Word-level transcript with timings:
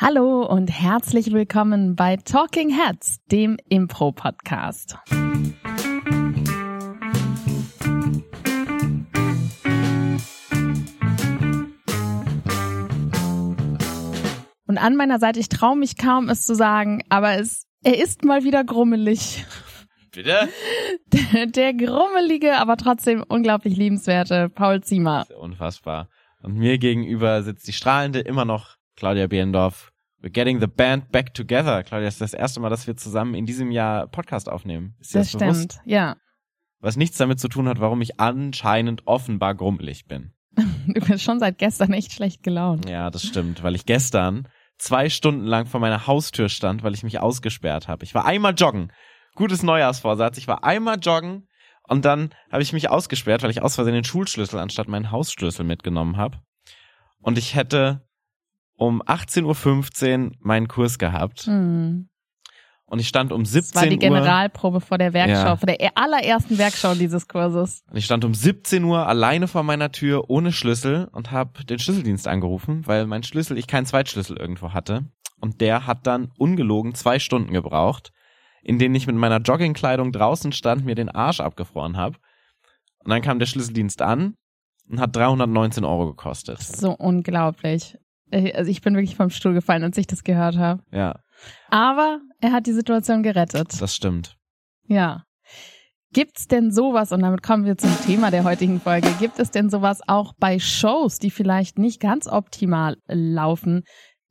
Hallo 0.00 0.46
und 0.46 0.68
herzlich 0.68 1.32
willkommen 1.32 1.96
bei 1.96 2.16
Talking 2.18 2.70
Heads, 2.70 3.18
dem 3.32 3.56
Impro-Podcast. 3.68 4.96
Und 14.68 14.78
an 14.78 14.94
meiner 14.94 15.18
Seite, 15.18 15.40
ich 15.40 15.48
traue 15.48 15.76
mich 15.76 15.96
kaum, 15.96 16.28
es 16.28 16.44
zu 16.44 16.54
sagen, 16.54 17.02
aber 17.08 17.36
es, 17.40 17.66
er 17.82 18.00
ist 18.00 18.24
mal 18.24 18.44
wieder 18.44 18.62
grummelig. 18.62 19.44
Bitte? 20.12 20.48
Der, 21.06 21.46
der 21.46 21.74
grummelige, 21.74 22.56
aber 22.58 22.76
trotzdem 22.76 23.24
unglaublich 23.26 23.76
liebenswerte 23.76 24.48
Paul 24.48 24.80
Ziemer. 24.80 25.26
Unfassbar. 25.40 26.08
Und 26.40 26.54
mir 26.54 26.78
gegenüber 26.78 27.42
sitzt 27.42 27.66
die 27.66 27.72
strahlende 27.72 28.20
immer 28.20 28.44
noch 28.44 28.78
Claudia 28.98 29.28
Behrendorf. 29.28 29.87
We're 30.20 30.30
getting 30.32 30.60
the 30.60 30.66
band 30.66 31.12
back 31.12 31.32
together. 31.34 31.82
Claudia, 31.84 32.08
es 32.08 32.14
ist 32.14 32.20
das 32.20 32.34
erste 32.34 32.58
Mal, 32.60 32.70
dass 32.70 32.86
wir 32.86 32.96
zusammen 32.96 33.34
in 33.34 33.46
diesem 33.46 33.70
Jahr 33.70 34.08
Podcast 34.08 34.48
aufnehmen. 34.48 34.96
Ist 35.00 35.14
Das 35.14 35.30
das, 35.32 35.40
bewusst? 35.40 35.72
stimmt, 35.74 35.80
ja. 35.86 36.16
Was 36.80 36.96
nichts 36.96 37.18
damit 37.18 37.38
zu 37.40 37.48
tun 37.48 37.68
hat, 37.68 37.80
warum 37.80 38.00
ich 38.00 38.18
anscheinend 38.20 39.06
offenbar 39.06 39.54
grummelig 39.54 40.06
bin. 40.06 40.32
Du 40.88 41.00
bist 41.06 41.22
schon 41.22 41.38
seit 41.38 41.58
gestern 41.58 41.92
echt 41.92 42.12
schlecht 42.12 42.42
gelaunt. 42.42 42.88
Ja, 42.88 43.10
das 43.10 43.22
stimmt, 43.22 43.62
weil 43.62 43.74
ich 43.74 43.84
gestern 43.84 44.48
zwei 44.78 45.10
Stunden 45.10 45.44
lang 45.44 45.66
vor 45.66 45.80
meiner 45.80 46.06
Haustür 46.06 46.48
stand, 46.48 46.82
weil 46.82 46.94
ich 46.94 47.02
mich 47.02 47.20
ausgesperrt 47.20 47.88
habe. 47.88 48.04
Ich 48.04 48.14
war 48.14 48.24
einmal 48.24 48.54
joggen. 48.54 48.90
Gutes 49.34 49.62
Neujahrsvorsatz. 49.62 50.38
Ich 50.38 50.48
war 50.48 50.64
einmal 50.64 50.98
joggen 50.98 51.46
und 51.86 52.04
dann 52.06 52.30
habe 52.50 52.62
ich 52.62 52.72
mich 52.72 52.88
ausgesperrt, 52.88 53.42
weil 53.42 53.50
ich 53.50 53.60
aus 53.62 53.74
Versehen 53.74 53.94
den 53.94 54.04
Schulschlüssel 54.04 54.58
anstatt 54.58 54.88
meinen 54.88 55.10
Hausschlüssel 55.10 55.64
mitgenommen 55.64 56.16
habe. 56.16 56.38
Und 57.20 57.36
ich 57.38 57.54
hätte 57.54 58.07
um 58.78 59.02
18.15 59.02 60.24
Uhr 60.26 60.32
meinen 60.40 60.68
Kurs 60.68 60.98
gehabt. 60.98 61.40
Hm. 61.42 62.08
Und 62.86 63.00
ich 63.00 63.08
stand 63.08 63.32
um 63.32 63.42
Das 63.42 63.52
17 63.52 63.74
war 63.74 63.86
die 63.86 63.94
Uhr. 63.96 63.98
Generalprobe 63.98 64.80
vor 64.80 64.96
der 64.96 65.12
Werkschau, 65.12 65.44
Ja. 65.48 65.56
vor 65.56 65.66
der 65.66 65.90
allerersten 65.94 66.56
Werkschau 66.56 66.94
dieses 66.94 67.28
Kurses. 67.28 67.82
Und 67.90 67.98
ich 67.98 68.06
stand 68.06 68.24
um 68.24 68.32
17 68.32 68.82
Uhr 68.84 69.06
alleine 69.06 69.46
vor 69.46 69.62
meiner 69.62 69.92
Tür 69.92 70.30
ohne 70.30 70.52
Schlüssel 70.52 71.08
und 71.12 71.30
habe 71.30 71.64
den 71.64 71.78
Schlüsseldienst 71.78 72.26
angerufen, 72.26 72.86
weil 72.86 73.06
mein 73.06 73.24
Schlüssel, 73.24 73.58
ich 73.58 73.66
keinen 73.66 73.84
Zweitschlüssel 73.84 74.38
irgendwo 74.38 74.72
hatte. 74.72 75.04
Und 75.38 75.60
der 75.60 75.86
hat 75.86 76.06
dann 76.06 76.32
ungelogen 76.38 76.94
zwei 76.94 77.18
Stunden 77.18 77.52
gebraucht, 77.52 78.10
in 78.62 78.78
denen 78.78 78.94
ich 78.94 79.06
mit 79.06 79.16
meiner 79.16 79.40
Joggingkleidung 79.40 80.10
draußen 80.10 80.52
stand, 80.52 80.86
mir 80.86 80.94
den 80.94 81.10
Arsch 81.10 81.40
abgefroren 81.40 81.98
habe. 81.98 82.16
Und 83.04 83.10
dann 83.10 83.20
kam 83.22 83.38
der 83.38 83.46
Schlüsseldienst 83.46 84.00
an 84.00 84.34
und 84.88 84.98
hat 84.98 85.14
319 85.14 85.84
Euro 85.84 86.06
gekostet. 86.06 86.60
So 86.62 86.92
unglaublich. 86.92 87.98
Äh, 88.30 88.52
Also 88.54 88.70
ich 88.70 88.80
bin 88.82 88.94
wirklich 88.94 89.16
vom 89.16 89.30
Stuhl 89.30 89.54
gefallen, 89.54 89.82
als 89.84 89.96
ich 89.98 90.06
das 90.06 90.24
gehört 90.24 90.56
habe. 90.56 90.82
Ja, 90.92 91.20
Aber 91.70 92.20
er 92.40 92.52
hat 92.52 92.66
die 92.66 92.72
Situation 92.72 93.22
gerettet. 93.22 93.80
das 93.80 93.94
stimmt. 93.94 94.36
Ja. 94.86 95.24
Gibt's 96.12 96.46
denn 96.46 96.70
sowas, 96.72 97.12
und 97.12 97.20
damit 97.20 97.42
kommen 97.42 97.66
wir 97.66 97.76
zum 97.76 97.94
Thema 98.06 98.30
der 98.30 98.42
heutigen 98.44 98.80
Folge, 98.80 99.10
gibt 99.18 99.38
es 99.38 99.50
denn 99.50 99.68
sowas 99.68 100.00
auch 100.06 100.32
bei 100.38 100.58
Shows, 100.58 101.18
die 101.18 101.30
vielleicht 101.30 101.78
nicht 101.78 102.00
ganz 102.00 102.26
optimal 102.26 102.96
laufen? 103.06 103.82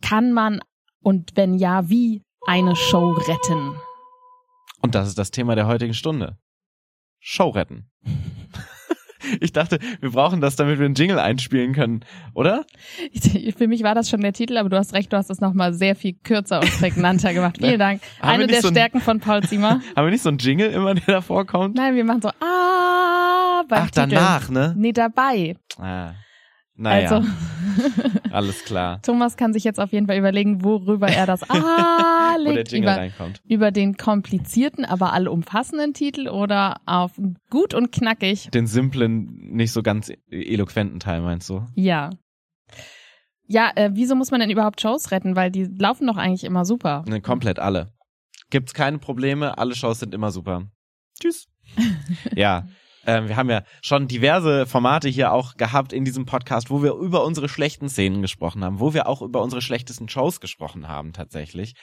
Kann 0.02 0.34
man, 0.34 0.60
und 1.04 1.32
wenn 1.36 1.54
ja, 1.54 1.88
wie, 1.88 2.24
eine 2.48 2.76
Show 2.76 3.12
retten? 3.12 3.76
Und 4.82 4.96
das 4.96 5.08
ist 5.08 5.18
das 5.20 5.30
Thema 5.32 5.54
der 5.56 5.68
heutigen 5.68 5.94
Stunde. 5.94 6.38
Show 7.20 7.50
retten. 7.50 7.92
Ich 9.42 9.52
dachte, 9.54 9.80
wir 10.00 10.12
brauchen 10.12 10.42
das, 10.42 10.56
damit 10.56 10.80
wir 10.80 10.86
einen 10.86 10.96
Jingle 10.96 11.20
einspielen 11.20 11.74
können, 11.74 12.02
oder? 12.34 12.66
Ich, 13.12 13.56
für 13.56 13.68
mich 13.68 13.84
war 13.84 13.96
das 13.96 14.10
schon 14.10 14.22
der 14.22 14.34
Titel, 14.34 14.58
aber 14.58 14.70
du 14.70 14.78
hast 14.78 14.94
recht, 14.94 15.12
du 15.14 15.18
hast 15.18 15.30
es 15.30 15.40
nochmal 15.42 15.74
sehr 15.74 15.96
viel 15.96 16.14
kürzer 16.14 16.60
und 16.62 16.72
prägnanter 16.80 17.34
gemacht. 17.34 17.58
Vielen 17.62 17.80
Dank. 17.80 18.02
Haben 18.22 18.30
Eine 18.30 18.48
der 18.48 18.62
so 18.62 18.68
ein- 18.70 18.74
Stärken 18.74 19.02
von 19.02 19.20
Paul 19.20 19.44
Ziemer. 19.44 19.82
Haben 19.96 20.06
wir 20.06 20.12
nicht 20.12 20.24
so 20.24 20.30
einen 20.30 20.38
Jingle 20.38 20.70
immer, 20.72 20.94
der 20.96 21.04
da 21.16 21.22
vorkommt? 21.22 21.76
Nein, 21.76 21.96
wir 21.96 22.04
machen 22.04 22.22
so, 22.22 22.30
ah, 22.30 23.64
beim 23.68 23.84
Ach, 23.84 23.92
Titel. 23.92 24.10
danach, 24.10 24.50
ne? 24.50 24.74
Nee, 24.78 24.92
dabei. 24.94 25.56
Ah, 25.80 26.12
naja, 26.78 27.18
Also, 27.18 27.28
alles 28.32 28.64
klar. 28.64 29.02
Thomas 29.02 29.36
kann 29.36 29.52
sich 29.54 29.64
jetzt 29.64 29.80
auf 29.80 29.92
jeden 29.92 30.08
Fall 30.08 30.18
überlegen, 30.18 30.64
worüber 30.64 31.08
er 31.08 31.26
das 31.26 31.44
ah 31.50 32.36
Wo 32.38 32.44
der 32.44 32.54
legt. 32.54 32.72
Über, 32.72 32.96
reinkommt. 32.96 33.42
über 33.48 33.72
den 33.72 33.98
komplizierten, 33.98 34.86
aber 34.86 35.14
allumfassenden 35.14 35.94
Titel 35.94 36.30
oder 36.30 36.78
auf 36.86 37.12
gut 37.50 37.74
und 37.74 37.92
knackig. 37.92 38.50
Den 38.52 38.68
simplen, 38.68 39.26
nicht 39.52 39.72
so 39.72 39.82
ganz 39.82 40.12
eloquenten 40.30 41.00
Teil, 41.00 41.22
meinst 41.22 41.50
du? 41.50 41.66
Ja. 41.76 42.12
Ja, 43.48 43.72
äh, 43.76 43.92
wieso 43.94 44.16
muss 44.16 44.32
man 44.32 44.42
denn 44.42 44.50
überhaupt 44.50 44.82
Shows 44.82 45.12
retten? 45.12 45.36
Weil 45.36 45.52
die 45.52 45.64
laufen 45.64 46.06
doch 46.08 46.18
eigentlich 46.18 46.44
immer 46.44 46.66
super. 46.66 47.04
Ne, 47.08 47.22
komplett 47.22 47.60
alle. 47.60 47.94
Gibt's 48.50 48.74
keine 48.74 48.98
Probleme, 49.00 49.58
alle 49.58 49.76
Shows 49.76 50.00
sind 50.00 50.14
immer 50.14 50.32
super. 50.32 50.64
Tschüss. 51.20 51.48
ja. 52.36 52.66
Ähm, 53.08 53.30
wir 53.30 53.38
haben 53.38 53.50
ja 53.50 53.64
schon 53.82 54.10
diverse 54.10 54.68
Formate 54.68 55.08
hier 55.08 55.32
auch 55.32 55.56
gehabt 55.56 55.94
in 55.94 56.04
diesem 56.04 56.26
Podcast, 56.26 56.70
wo 56.70 56.84
wir 56.84 56.94
über 56.94 57.24
unsere 57.24 57.48
schlechten 57.48 57.90
Szenen 57.90 58.22
gesprochen 58.22 58.64
haben, 58.64 58.82
wo 58.82 58.94
wir 58.94 59.08
auch 59.08 59.22
über 59.22 59.42
unsere 59.42 59.62
schlechtesten 59.62 60.10
Shows 60.10 60.42
gesprochen 60.42 60.90
haben 60.90 61.14
tatsächlich. 61.14 61.74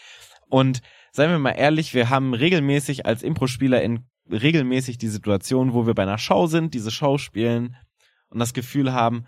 Und 0.49 0.83
seien 1.13 1.31
wir 1.31 1.39
mal 1.39 1.53
ehrlich, 1.53 1.95
wir 1.95 2.11
haben 2.11 2.34
regelmäßig 2.34 3.07
als 3.07 3.23
Impro-Spieler 3.23 3.83
in 3.83 4.07
regelmäßig 4.31 4.99
die 4.99 5.09
Situation, 5.09 5.73
wo 5.73 5.87
wir 5.87 5.95
bei 5.95 6.03
einer 6.03 6.19
Show 6.19 6.47
sind, 6.47 6.75
diese 6.75 6.91
Show 6.91 7.17
spielen 7.17 7.77
und 8.29 8.39
das 8.39 8.53
Gefühl 8.53 8.93
haben, 8.93 9.27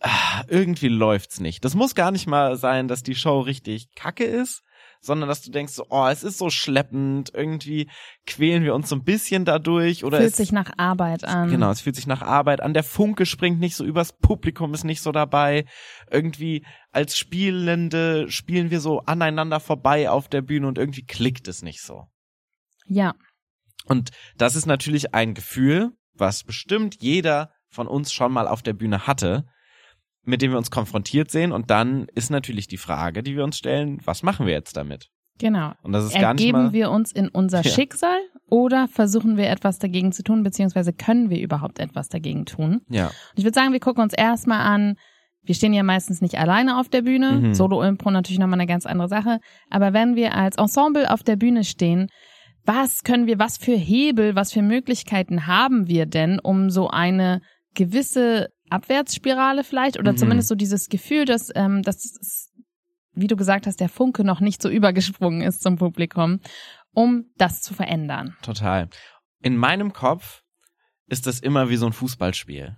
ah, 0.00 0.44
irgendwie 0.48 0.88
läuft's 0.88 1.40
nicht. 1.40 1.64
Das 1.64 1.74
muss 1.74 1.96
gar 1.96 2.12
nicht 2.12 2.28
mal 2.28 2.56
sein, 2.56 2.86
dass 2.86 3.02
die 3.02 3.14
Show 3.16 3.40
richtig 3.40 3.92
kacke 3.96 4.24
ist, 4.24 4.62
sondern 5.04 5.28
dass 5.28 5.42
du 5.42 5.50
denkst, 5.50 5.74
so, 5.74 5.86
oh, 5.90 6.06
es 6.06 6.22
ist 6.24 6.38
so 6.38 6.48
schleppend, 6.48 7.30
irgendwie 7.34 7.90
quälen 8.26 8.64
wir 8.64 8.74
uns 8.74 8.88
so 8.88 8.96
ein 8.96 9.04
bisschen 9.04 9.44
dadurch 9.44 10.02
oder 10.02 10.18
Fühlt 10.18 10.30
es, 10.30 10.36
sich 10.36 10.50
nach 10.50 10.72
Arbeit 10.78 11.24
an. 11.24 11.50
Genau, 11.50 11.70
es 11.70 11.82
fühlt 11.82 11.96
sich 11.96 12.06
nach 12.06 12.22
Arbeit 12.22 12.62
an. 12.62 12.72
Der 12.72 12.84
Funke 12.84 13.26
springt 13.26 13.60
nicht 13.60 13.76
so 13.76 13.84
übers 13.84 14.12
Publikum, 14.12 14.72
ist 14.72 14.84
nicht 14.84 15.02
so 15.02 15.12
dabei. 15.12 15.66
Irgendwie 16.10 16.64
als 16.90 17.18
Spielende 17.18 18.30
spielen 18.30 18.70
wir 18.70 18.80
so 18.80 19.00
aneinander 19.00 19.60
vorbei 19.60 20.08
auf 20.08 20.28
der 20.28 20.40
Bühne 20.40 20.68
und 20.68 20.78
irgendwie 20.78 21.04
klickt 21.04 21.48
es 21.48 21.62
nicht 21.62 21.82
so. 21.82 22.04
Ja. 22.86 23.14
Und 23.84 24.10
das 24.38 24.56
ist 24.56 24.66
natürlich 24.66 25.14
ein 25.14 25.34
Gefühl, 25.34 25.90
was 26.14 26.44
bestimmt 26.44 27.02
jeder 27.02 27.50
von 27.68 27.86
uns 27.86 28.12
schon 28.12 28.32
mal 28.32 28.48
auf 28.48 28.62
der 28.62 28.72
Bühne 28.72 29.06
hatte, 29.06 29.44
mit 30.24 30.42
dem 30.42 30.50
wir 30.52 30.58
uns 30.58 30.70
konfrontiert 30.70 31.30
sehen. 31.30 31.52
Und 31.52 31.70
dann 31.70 32.06
ist 32.14 32.30
natürlich 32.30 32.66
die 32.68 32.76
Frage, 32.76 33.22
die 33.22 33.36
wir 33.36 33.44
uns 33.44 33.58
stellen, 33.58 33.98
was 34.04 34.22
machen 34.22 34.46
wir 34.46 34.52
jetzt 34.54 34.76
damit? 34.76 35.08
Genau. 35.38 35.72
Und 35.82 35.92
das 35.92 36.04
ist 36.04 36.14
gar 36.18 36.32
nicht 36.34 36.42
Ergeben 36.44 36.64
mal. 36.66 36.72
wir 36.72 36.90
uns 36.90 37.10
in 37.12 37.28
unser 37.28 37.60
Ja. 37.64 37.70
Schicksal 37.70 38.18
oder 38.48 38.86
versuchen 38.88 39.36
wir 39.36 39.48
etwas 39.50 39.78
dagegen 39.78 40.12
zu 40.12 40.22
tun, 40.22 40.42
beziehungsweise 40.44 40.92
können 40.92 41.28
wir 41.30 41.40
überhaupt 41.40 41.78
etwas 41.80 42.08
dagegen 42.08 42.44
tun? 42.46 42.82
ja, 42.88 43.06
Und 43.06 43.12
ich 43.38 43.44
würde 43.44 43.54
sagen, 43.54 43.72
wir 43.72 43.80
gucken 43.80 44.02
uns 44.04 44.14
erstmal 44.14 44.60
an, 44.60 44.94
wir 45.42 45.54
stehen 45.54 45.72
ja 45.74 45.82
meistens 45.82 46.20
nicht 46.22 46.38
alleine 46.38 46.78
auf 46.78 46.88
der 46.88 47.02
Bühne, 47.02 47.32
Mhm. 47.32 47.54
Solo-Impro 47.54 48.10
natürlich 48.12 48.38
nochmal 48.38 48.60
eine 48.60 48.68
ganz 48.68 48.86
andere 48.86 49.08
Sache, 49.08 49.40
aber 49.70 49.92
wenn 49.92 50.14
wir 50.16 50.34
als 50.34 50.56
Ensemble 50.56 51.10
auf 51.10 51.22
der 51.22 51.36
Bühne 51.36 51.64
stehen, 51.64 52.08
was 52.64 53.02
können 53.02 53.26
wir, 53.26 53.38
was 53.38 53.58
für 53.58 53.76
Hebel, 53.76 54.36
was 54.36 54.52
für 54.52 54.62
Möglichkeiten 54.62 55.46
haben 55.46 55.86
wir 55.88 56.06
denn, 56.06 56.38
um 56.38 56.70
so 56.70 56.88
eine 56.88 57.40
gewisse 57.74 58.48
Abwärtsspirale 58.74 59.64
vielleicht 59.64 59.98
oder 59.98 60.12
Mhm. 60.12 60.16
zumindest 60.18 60.48
so 60.48 60.54
dieses 60.54 60.88
Gefühl, 60.88 61.24
dass, 61.24 61.50
ähm, 61.54 61.82
dass 61.82 62.50
wie 63.12 63.26
du 63.28 63.36
gesagt 63.36 63.66
hast, 63.66 63.80
der 63.80 63.88
Funke 63.88 64.24
noch 64.24 64.40
nicht 64.40 64.60
so 64.60 64.68
übergesprungen 64.68 65.40
ist 65.42 65.62
zum 65.62 65.76
Publikum, 65.76 66.40
um 66.92 67.26
das 67.36 67.62
zu 67.62 67.72
verändern. 67.74 68.36
total. 68.42 68.88
In 69.40 69.56
meinem 69.56 69.92
Kopf 69.92 70.42
ist 71.06 71.26
das 71.26 71.38
immer 71.40 71.68
wie 71.68 71.76
so 71.76 71.86
ein 71.86 71.92
Fußballspiel. 71.92 72.76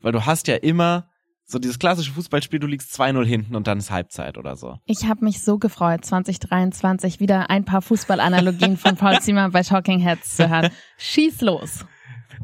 Weil 0.00 0.12
du 0.12 0.24
hast 0.26 0.48
ja 0.48 0.56
immer 0.56 1.08
so 1.44 1.58
dieses 1.58 1.78
klassische 1.78 2.12
Fußballspiel, 2.12 2.58
du 2.58 2.66
liegst 2.66 2.92
2-0 2.98 3.24
hinten 3.24 3.54
und 3.56 3.66
dann 3.66 3.78
ist 3.78 3.90
Halbzeit 3.90 4.36
oder 4.38 4.54
so. 4.56 4.76
Ich 4.86 5.06
habe 5.06 5.24
mich 5.24 5.42
so 5.42 5.58
gefreut, 5.58 6.04
2023 6.04 7.20
wieder 7.20 7.48
ein 7.50 7.64
paar 7.64 7.80
Fußballanalogien 7.82 8.76
von 8.76 8.96
Paul 8.96 9.18
Zimmer 9.20 9.50
bei 9.50 9.62
Talking 9.62 9.98
Heads 10.00 10.36
zu 10.36 10.48
hören. 10.48 10.70
Schieß 10.98 11.40
los. 11.42 11.84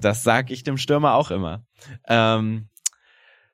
Das 0.01 0.23
sag 0.23 0.51
ich 0.51 0.63
dem 0.63 0.79
Stürmer 0.79 1.15
auch 1.15 1.31
immer. 1.31 1.65
Ähm, 2.09 2.69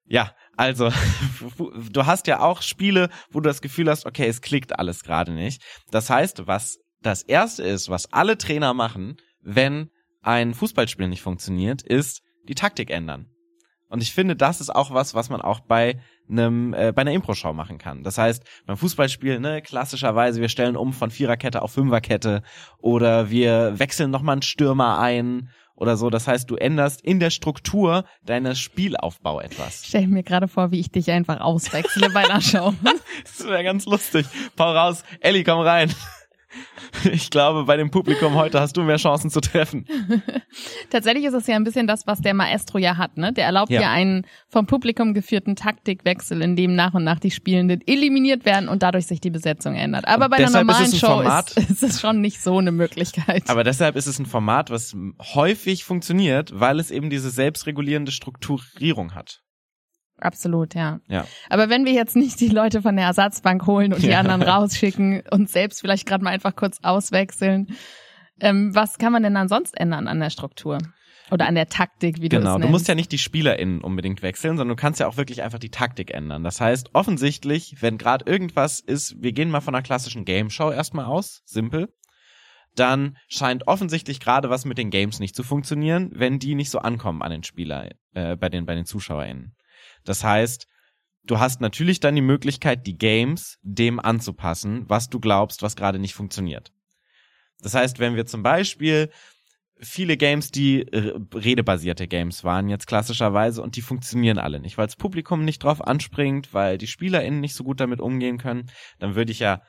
ja, 0.05 0.35
also 0.57 0.91
du 1.91 2.07
hast 2.07 2.27
ja 2.27 2.41
auch 2.41 2.63
Spiele, 2.63 3.09
wo 3.31 3.41
du 3.41 3.49
das 3.49 3.63
Gefühl 3.63 3.89
hast, 3.89 4.07
okay, 4.07 4.27
es 4.27 4.41
klickt 4.41 4.79
alles 4.79 5.05
gerade 5.05 5.33
nicht. 5.33 5.63
Das 5.91 6.11
heißt, 6.11 6.47
was 6.47 6.79
das 7.01 7.23
erste 7.23 7.63
ist, 7.63 7.89
was 7.89 8.13
alle 8.13 8.37
Trainer 8.37 8.75
machen, 8.75 9.17
wenn 9.41 9.91
ein 10.23 10.53
Fußballspiel 10.55 11.09
nicht 11.09 11.23
funktioniert, 11.23 11.83
ist 11.83 12.23
die 12.49 12.55
Taktik 12.55 12.91
ändern. 12.91 13.31
Und 13.89 14.03
ich 14.03 14.13
finde, 14.13 14.37
das 14.37 14.61
ist 14.61 14.71
auch 14.71 14.93
was, 14.93 15.15
was 15.15 15.31
man 15.31 15.41
auch 15.41 15.61
bei 15.61 16.01
einem 16.29 16.75
äh, 16.75 16.93
bei 16.93 17.03
einer 17.03 17.13
Impro-Show 17.13 17.53
machen 17.53 17.79
kann. 17.79 18.05
Das 18.05 18.19
heißt, 18.19 18.45
beim 18.65 18.77
Fußballspiel, 18.77 19.41
ne, 19.41 19.63
klassischerweise, 19.63 20.41
wir 20.41 20.49
stellen 20.49 20.77
um 20.77 20.93
von 20.93 21.11
Viererkette 21.11 21.61
auf 21.61 21.73
Fünferkette 21.73 22.43
oder 22.79 23.31
wir 23.31 23.79
wechseln 23.81 24.13
nochmal 24.13 24.35
einen 24.35 24.43
Stürmer 24.43 25.01
ein 25.01 25.49
oder 25.81 25.97
so. 25.97 26.11
Das 26.11 26.29
heißt, 26.29 26.49
du 26.51 26.57
änderst 26.57 27.01
in 27.01 27.19
der 27.19 27.31
Struktur 27.31 28.05
deines 28.25 28.59
Spielaufbau 28.61 29.41
etwas. 29.41 29.83
Stell 29.87 30.07
mir 30.07 30.23
gerade 30.23 30.47
vor, 30.47 30.71
wie 30.71 30.79
ich 30.79 30.91
dich 30.91 31.11
einfach 31.11 31.41
auswechsle 31.41 32.11
bei 32.11 32.29
einer 32.29 32.41
Show. 32.41 32.75
das 33.25 33.47
wäre 33.47 33.65
ganz 33.65 33.87
lustig. 33.87 34.27
Paul 34.57 34.77
raus. 34.77 35.03
Ellie, 35.21 35.43
komm 35.43 35.61
rein. 35.61 35.93
Ich 37.13 37.31
glaube, 37.31 37.65
bei 37.65 37.77
dem 37.77 37.91
Publikum 37.91 38.35
heute 38.35 38.61
hast 38.61 38.77
du 38.77 38.83
mehr 38.83 38.97
Chancen 38.97 39.31
zu 39.31 39.41
treffen. 39.41 39.87
Tatsächlich 40.91 41.25
ist 41.25 41.35
es 41.35 41.47
ja 41.47 41.57
ein 41.57 41.65
bisschen 41.65 41.87
das, 41.87 42.07
was 42.07 42.21
der 42.21 42.35
Maestro 42.35 42.79
ja 42.79 42.97
hat, 42.97 43.17
ne? 43.17 43.33
Der 43.33 43.47
erlaubt 43.47 43.71
ja, 43.71 43.83
ja 43.83 43.91
einen 43.91 44.27
vom 44.49 44.67
Publikum 44.67 45.15
geführten 45.15 45.57
Taktikwechsel, 45.57 46.43
in 46.43 46.57
dem 46.57 46.75
nach 46.75 46.95
und 46.95 47.05
nach 47.05 47.19
die 47.19 47.31
Spielenden 47.31 47.81
eliminiert 47.87 48.45
werden 48.45 48.69
und 48.69 48.83
dadurch 48.83 49.07
sich 49.07 49.21
die 49.21 49.31
Besetzung 49.31 49.75
ändert. 49.75 50.07
Aber 50.07 50.27
und 50.27 50.31
bei 50.33 50.37
einer 50.39 50.51
normalen 50.51 50.87
ist 50.87 50.99
Show 50.99 51.07
Format, 51.07 51.53
ist, 51.53 51.71
ist 51.71 51.83
es 51.83 52.01
schon 52.01 52.21
nicht 52.21 52.43
so 52.43 52.59
eine 52.59 52.73
Möglichkeit. 52.73 53.49
Aber 53.49 53.65
deshalb 53.65 53.97
ist 53.97 54.07
es 54.07 54.19
ein 54.19 54.27
Format, 54.27 54.71
was 54.71 54.95
häufig 55.35 55.85
funktioniert, 55.85 56.53
weil 56.55 56.81
es 56.81 56.91
eben 56.91 57.11
diese 57.11 57.31
selbstregulierende 57.31 58.13
Strukturierung 58.13 59.15
hat. 59.15 59.43
Absolut, 60.21 60.75
ja. 60.75 61.01
ja. 61.09 61.27
Aber 61.49 61.69
wenn 61.69 61.85
wir 61.85 61.93
jetzt 61.93 62.17
nicht 62.17 62.41
die 62.41 62.49
Leute 62.49 62.83
von 62.83 62.97
der 62.97 63.07
Ersatzbank 63.07 63.67
holen 63.67 63.93
und 63.93 64.03
die 64.03 64.09
ja. 64.09 64.21
anderen 64.21 64.43
rausschicken 64.43 65.23
und 65.31 65.51
selbst 65.51 65.81
vielleicht 65.81 66.07
gerade 66.07 66.25
mal 66.25 66.31
einfach 66.31 66.55
kurz 66.55 66.79
auswechseln, 66.83 67.77
ähm, 68.41 68.75
was 68.75 68.99
kann 68.99 69.13
man 69.13 69.23
denn 69.23 69.35
dann 69.35 69.49
sonst 69.49 69.79
ändern 69.79 70.09
an 70.09 70.21
der 70.21 70.31
Struktur? 70.31 70.79
Oder 71.31 71.47
an 71.47 71.55
der 71.55 71.69
Taktik, 71.69 72.21
wie 72.21 72.29
du 72.29 72.39
Genau, 72.39 72.59
du 72.59 72.67
musst 72.67 72.89
ja 72.89 72.97
nicht 72.97 73.13
die 73.13 73.19
SpielerInnen 73.19 73.83
unbedingt 73.83 74.21
wechseln, 74.21 74.57
sondern 74.57 74.77
du 74.77 74.81
kannst 74.81 74.99
ja 74.99 75.07
auch 75.07 75.17
wirklich 75.17 75.43
einfach 75.43 75.61
die 75.61 75.71
Taktik 75.71 76.13
ändern. 76.13 76.43
Das 76.43 76.61
heißt, 76.61 76.91
offensichtlich, 76.93 77.77
wenn 77.81 77.99
gerade 77.99 78.25
irgendwas 78.29 78.81
ist, 78.81 79.15
wir 79.23 79.31
gehen 79.33 79.49
mal 79.49 79.61
von 79.61 79.75
einer 79.75 79.83
klassischen 79.83 80.25
Game 80.25 80.51
Show 80.51 80.73
erstmal 80.73 81.05
aus, 81.05 81.43
simpel, 81.45 81.89
dann 82.75 83.17
scheint 83.29 83.67
offensichtlich 83.69 84.21
gerade 84.21 84.51
was 84.51 84.65
mit 84.65 84.79
den 84.79 84.91
Games 84.91 85.21
nicht 85.21 85.37
zu 85.37 85.43
funktionieren, 85.43 86.11
wenn 86.15 86.39
die 86.39 86.55
nicht 86.55 86.71
so 86.71 86.79
ankommen 86.79 87.23
an 87.23 87.31
den 87.31 87.43
Spieler, 87.45 87.91
äh, 88.15 88.37
bei 88.37 88.49
den, 88.49 88.67
bei 88.67 88.75
den 88.75 88.85
ZuschauerInnen. 88.85 89.55
Das 90.05 90.25
heißt, 90.25 90.67
du 91.25 91.39
hast 91.39 91.61
natürlich 91.61 92.01
dann 92.01 92.15
die 92.15 92.23
Möglichkeit, 92.23 92.87
die 92.87 92.99
Games 92.99 93.59
dem 93.63 94.01
anzupassen, 94.01 94.85
was 94.89 95.09
du 95.09 95.21
glaubst, 95.21 95.63
was 95.63 95.77
gerade 95.77 95.99
nicht 95.99 96.15
funktioniert. 96.15 96.73
Das 97.61 97.75
heißt, 97.75 97.99
wenn 97.99 98.17
wir 98.17 98.27
zum 98.27 98.43
Beispiel 98.43 99.11
viele 99.81 100.17
Games, 100.17 100.51
die 100.51 100.87
redebasierte 101.35 102.07
Games 102.07 102.45
waren 102.45 102.69
jetzt 102.69 102.87
klassischerweise 102.87 103.63
und 103.63 103.77
die 103.77 103.83
funktionieren 103.83 104.39
alle 104.39 104.61
nicht, 104.61 104.79
weil 104.79 104.87
das 104.87 104.97
Publikum 104.97 105.45
nicht 105.45 105.63
drauf 105.63 105.87
anspringt, 105.87 106.53
weil 106.53 106.79
die 106.79 106.87
SpielerInnen 106.87 107.41
nicht 107.41 107.55
so 107.55 107.65
gut 107.65 107.81
damit 107.81 108.01
umgehen 108.01 108.39
können, 108.39 108.71
dann 108.99 109.15
würde 109.15 109.33
ich 109.33 109.39
ja 109.39 109.63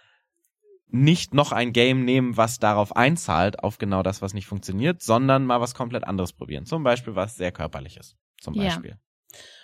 nicht 0.88 1.34
noch 1.34 1.54
ein 1.54 1.72
Game 1.72 2.04
nehmen, 2.04 2.36
was 2.36 2.60
darauf 2.60 2.95
einzahlt, 2.95 3.63
auf 3.63 3.77
genau 3.77 4.04
das, 4.04 4.22
was 4.22 4.34
nicht 4.34 4.45
funktioniert, 4.45 5.01
sondern 5.01 5.45
mal 5.45 5.62
was 5.62 5.74
komplett 5.74 6.04
anderes 6.04 6.34
probieren. 6.34 6.66
Zum 6.66 6.84
Beispiel 6.84 7.16
was 7.16 7.38
sehr 7.38 7.54
körperliches. 7.54 8.18
Zum 8.42 8.56
Beispiel. 8.56 8.92
Ja. 8.92 8.98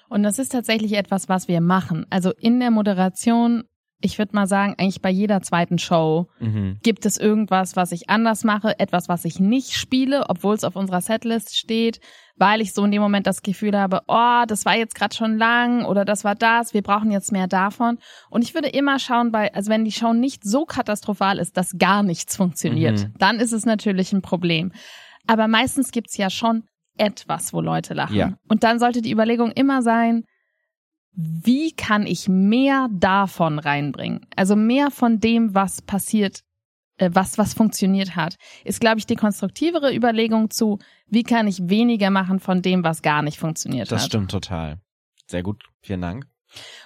Und 0.10 0.24
das 0.24 0.40
ist 0.40 0.52
tatsächlich 0.52 0.94
etwas, 0.94 1.30
was 1.30 1.48
wir 1.48 1.62
machen. 1.62 2.06
Also 2.10 2.32
in 2.40 2.60
der 2.60 2.72
Moderation, 2.72 3.64
ich 4.00 4.18
würde 4.18 4.36
mal 4.36 4.48
sagen, 4.48 4.76
eigentlich 4.78 5.02
bei 5.02 5.10
jeder 5.10 5.42
zweiten 5.42 5.80
Show 5.80 6.28
mhm. 6.40 6.78
gibt 6.84 7.06
es 7.06 7.18
irgendwas, 7.18 7.76
was 7.76 7.92
ich 7.92 8.10
anders 8.10 8.44
mache, 8.44 8.80
etwas, 8.80 9.10
was 9.10 9.26
ich 9.26 9.40
nicht 9.40 9.74
spiele, 9.74 10.26
obwohl 10.30 10.56
es 10.56 10.64
auf 10.64 10.76
unserer 10.76 11.02
Setlist 11.02 11.58
steht, 11.58 12.00
weil 12.36 12.62
ich 12.62 12.74
so 12.74 12.86
in 12.86 12.92
dem 12.92 13.02
Moment 13.02 13.26
das 13.26 13.42
Gefühl 13.42 13.78
habe, 13.78 14.02
oh, 14.08 14.44
das 14.48 14.66
war 14.66 14.78
jetzt 14.78 14.96
gerade 14.96 15.16
schon 15.16 15.38
lang 15.38 15.84
oder 15.86 16.06
das 16.06 16.24
war 16.24 16.36
das, 16.36 16.74
wir 16.74 16.84
brauchen 16.84 17.12
jetzt 17.12 17.32
mehr 17.32 17.48
davon. 17.48 17.98
Und 18.30 18.44
ich 18.44 18.54
würde 18.54 18.70
immer 18.70 19.00
schauen, 19.00 19.32
bei, 19.32 19.54
also 19.54 19.72
wenn 19.72 19.84
die 19.84 19.92
Show 19.92 20.14
nicht 20.14 20.44
so 20.44 20.66
katastrophal 20.66 21.40
ist, 21.40 21.58
dass 21.58 21.78
gar 21.78 22.04
nichts 22.04 22.36
funktioniert, 22.36 23.00
mhm. 23.00 23.14
dann 23.18 23.40
ist 23.40 23.52
es 23.52 23.66
natürlich 23.66 24.14
ein 24.14 24.22
Problem. 24.22 24.72
Aber 25.26 25.48
meistens 25.48 25.92
gibt's 25.92 26.18
ja 26.18 26.30
schon 26.30 26.64
etwas, 26.98 27.54
wo 27.54 27.62
Leute 27.62 27.94
lachen. 27.94 28.16
Ja. 28.16 28.34
Und 28.48 28.64
dann 28.64 28.80
sollte 28.80 29.02
die 29.02 29.12
Überlegung 29.12 29.52
immer 29.52 29.82
sein, 29.82 30.24
wie 31.12 31.72
kann 31.72 32.06
ich 32.06 32.30
mehr 32.30 32.88
davon 32.92 33.58
reinbringen? 33.58 34.28
Also 34.36 34.56
mehr 34.56 34.92
von 34.92 35.20
dem, 35.20 35.56
was 35.56 35.82
passiert, 35.82 36.44
äh, 36.98 37.10
was, 37.12 37.40
was 37.40 37.56
funktioniert 37.56 38.16
hat, 38.16 38.36
ist, 38.64 38.80
glaube 38.80 39.00
ich, 39.00 39.08
die 39.08 39.16
konstruktivere 39.16 39.96
Überlegung 39.96 40.52
zu, 40.52 40.78
wie 41.08 41.24
kann 41.24 41.48
ich 41.48 41.70
weniger 41.70 42.12
machen 42.12 42.40
von 42.40 42.62
dem, 42.62 42.84
was 42.84 43.02
gar 43.02 43.24
nicht 43.24 43.40
funktioniert 43.40 43.92
das 43.92 43.92
hat. 43.92 44.00
Das 44.00 44.06
stimmt 44.06 44.32
total. 44.32 44.78
Sehr 45.26 45.42
gut. 45.42 45.64
Vielen 45.82 46.02
Dank. 46.02 46.28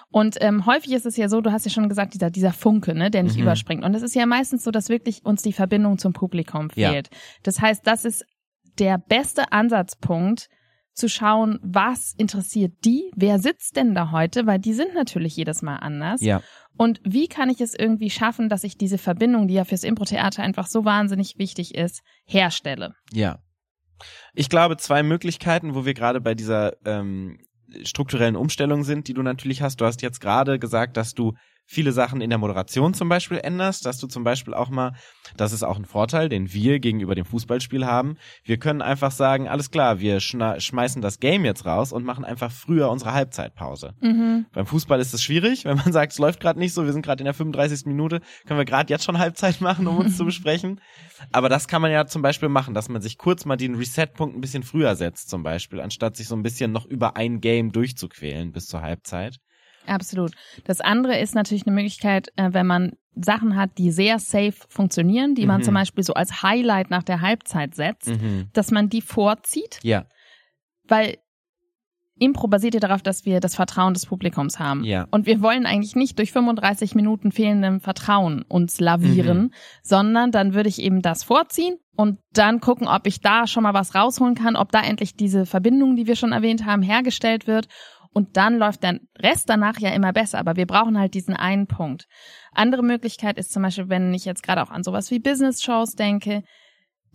Und 0.10 0.38
ähm, 0.42 0.66
häufig 0.66 0.92
ist 0.92 1.06
es 1.06 1.18
ja 1.18 1.30
so, 1.30 1.42
du 1.42 1.52
hast 1.52 1.66
ja 1.66 1.72
schon 1.72 1.88
gesagt, 1.88 2.14
dieser, 2.14 2.30
dieser 2.30 2.54
Funke, 2.54 2.94
ne, 2.94 3.12
der 3.12 3.24
nicht 3.24 3.36
mhm. 3.36 3.44
überspringt. 3.44 3.84
Und 3.84 3.94
es 3.96 4.02
ist 4.02 4.16
ja 4.16 4.26
meistens 4.26 4.64
so, 4.64 4.72
dass 4.72 4.90
wirklich 4.90 5.26
uns 5.26 5.42
die 5.42 5.54
Verbindung 5.54 5.98
zum 5.98 6.14
Publikum 6.14 6.70
fehlt. 6.70 7.10
Ja. 7.12 7.20
Das 7.44 7.62
heißt, 7.62 7.86
das 7.86 8.06
ist 8.06 8.26
der 8.80 8.98
beste 8.98 9.52
Ansatzpunkt, 9.52 10.50
zu 10.94 11.08
schauen, 11.08 11.60
was 11.64 12.14
interessiert 12.18 12.74
die, 12.84 13.12
wer 13.16 13.40
sitzt 13.40 13.76
denn 13.76 13.96
da 13.96 14.12
heute, 14.12 14.46
weil 14.46 14.60
die 14.60 14.74
sind 14.74 14.94
natürlich 14.94 15.36
jedes 15.36 15.62
Mal 15.62 15.78
anders. 15.78 16.22
Ja. 16.22 16.42
Und 16.78 17.00
wie 17.04 17.28
kann 17.28 17.50
ich 17.50 17.62
es 17.62 17.74
irgendwie 17.74 18.10
schaffen, 18.10 18.50
dass 18.50 18.64
ich 18.64 18.78
diese 18.78 18.98
Verbindung, 18.98 19.48
die 19.48 19.54
ja 19.54 19.64
fürs 19.64 19.84
Impro-Theater 19.84 20.44
einfach 20.44 20.68
so 20.68 20.84
wahnsinnig 20.84 21.38
wichtig 21.38 21.76
ist, 21.76 22.02
herstelle? 22.26 22.94
Ja. 23.12 23.40
Ich 24.34 24.50
glaube, 24.50 24.78
zwei 24.78 25.04
Möglichkeiten, 25.04 25.76
wo 25.76 25.86
wir 25.86 25.94
gerade 25.94 26.20
bei 26.20 26.36
dieser 26.36 26.74
ähm, 26.86 27.40
strukturellen 27.84 28.36
Umstellung 28.36 28.84
sind, 28.84 29.08
die 29.08 29.14
du 29.14 29.22
natürlich 29.22 29.62
hast. 29.62 29.80
Du 29.80 29.86
hast 29.86 30.02
jetzt 30.02 30.20
gerade 30.20 30.60
gesagt, 30.60 30.98
dass 30.98 31.14
du 31.14 31.34
viele 31.66 31.92
Sachen 31.94 32.22
in 32.22 32.30
der 32.30 32.40
Moderation 32.40 32.94
zum 32.94 33.08
Beispiel 33.08 33.40
änderst, 33.42 33.86
dass 33.86 33.98
du 33.98 34.08
zum 34.08 34.24
Beispiel 34.24 34.54
auch 34.54 34.70
mal, 34.70 34.94
das 35.38 35.54
ist 35.54 35.64
auch 35.64 35.78
ein 35.78 35.86
Vorteil, 35.86 36.28
den 36.28 36.52
wir 36.52 36.80
gegenüber 36.80 37.16
dem 37.16 37.26
Fußballspiel 37.26 37.86
haben. 37.86 38.18
Wir 38.44 38.58
können 38.58 38.82
einfach 38.82 39.12
sagen, 39.12 39.48
alles 39.48 39.72
klar, 39.72 40.00
wir 40.00 40.20
schmeißen 40.20 41.02
das 41.02 41.20
Game 41.20 41.46
jetzt 41.46 41.66
raus 41.66 41.94
und 41.94 42.04
machen 42.04 42.26
einfach 42.26 42.52
früher 42.52 42.90
unsere 42.90 43.14
Halbzeitpause. 43.14 43.94
Mhm. 44.02 44.46
Beim 44.54 44.66
Fußball 44.66 45.00
ist 45.00 45.14
es 45.14 45.24
schwierig, 45.24 45.66
wenn 45.66 45.78
man 45.78 45.94
sagt, 45.94 46.12
es 46.12 46.20
läuft 46.20 46.40
gerade 46.42 46.60
nicht 46.60 46.74
so, 46.74 46.86
wir 46.86 46.94
sind 46.94 47.06
gerade 47.06 47.22
in 47.22 47.26
der 47.26 47.34
35. 47.34 47.86
Minute, 47.86 48.22
können 48.46 48.60
wir 48.60 48.66
gerade 48.66 48.92
jetzt 48.92 49.06
schon 49.06 49.18
Halbzeit 49.18 49.62
machen, 49.62 49.88
um 49.88 49.98
uns 49.98 50.18
zu 50.18 50.26
besprechen. 50.32 50.82
Aber 51.32 51.48
das 51.48 51.68
kann 51.68 51.82
man 51.82 51.92
ja 51.92 52.06
zum 52.06 52.22
Beispiel 52.22 52.50
machen, 52.50 52.74
dass 52.74 52.90
man 52.90 53.02
sich 53.02 53.18
kurz 53.18 53.46
mal 53.46 53.56
den 53.56 53.76
Reset-Punkt 53.76 54.36
ein 54.36 54.42
bisschen 54.42 54.64
früher 54.64 54.96
setzt, 54.96 55.30
zum 55.30 55.44
Beispiel, 55.44 55.80
anstatt 55.80 56.18
sich 56.18 56.28
so 56.28 56.36
ein 56.36 56.44
bisschen 56.44 56.72
noch 56.72 56.86
über 56.86 57.16
ein 57.16 57.40
Game 57.40 57.72
durchzuquälen 57.72 58.52
bis 58.52 58.68
zur 58.68 58.82
Halbzeit. 58.82 59.38
Absolut. 59.88 60.32
Das 60.66 60.82
andere 60.82 61.20
ist 61.20 61.36
natürlich 61.36 61.66
eine 61.66 61.76
Möglichkeit, 61.76 62.30
äh, 62.36 62.50
wenn 62.52 62.68
man 62.68 62.94
Sachen 63.16 63.56
hat, 63.56 63.78
die 63.78 63.92
sehr 63.92 64.20
safe 64.20 64.56
funktionieren, 64.70 65.36
die 65.36 65.42
mhm. 65.44 65.48
man 65.48 65.64
zum 65.64 65.74
Beispiel 65.74 66.04
so 66.04 66.14
als 66.14 66.44
Highlight 66.44 66.90
nach 66.90 67.04
der 67.04 67.22
Halbzeit 67.22 67.76
setzt, 67.76 68.08
mhm. 68.08 68.48
dass 68.54 68.72
man 68.72 68.90
die 68.90 69.02
vorzieht. 69.02 69.80
Ja. 69.84 70.06
Weil 70.88 71.18
Impro 72.22 72.48
basiert 72.48 72.76
ja 72.76 72.80
darauf, 72.80 73.02
dass 73.02 73.26
wir 73.26 73.40
das 73.40 73.56
Vertrauen 73.56 73.96
des 73.96 74.06
Publikums 74.06 74.60
haben. 74.60 74.84
Ja. 74.84 75.08
Und 75.10 75.26
wir 75.26 75.42
wollen 75.42 75.66
eigentlich 75.66 75.96
nicht 75.96 76.20
durch 76.20 76.32
35 76.32 76.94
Minuten 76.94 77.32
fehlendem 77.32 77.82
Vertrauen 77.82 78.44
uns 78.44 78.80
lavieren, 78.80 79.38
mhm. 79.38 79.52
sondern 79.82 80.32
dann 80.32 80.54
würde 80.54 80.70
ich 80.70 80.82
eben 80.82 81.02
das 81.02 81.24
vorziehen 81.24 81.78
und 81.96 82.20
dann 82.32 82.62
gucken, 82.62 82.88
ob 82.88 83.08
ich 83.08 83.22
da 83.22 83.48
schon 83.48 83.64
mal 83.64 83.74
was 83.74 83.96
rausholen 83.96 84.36
kann, 84.36 84.56
ob 84.56 84.72
da 84.72 84.82
endlich 84.82 85.16
diese 85.16 85.48
Verbindung, 85.48 85.96
die 85.96 86.06
wir 86.06 86.16
schon 86.16 86.32
erwähnt 86.32 86.66
haben, 86.66 86.84
hergestellt 86.84 87.48
wird 87.48 87.68
und 88.14 88.38
dann 88.38 88.58
läuft 88.58 88.84
der 88.84 89.00
Rest 89.18 89.50
danach 89.50 89.80
ja 89.80 89.90
immer 89.92 90.14
besser. 90.14 90.40
Aber 90.40 90.56
wir 90.56 90.66
brauchen 90.66 91.00
halt 91.00 91.14
diesen 91.14 91.36
einen 91.36 91.68
Punkt. 91.68 92.08
Andere 92.54 92.84
Möglichkeit 92.84 93.38
ist 93.38 93.52
zum 93.52 93.64
Beispiel, 93.64 93.90
wenn 93.90 94.14
ich 94.14 94.26
jetzt 94.26 94.44
gerade 94.44 94.62
auch 94.62 94.72
an 94.72 94.84
sowas 94.84 95.12
wie 95.12 95.20
Business-Shows 95.20 95.96
denke, 95.96 96.44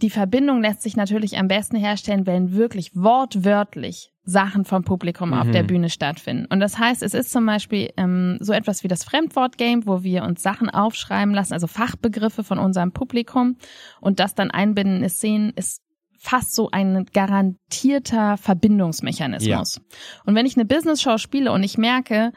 die 0.02 0.10
Verbindung 0.10 0.60
lässt 0.60 0.82
sich 0.82 0.96
natürlich 0.96 1.38
am 1.38 1.48
besten 1.48 1.76
herstellen, 1.76 2.26
wenn 2.26 2.52
wirklich 2.52 2.94
wortwörtlich 2.94 4.12
Sachen 4.24 4.64
vom 4.64 4.82
Publikum 4.82 5.30
mhm. 5.30 5.34
auf 5.38 5.50
der 5.50 5.62
mhm. 5.62 5.68
Bühne 5.68 5.90
stattfinden. 5.90 6.46
Und 6.46 6.60
das 6.60 6.78
heißt, 6.78 7.02
es 7.02 7.14
ist 7.14 7.30
zum 7.30 7.46
Beispiel 7.46 7.90
ähm, 7.96 8.38
so 8.40 8.52
etwas 8.52 8.82
wie 8.82 8.88
das 8.88 9.04
Fremdwort-Game, 9.04 9.86
wo 9.86 10.02
wir 10.02 10.24
uns 10.24 10.42
Sachen 10.42 10.68
aufschreiben 10.68 11.32
lassen, 11.32 11.52
also 11.52 11.66
Fachbegriffe 11.66 12.42
von 12.42 12.58
unserem 12.58 12.92
Publikum 12.92 13.56
und 14.00 14.20
das 14.20 14.34
dann 14.34 14.50
einbinden 14.50 15.02
in 15.02 15.08
Szenen, 15.08 15.50
ist 15.50 15.85
fast 16.18 16.54
so 16.54 16.70
ein 16.70 17.06
garantierter 17.12 18.36
Verbindungsmechanismus. 18.36 19.76
Ja. 19.76 19.82
Und 20.24 20.34
wenn 20.34 20.46
ich 20.46 20.56
eine 20.56 20.64
Business-Show 20.64 21.18
spiele 21.18 21.52
und 21.52 21.62
ich 21.62 21.78
merke, 21.78 22.32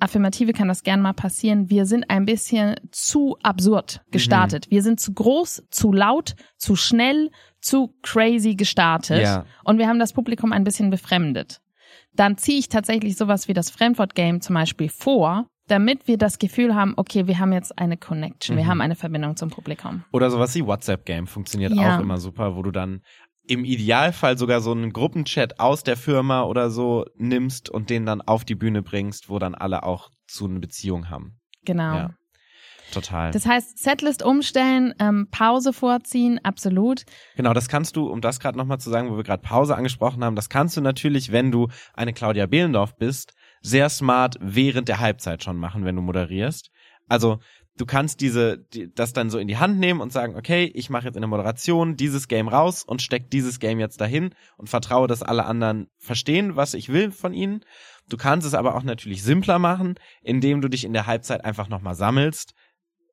Affirmative 0.00 0.52
kann 0.52 0.68
das 0.68 0.82
gern 0.82 1.02
mal 1.02 1.12
passieren. 1.12 1.68
Wir 1.68 1.84
sind 1.84 2.08
ein 2.08 2.24
bisschen 2.24 2.76
zu 2.90 3.36
absurd 3.42 4.00
gestartet. 4.10 4.66
Mhm. 4.66 4.70
Wir 4.70 4.82
sind 4.82 5.00
zu 5.00 5.12
groß, 5.12 5.64
zu 5.70 5.92
laut, 5.92 6.34
zu 6.56 6.74
schnell, 6.74 7.30
zu 7.60 7.94
crazy 8.02 8.54
gestartet. 8.54 9.22
Ja. 9.22 9.44
Und 9.64 9.78
wir 9.78 9.86
haben 9.86 9.98
das 9.98 10.14
Publikum 10.14 10.52
ein 10.52 10.64
bisschen 10.64 10.90
befremdet. 10.90 11.60
Dann 12.14 12.38
ziehe 12.38 12.58
ich 12.58 12.68
tatsächlich 12.68 13.16
sowas 13.16 13.46
wie 13.46 13.52
das 13.52 13.70
Fremdwort-Game 13.70 14.40
zum 14.40 14.54
Beispiel 14.54 14.88
vor, 14.88 15.49
damit 15.70 16.08
wir 16.08 16.18
das 16.18 16.38
Gefühl 16.38 16.74
haben, 16.74 16.94
okay, 16.96 17.26
wir 17.26 17.38
haben 17.38 17.52
jetzt 17.52 17.78
eine 17.78 17.96
Connection, 17.96 18.56
mhm. 18.56 18.60
wir 18.60 18.66
haben 18.66 18.80
eine 18.80 18.96
Verbindung 18.96 19.36
zum 19.36 19.50
Publikum. 19.50 20.04
Oder 20.12 20.30
sowas 20.30 20.54
wie 20.54 20.66
WhatsApp-Game 20.66 21.26
funktioniert 21.26 21.72
ja. 21.74 21.96
auch 21.96 22.00
immer 22.00 22.18
super, 22.18 22.56
wo 22.56 22.62
du 22.62 22.70
dann 22.70 23.02
im 23.46 23.64
Idealfall 23.64 24.38
sogar 24.38 24.60
so 24.60 24.72
einen 24.72 24.92
Gruppenchat 24.92 25.58
aus 25.58 25.82
der 25.82 25.96
Firma 25.96 26.42
oder 26.42 26.70
so 26.70 27.06
nimmst 27.16 27.68
und 27.68 27.90
den 27.90 28.06
dann 28.06 28.20
auf 28.20 28.44
die 28.44 28.54
Bühne 28.54 28.82
bringst, 28.82 29.28
wo 29.28 29.38
dann 29.38 29.54
alle 29.54 29.82
auch 29.82 30.10
zu 30.26 30.46
einer 30.46 30.60
Beziehung 30.60 31.10
haben. 31.10 31.40
Genau. 31.64 31.94
Ja. 31.94 32.10
Total. 32.92 33.30
Das 33.30 33.46
heißt, 33.46 33.78
Setlist 33.78 34.24
umstellen, 34.24 34.94
ähm, 34.98 35.28
Pause 35.30 35.72
vorziehen, 35.72 36.40
absolut. 36.42 37.04
Genau, 37.36 37.52
das 37.52 37.68
kannst 37.68 37.96
du, 37.96 38.08
um 38.08 38.20
das 38.20 38.40
gerade 38.40 38.58
nochmal 38.58 38.80
zu 38.80 38.90
sagen, 38.90 39.10
wo 39.10 39.16
wir 39.16 39.22
gerade 39.22 39.42
Pause 39.42 39.76
angesprochen 39.76 40.24
haben, 40.24 40.34
das 40.34 40.48
kannst 40.48 40.76
du 40.76 40.80
natürlich, 40.80 41.30
wenn 41.30 41.52
du 41.52 41.68
eine 41.94 42.12
Claudia 42.12 42.46
Behlendorf 42.46 42.96
bist, 42.96 43.34
sehr 43.60 43.88
smart 43.88 44.36
während 44.40 44.88
der 44.88 45.00
Halbzeit 45.00 45.42
schon 45.44 45.56
machen, 45.56 45.84
wenn 45.84 45.96
du 45.96 46.02
moderierst. 46.02 46.70
Also 47.08 47.40
du 47.76 47.86
kannst 47.86 48.20
diese, 48.20 48.58
die, 48.58 48.92
das 48.94 49.12
dann 49.12 49.30
so 49.30 49.38
in 49.38 49.48
die 49.48 49.56
Hand 49.58 49.78
nehmen 49.78 50.00
und 50.00 50.12
sagen, 50.12 50.36
okay, 50.36 50.70
ich 50.74 50.90
mache 50.90 51.06
jetzt 51.06 51.16
in 51.16 51.22
der 51.22 51.28
Moderation 51.28 51.96
dieses 51.96 52.28
Game 52.28 52.48
raus 52.48 52.84
und 52.84 53.02
steck 53.02 53.30
dieses 53.30 53.58
Game 53.58 53.80
jetzt 53.80 54.00
dahin 54.00 54.34
und 54.56 54.68
vertraue, 54.68 55.08
dass 55.08 55.22
alle 55.22 55.44
anderen 55.44 55.88
verstehen, 55.98 56.56
was 56.56 56.74
ich 56.74 56.88
will 56.90 57.10
von 57.10 57.32
ihnen. 57.34 57.64
Du 58.08 58.16
kannst 58.16 58.46
es 58.46 58.54
aber 58.54 58.74
auch 58.74 58.82
natürlich 58.82 59.22
simpler 59.22 59.58
machen, 59.58 59.94
indem 60.22 60.60
du 60.60 60.68
dich 60.68 60.84
in 60.84 60.92
der 60.92 61.06
Halbzeit 61.06 61.44
einfach 61.44 61.68
nochmal 61.68 61.94
sammelst 61.94 62.54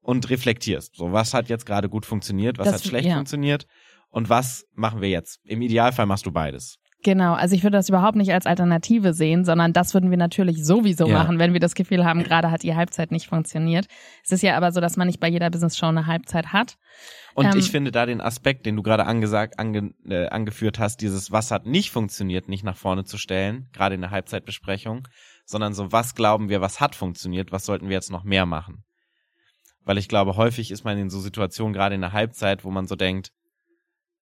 und 0.01 0.29
reflektierst. 0.29 0.95
So, 0.95 1.11
was 1.11 1.33
hat 1.33 1.49
jetzt 1.49 1.65
gerade 1.65 1.89
gut 1.89 2.05
funktioniert, 2.05 2.57
was 2.57 2.65
Das- 2.65 2.75
hat 2.75 2.85
schlecht 2.87 3.07
ja. 3.07 3.15
funktioniert 3.15 3.67
und 4.09 4.29
was 4.29 4.65
machen 4.73 5.01
wir 5.01 5.09
jetzt? 5.09 5.39
Im 5.43 5.61
Idealfall 5.61 6.05
machst 6.05 6.25
du 6.25 6.31
beides. 6.31 6.77
Genau, 7.03 7.33
also 7.33 7.55
ich 7.55 7.63
würde 7.63 7.77
das 7.77 7.89
überhaupt 7.89 8.17
nicht 8.17 8.33
als 8.33 8.47
Alternative 8.47 9.13
sehen, 9.13 9.45
sondern 9.45 9.71
das 9.71 9.93
würden 9.93 10.09
wir 10.09 10.17
natürlich 10.17 10.65
sowieso 10.65 11.07
Ja. 11.07 11.13
machen, 11.13 11.37
wenn 11.37 11.53
wir 11.53 11.59
das 11.59 11.75
Gefühl 11.75 12.03
haben, 12.03 12.23
gerade 12.23 12.49
hat 12.49 12.63
die 12.63 12.75
Halbzeit 12.75 13.11
nicht 13.11 13.27
funktioniert. 13.27 13.87
Es 14.23 14.31
ist 14.31 14.41
ja 14.41 14.57
aber 14.57 14.71
so, 14.71 14.81
dass 14.81 14.97
man 14.97 15.07
nicht 15.07 15.19
bei 15.19 15.27
jeder 15.27 15.49
Business 15.51 15.77
Show 15.77 15.85
eine 15.85 16.07
Halbzeit 16.07 16.53
hat. 16.53 16.77
Und 17.35 17.45
Ähm, 17.45 17.57
ich 17.57 17.69
finde 17.69 17.91
da 17.91 18.07
den 18.07 18.19
Aspekt, 18.19 18.65
den 18.65 18.75
du 18.75 18.81
gerade 18.81 19.05
angesagt, 19.05 19.59
ange, 19.59 19.91
äh, 20.05 20.27
angeführt 20.29 20.79
hast, 20.79 21.01
dieses 21.01 21.31
was 21.31 21.51
hat 21.51 21.67
nicht 21.67 21.91
funktioniert, 21.91 22.49
nicht 22.49 22.63
nach 22.63 22.77
vorne 22.77 23.05
zu 23.05 23.19
stellen, 23.19 23.69
gerade 23.73 23.93
in 23.93 24.01
der 24.01 24.09
Halbzeitbesprechung, 24.09 25.07
sondern 25.45 25.75
so 25.75 25.91
was 25.91 26.15
glauben 26.15 26.49
wir, 26.49 26.61
was 26.61 26.81
hat 26.81 26.95
funktioniert, 26.95 27.51
was 27.51 27.65
sollten 27.65 27.89
wir 27.89 27.95
jetzt 27.95 28.11
noch 28.11 28.23
mehr 28.23 28.47
machen? 28.47 28.83
Weil 29.85 29.99
ich 29.99 30.09
glaube, 30.09 30.35
häufig 30.35 30.71
ist 30.71 30.83
man 30.83 30.97
in 30.97 31.09
so 31.11 31.19
Situationen, 31.19 31.73
gerade 31.73 31.95
in 31.95 32.01
der 32.01 32.11
Halbzeit, 32.11 32.65
wo 32.65 32.71
man 32.71 32.87
so 32.87 32.95
denkt, 32.95 33.31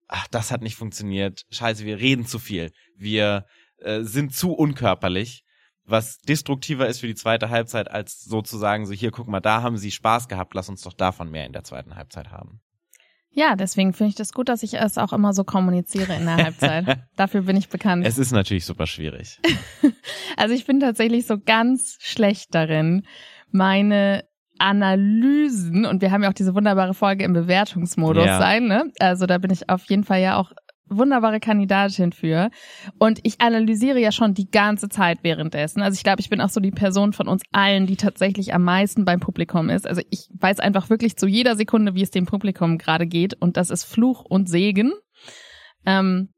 ach, 0.07 0.27
das 0.27 0.51
hat 0.51 0.62
nicht 0.62 0.75
funktioniert, 0.75 1.43
scheiße, 1.51 1.86
wir 1.86 2.00
reden 2.00 2.25
zu 2.25 2.39
viel, 2.39 2.72
wir 2.95 3.45
äh, 3.77 4.01
sind 4.01 4.36
zu 4.36 4.53
unkörperlich, 4.53 5.43
was 5.86 6.19
destruktiver 6.19 6.88
ist 6.88 7.00
für 7.00 7.07
die 7.07 7.15
zweite 7.15 7.50
Halbzeit, 7.50 7.91
als 7.91 8.24
sozusagen 8.24 8.86
so, 8.86 8.93
hier, 8.93 9.12
guck 9.12 9.27
mal, 9.27 9.41
da 9.41 9.62
haben 9.62 9.77
sie 9.77 9.91
Spaß 9.91 10.27
gehabt, 10.27 10.53
lass 10.53 10.69
uns 10.69 10.81
doch 10.81 10.93
davon 10.93 11.29
mehr 11.29 11.45
in 11.45 11.53
der 11.53 11.63
zweiten 11.63 11.95
Halbzeit 11.95 12.31
haben. 12.31 12.62
Ja, 13.36 13.55
deswegen 13.55 13.93
finde 13.93 14.10
ich 14.10 14.15
das 14.15 14.31
gut, 14.31 14.48
dass 14.48 14.62
ich 14.62 14.75
es 14.75 15.00
auch 15.00 15.12
immer 15.12 15.33
so 15.33 15.43
kommuniziere 15.43 16.15
in 16.15 16.25
der 16.25 16.38
Halbzeit. 16.38 17.00
Dafür 17.15 17.41
bin 17.41 17.57
ich 17.57 17.67
bekannt. 17.67 18.05
Es 18.05 18.19
ist 18.19 18.31
natürlich 18.31 18.65
super 18.65 18.88
schwierig. 18.88 19.39
Also 20.36 20.55
ich 20.55 20.65
bin 20.65 20.79
tatsächlich 20.79 21.27
so 21.27 21.38
ganz 21.38 21.98
schlecht 22.00 22.55
darin, 22.55 23.05
meine 23.51 24.25
Analysen, 24.60 25.86
und 25.86 26.01
wir 26.01 26.12
haben 26.12 26.24
ja 26.24 26.29
auch 26.29 26.33
diese 26.33 26.55
wunderbare 26.55 26.93
Folge 26.93 27.24
im 27.24 27.33
Bewertungsmodus 27.33 28.25
Ja. 28.25 28.38
sein, 28.39 28.67
ne? 28.67 28.91
Also 29.00 29.25
da 29.25 29.38
bin 29.38 29.51
ich 29.51 29.69
auf 29.69 29.83
jeden 29.89 30.03
Fall 30.03 30.22
ja 30.22 30.38
auch 30.38 30.51
wunderbare 30.89 31.39
Kandidatin 31.39 32.12
für. 32.12 32.50
Und 33.00 33.19
ich 33.24 33.41
analysiere 33.41 34.00
ja 34.00 34.12
schon 34.12 34.33
die 34.36 34.51
ganze 34.51 34.89
Zeit 34.89 35.19
währenddessen. 35.24 35.81
Also 35.81 35.95
ich 35.95 36.03
glaube, 36.03 36.19
ich 36.19 36.29
bin 36.29 36.39
auch 36.41 36.50
so 36.50 36.60
die 36.60 36.72
Person 36.72 37.13
von 37.13 37.27
uns 37.27 37.41
allen, 37.51 37.88
die 37.88 37.95
tatsächlich 37.95 38.53
am 38.53 38.63
meisten 38.63 39.03
beim 39.05 39.19
Publikum 39.19 39.69
ist. 39.69 39.88
Also 39.88 40.01
ich 40.12 40.27
weiß 40.39 40.60
einfach 40.60 40.89
wirklich 40.91 41.15
zu 41.15 41.25
jeder 41.25 41.55
Sekunde, 41.55 41.95
wie 41.95 42.03
es 42.03 42.12
dem 42.12 42.25
Publikum 42.25 42.77
gerade 42.77 43.07
geht. 43.07 43.33
Und 43.41 43.57
das 43.57 43.72
ist 43.72 43.86
Fluch 43.86 44.24
und 44.25 44.48
Segen. 44.50 44.91
Ähm, 45.86 46.29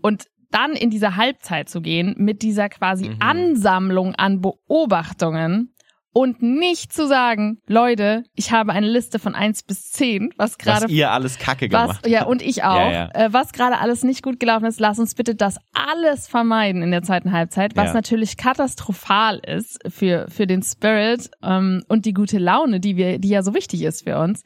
und 0.00 0.24
dann 0.50 0.72
in 0.72 0.88
diese 0.90 1.16
Halbzeit 1.16 1.68
zu 1.68 1.82
gehen 1.82 2.14
mit 2.16 2.40
dieser 2.42 2.68
quasi 2.68 3.08
Mhm. 3.10 3.16
Ansammlung 3.18 4.14
an 4.14 4.40
Beobachtungen 4.40 5.74
und 6.16 6.40
nicht 6.40 6.94
zu 6.94 7.06
sagen, 7.06 7.58
Leute, 7.66 8.24
ich 8.34 8.50
habe 8.50 8.72
eine 8.72 8.88
Liste 8.88 9.18
von 9.18 9.34
eins 9.34 9.62
bis 9.62 9.92
zehn, 9.92 10.32
was 10.38 10.56
gerade 10.56 10.84
was 10.84 10.90
ihr 10.90 11.10
alles 11.10 11.38
Kacke 11.38 11.70
was, 11.70 11.88
gemacht 11.88 12.06
ja, 12.06 12.24
und 12.24 12.40
ich 12.40 12.64
auch. 12.64 12.74
Ja, 12.74 12.90
ja. 12.90 13.10
Äh, 13.12 13.32
was 13.34 13.52
gerade 13.52 13.76
alles 13.76 14.02
nicht 14.02 14.22
gut 14.22 14.40
gelaufen 14.40 14.64
ist, 14.64 14.80
lass 14.80 14.98
uns 14.98 15.14
bitte 15.14 15.34
das 15.34 15.58
alles 15.74 16.26
vermeiden 16.26 16.82
in 16.82 16.90
der 16.90 17.02
zweiten 17.02 17.32
Halbzeit, 17.32 17.76
was 17.76 17.88
Ja. 17.88 17.92
natürlich 17.92 18.38
katastrophal 18.38 19.40
ist 19.40 19.78
für, 19.92 20.26
für 20.30 20.46
den 20.46 20.62
Spirit 20.62 21.30
ähm, 21.42 21.84
und 21.86 22.06
die 22.06 22.14
gute 22.14 22.38
Laune, 22.38 22.80
die 22.80 22.96
wir, 22.96 23.18
die 23.18 23.28
ja 23.28 23.42
so 23.42 23.52
wichtig 23.52 23.82
ist 23.82 24.04
für 24.04 24.18
uns. 24.18 24.42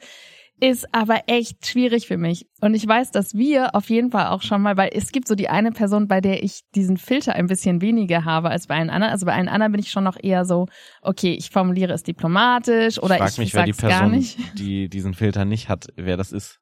Ist 0.63 0.93
aber 0.93 1.23
echt 1.25 1.65
schwierig 1.65 2.05
für 2.05 2.17
mich. 2.17 2.45
Und 2.61 2.75
ich 2.75 2.87
weiß, 2.87 3.09
dass 3.09 3.33
wir 3.33 3.73
auf 3.73 3.89
jeden 3.89 4.11
Fall 4.11 4.27
auch 4.27 4.43
schon 4.43 4.61
mal, 4.61 4.77
weil 4.77 4.91
es 4.93 5.11
gibt 5.11 5.27
so 5.27 5.33
die 5.33 5.49
eine 5.49 5.71
Person, 5.71 6.07
bei 6.07 6.21
der 6.21 6.43
ich 6.43 6.61
diesen 6.75 6.97
Filter 6.97 7.33
ein 7.33 7.47
bisschen 7.47 7.81
weniger 7.81 8.25
habe 8.25 8.51
als 8.51 8.67
bei 8.67 8.75
allen 8.75 8.91
anderen. 8.91 9.11
Also 9.11 9.25
bei 9.25 9.33
allen 9.33 9.49
anderen 9.49 9.71
bin 9.71 9.81
ich 9.81 9.89
schon 9.89 10.03
noch 10.03 10.17
eher 10.21 10.45
so, 10.45 10.67
okay, 11.01 11.33
ich 11.33 11.49
formuliere 11.49 11.93
es 11.93 12.03
diplomatisch 12.03 13.01
oder 13.01 13.15
ich 13.15 13.21
frag 13.21 13.31
ich 13.31 13.37
mich, 13.39 13.53
wer 13.55 13.65
die 13.65 13.73
Person, 13.73 14.23
die 14.53 14.87
diesen 14.87 15.15
Filter 15.15 15.45
nicht 15.45 15.67
hat, 15.67 15.87
wer 15.95 16.15
das 16.15 16.31
ist. 16.31 16.59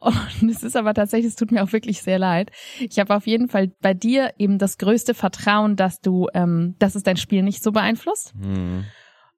Und 0.00 0.50
es 0.50 0.62
ist 0.62 0.76
aber 0.76 0.92
tatsächlich, 0.92 1.30
es 1.30 1.36
tut 1.36 1.50
mir 1.50 1.64
auch 1.64 1.72
wirklich 1.72 2.02
sehr 2.02 2.18
leid. 2.18 2.50
Ich 2.78 2.98
habe 2.98 3.16
auf 3.16 3.26
jeden 3.26 3.48
Fall 3.48 3.68
bei 3.80 3.94
dir 3.94 4.34
eben 4.36 4.58
das 4.58 4.76
größte 4.76 5.14
Vertrauen, 5.14 5.76
dass 5.76 6.00
du, 6.02 6.28
ähm, 6.34 6.74
dass 6.78 6.94
es 6.94 7.04
dein 7.04 7.16
Spiel 7.16 7.42
nicht 7.42 7.62
so 7.62 7.72
beeinflusst. 7.72 8.34
Hm. 8.38 8.84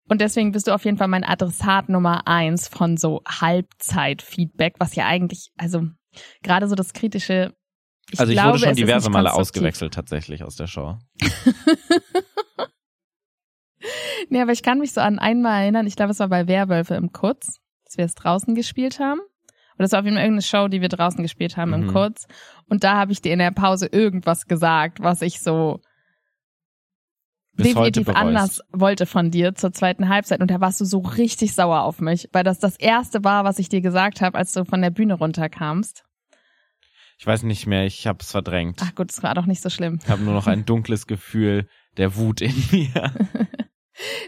Und 0.08 0.20
deswegen 0.20 0.52
bist 0.52 0.66
du 0.66 0.74
auf 0.74 0.84
jeden 0.84 0.98
Fall 0.98 1.08
mein 1.08 1.24
Adressat 1.24 1.88
Nummer 1.88 2.26
eins 2.26 2.68
von 2.68 2.96
so 2.96 3.22
Halbzeit-Feedback, 3.26 4.74
was 4.78 4.94
ja 4.94 5.06
eigentlich, 5.06 5.52
also 5.56 5.82
gerade 6.42 6.68
so 6.68 6.74
das 6.74 6.92
kritische. 6.92 7.54
Ich 8.10 8.20
also 8.20 8.32
ich 8.32 8.36
glaube, 8.36 8.58
wurde 8.58 8.66
schon 8.66 8.74
diverse 8.76 9.10
Male 9.10 9.32
ausgewechselt 9.32 9.94
tatsächlich 9.94 10.42
aus 10.42 10.56
der 10.56 10.66
Show. 10.66 10.96
Nee, 14.28 14.40
aber 14.40 14.52
ich 14.52 14.62
kann 14.62 14.78
mich 14.78 14.92
so 14.92 15.00
an 15.00 15.18
einmal 15.18 15.62
erinnern, 15.62 15.86
ich 15.86 15.96
glaube, 15.96 16.12
es 16.12 16.20
war 16.20 16.28
bei 16.28 16.46
Werwölfe 16.46 16.94
im 16.94 17.12
Kurz, 17.12 17.58
dass 17.84 17.96
wir 17.96 18.04
es 18.04 18.14
draußen 18.14 18.54
gespielt 18.54 19.00
haben. 19.00 19.20
Oder 19.76 19.86
es 19.86 19.92
war 19.92 20.00
auf 20.00 20.04
jeden 20.04 20.16
Fall 20.16 20.24
irgendeine 20.24 20.42
Show, 20.42 20.68
die 20.68 20.80
wir 20.80 20.88
draußen 20.88 21.22
gespielt 21.22 21.56
haben 21.56 21.72
im 21.72 21.86
Mhm. 21.86 21.92
Kurz. 21.92 22.26
Und 22.68 22.84
da 22.84 22.96
habe 22.96 23.12
ich 23.12 23.22
dir 23.22 23.32
in 23.32 23.38
der 23.38 23.50
Pause 23.50 23.86
irgendwas 23.86 24.46
gesagt, 24.46 25.00
was 25.02 25.22
ich 25.22 25.40
so 25.40 25.80
definitiv 27.58 28.08
anders 28.08 28.60
wollte 28.72 29.06
von 29.06 29.30
dir 29.30 29.54
zur 29.54 29.72
zweiten 29.72 30.08
Halbzeit. 30.08 30.40
Und 30.40 30.50
da 30.50 30.60
warst 30.60 30.80
du 30.80 30.84
so 30.84 30.98
richtig 30.98 31.54
sauer 31.54 31.82
auf 31.82 32.00
mich, 32.00 32.28
weil 32.32 32.44
das 32.44 32.58
das 32.58 32.76
erste 32.76 33.24
war, 33.24 33.44
was 33.44 33.58
ich 33.58 33.68
dir 33.68 33.80
gesagt 33.80 34.20
habe, 34.20 34.38
als 34.38 34.52
du 34.52 34.64
von 34.64 34.80
der 34.82 34.90
Bühne 34.90 35.14
runterkamst. 35.14 36.04
Ich 37.18 37.26
weiß 37.26 37.44
nicht 37.44 37.66
mehr, 37.66 37.86
ich 37.86 38.06
habe 38.06 38.18
es 38.20 38.30
verdrängt. 38.32 38.80
Ach 38.82 38.94
gut, 38.94 39.12
es 39.12 39.22
war 39.22 39.34
doch 39.34 39.46
nicht 39.46 39.62
so 39.62 39.70
schlimm. 39.70 40.00
Ich 40.02 40.10
habe 40.10 40.22
nur 40.22 40.34
noch 40.34 40.46
ein 40.48 40.64
dunkles 40.64 41.06
Gefühl 41.06 41.68
der 41.96 42.16
Wut 42.16 42.40
in 42.40 42.54
mir. 42.72 43.12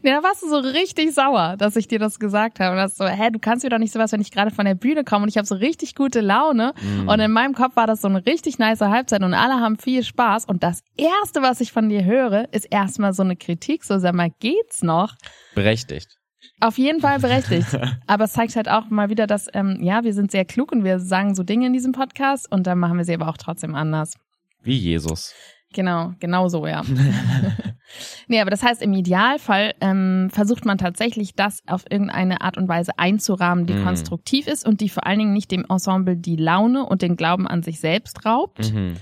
Nee, 0.03 0.11
da 0.11 0.23
warst 0.23 0.43
du 0.43 0.49
so 0.49 0.59
richtig 0.59 1.15
sauer, 1.15 1.57
dass 1.57 1.77
ich 1.77 1.89
dir 1.89 1.99
das 1.99 2.19
gesagt 2.19 2.61
habe. 2.61 2.73
Und 2.73 2.77
das 2.77 2.97
so, 2.97 3.07
hä, 3.07 3.31
du 3.31 3.39
kannst 3.39 3.65
mir 3.65 3.71
doch 3.71 3.79
nicht 3.79 3.93
sowas, 3.93 4.13
wenn 4.13 4.21
ich 4.21 4.31
gerade 4.31 4.51
von 4.51 4.65
der 4.65 4.75
Bühne 4.75 5.05
komme 5.05 5.23
und 5.23 5.29
ich 5.29 5.39
habe 5.39 5.47
so 5.47 5.55
richtig 5.55 5.95
gute 5.95 6.21
Laune. 6.21 6.75
Hm. 6.79 7.09
Und 7.09 7.21
in 7.21 7.31
meinem 7.31 7.55
Kopf 7.55 7.77
war 7.77 7.87
das 7.87 8.03
so 8.03 8.09
eine 8.09 8.25
richtig 8.27 8.59
nice 8.59 8.81
Halbzeit 8.81 9.23
und 9.23 9.35
alle 9.35 9.55
haben 9.55 9.79
viel 9.79 10.05
Spaß. 10.05 10.45
Und 10.45 10.63
das 10.63 10.83
Erste, 10.97 11.43
was 11.43 11.61
ich 11.61 11.73
von 11.73 11.89
dir 11.89 12.05
höre, 12.05 12.53
ist 12.53 12.67
erstmal 12.71 13.15
so 13.15 13.23
eine 13.23 13.37
Kritik. 13.37 13.85
So, 13.85 13.99
sag 13.99 14.15
mal, 14.15 14.31
geht's 14.41 14.83
noch? 14.83 15.15
Berechtigt. 15.55 16.19
Auf 16.61 16.79
jeden 16.79 17.01
Fall 17.01 17.19
berechtigt. 17.19 17.67
aber 18.07 18.25
es 18.25 18.33
zeigt 18.33 18.57
halt 18.57 18.69
auch 18.69 18.91
mal 18.91 19.09
wieder, 19.09 19.27
dass, 19.27 19.49
ähm, 19.55 19.79
ja, 19.83 20.05
wir 20.05 20.15
sind 20.15 20.31
sehr 20.31 20.45
klug 20.45 20.73
und 20.73 20.85
wir 20.85 21.01
sagen 21.01 21.35
so 21.35 21.43
Dinge 21.43 21.67
in 21.67 21.73
diesem 21.73 21.93
Podcast 21.93 22.51
und 22.51 22.67
dann 22.67 22.79
machen 22.79 22.99
wir 22.99 23.05
sie 23.05 23.15
aber 23.15 23.29
auch 23.29 23.37
trotzdem 23.37 23.75
anders. 23.75 24.15
Wie 24.63 24.77
Jesus. 24.77 25.35
Genau, 25.75 26.13
genau 26.21 26.49
so, 26.49 26.67
ja. 26.67 26.83
nee, 28.29 28.41
aber 28.41 28.51
das 28.51 28.63
heißt, 28.63 28.81
im 28.83 28.93
Idealfall 28.93 29.75
ähm, 29.81 30.31
versucht 30.33 30.65
man 30.65 30.79
tatsächlich, 30.79 31.35
das 31.35 31.61
auf 31.67 31.85
irgendeine 31.91 32.41
Art 32.41 32.57
und 32.57 32.69
Weise 32.69 32.93
einzurahmen, 32.99 33.67
die 33.67 33.75
Mhm. 33.75 33.85
konstruktiv 33.85 34.47
ist 34.47 34.67
und 34.67 34.81
die 34.81 34.89
vor 34.89 35.07
allen 35.07 35.19
Dingen 35.19 35.33
nicht 35.33 35.51
dem 35.51 35.65
Ensemble 35.69 36.17
die 36.17 36.37
Laune 36.37 36.85
und 36.87 37.03
den 37.03 37.17
Glauben 37.17 37.47
an 37.47 37.63
sich 37.63 37.81
selbst 37.81 38.25
raubt 38.25 38.73
Mhm. 38.73 38.95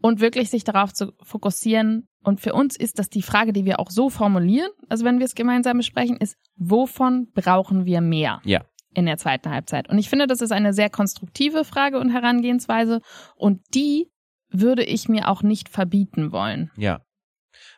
und 0.00 0.20
wirklich 0.20 0.50
sich 0.50 0.64
darauf 0.64 0.92
zu 0.92 1.12
fokussieren. 1.22 2.08
Und 2.22 2.40
für 2.40 2.54
uns 2.54 2.76
ist 2.76 2.98
das 2.98 3.08
die 3.08 3.22
Frage, 3.22 3.52
die 3.52 3.64
wir 3.64 3.78
auch 3.78 3.90
so 3.90 4.10
formulieren, 4.10 4.70
also 4.88 5.04
wenn 5.04 5.18
wir 5.18 5.26
es 5.26 5.34
gemeinsam 5.36 5.76
besprechen, 5.76 6.16
ist, 6.16 6.36
wovon 6.56 7.28
brauchen 7.34 7.84
wir 7.84 8.00
mehr? 8.00 8.40
Ja. 8.44 8.62
in 8.94 9.04
der 9.04 9.18
zweiten 9.18 9.50
Halbzeit. 9.50 9.90
Und 9.90 9.98
ich 9.98 10.08
finde, 10.08 10.26
das 10.26 10.40
ist 10.40 10.52
eine 10.52 10.72
sehr 10.72 10.88
konstruktive 10.88 11.64
Frage 11.66 11.98
und 12.00 12.08
Herangehensweise 12.08 13.02
und 13.36 13.60
die 13.74 14.08
würde 14.50 14.84
ich 14.84 15.08
mir 15.08 15.28
auch 15.28 15.42
nicht 15.42 15.68
verbieten 15.68 16.32
wollen. 16.32 16.70
Ja. 16.76 17.00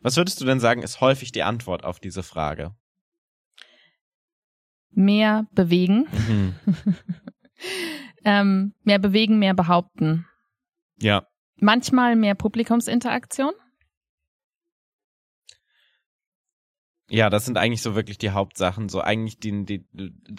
Was 0.03 0.17
würdest 0.17 0.41
du 0.41 0.45
denn 0.45 0.61
sagen, 0.61 0.83
ist 0.83 1.01
häufig 1.01 1.33
die 1.33 1.43
Antwort 1.43 1.85
auf 1.85 2.01
diese 2.01 2.23
Frage? 2.23 2.75
Mehr 4.91 5.47
bewegen, 5.53 6.07
Mhm. 6.29 6.55
ähm, 8.25 8.75
mehr 8.83 8.99
bewegen, 8.99 9.39
mehr 9.39 9.55
behaupten. 9.55 10.27
Ja. 10.97 11.27
Manchmal 11.57 12.17
mehr 12.17 12.35
Publikumsinteraktion. 12.35 13.53
Ja, 17.11 17.31
das 17.31 17.47
sind 17.47 17.57
eigentlich 17.57 17.81
so 17.83 17.95
wirklich 17.95 18.19
die 18.19 18.31
Hauptsachen. 18.31 18.89
So 18.91 19.01
eigentlich 19.01 19.39
die, 19.39 19.65
die, 19.65 19.85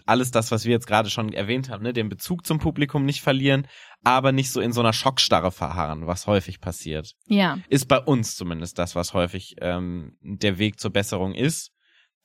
alles 0.06 0.30
das, 0.32 0.52
was 0.52 0.66
wir 0.66 0.72
jetzt 0.72 0.86
gerade 0.88 1.10
schon 1.10 1.34
erwähnt 1.34 1.70
haben, 1.70 1.82
ne, 1.84 1.94
den 1.94 2.10
Bezug 2.10 2.46
zum 2.46 2.60
Publikum 2.60 3.06
nicht 3.06 3.22
verlieren, 3.22 3.66
aber 4.04 4.32
nicht 4.32 4.52
so 4.52 4.62
in 4.62 4.72
so 4.72 4.80
einer 4.82 4.94
Schockstarre 4.94 5.52
verharren, 5.52 6.06
was 6.06 6.28
häufig 6.28 6.62
passiert. 6.62 7.14
Ja, 7.26 7.58
Ist 7.70 7.88
bei 7.88 7.98
uns 8.00 8.36
zumindest 8.36 8.78
das, 8.78 8.96
was 8.96 9.14
häufig 9.16 9.56
ähm, 9.62 10.16
der 10.22 10.58
Weg 10.60 10.80
zur 10.80 10.92
Besserung 10.92 11.34
ist. 11.34 11.72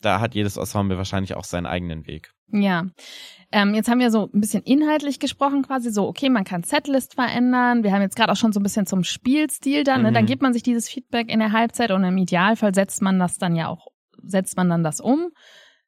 da 0.00 0.20
hat 0.20 0.34
jedes 0.34 0.58
Ensemble 0.58 0.98
wahrscheinlich 0.98 1.34
auch 1.34 1.44
seinen 1.44 1.64
eigenen 1.66 2.06
Weg. 2.06 2.32
Ja. 2.52 2.84
Ähm, 3.50 3.74
jetzt 3.74 3.88
haben 3.88 4.00
wir 4.00 4.10
so 4.10 4.28
ein 4.34 4.40
bisschen 4.40 4.62
inhaltlich 4.64 5.18
gesprochen, 5.20 5.62
quasi 5.62 5.90
so, 5.90 6.06
okay, 6.06 6.28
man 6.28 6.44
kann 6.44 6.62
Setlist 6.62 7.14
verändern. 7.14 7.82
Wir 7.82 7.92
haben 7.92 8.02
jetzt 8.02 8.16
gerade 8.16 8.30
auch 8.30 8.36
schon 8.36 8.52
so 8.52 8.60
ein 8.60 8.62
bisschen 8.62 8.84
zum 8.86 9.02
Spielstil 9.04 9.82
dann. 9.84 10.02
Ne? 10.02 10.12
Dann 10.12 10.24
Mhm. 10.24 10.28
gibt 10.28 10.42
man 10.42 10.52
sich 10.52 10.62
dieses 10.62 10.88
Feedback 10.90 11.30
in 11.30 11.38
der 11.38 11.52
Halbzeit 11.52 11.90
und 11.90 12.04
im 12.04 12.18
Idealfall 12.18 12.74
setzt 12.74 13.00
man 13.00 13.18
das 13.18 13.38
dann 13.38 13.56
ja 13.56 13.68
auch, 13.68 13.86
setzt 14.26 14.56
man 14.56 14.68
dann 14.68 14.82
das 14.84 15.00
um. 15.00 15.30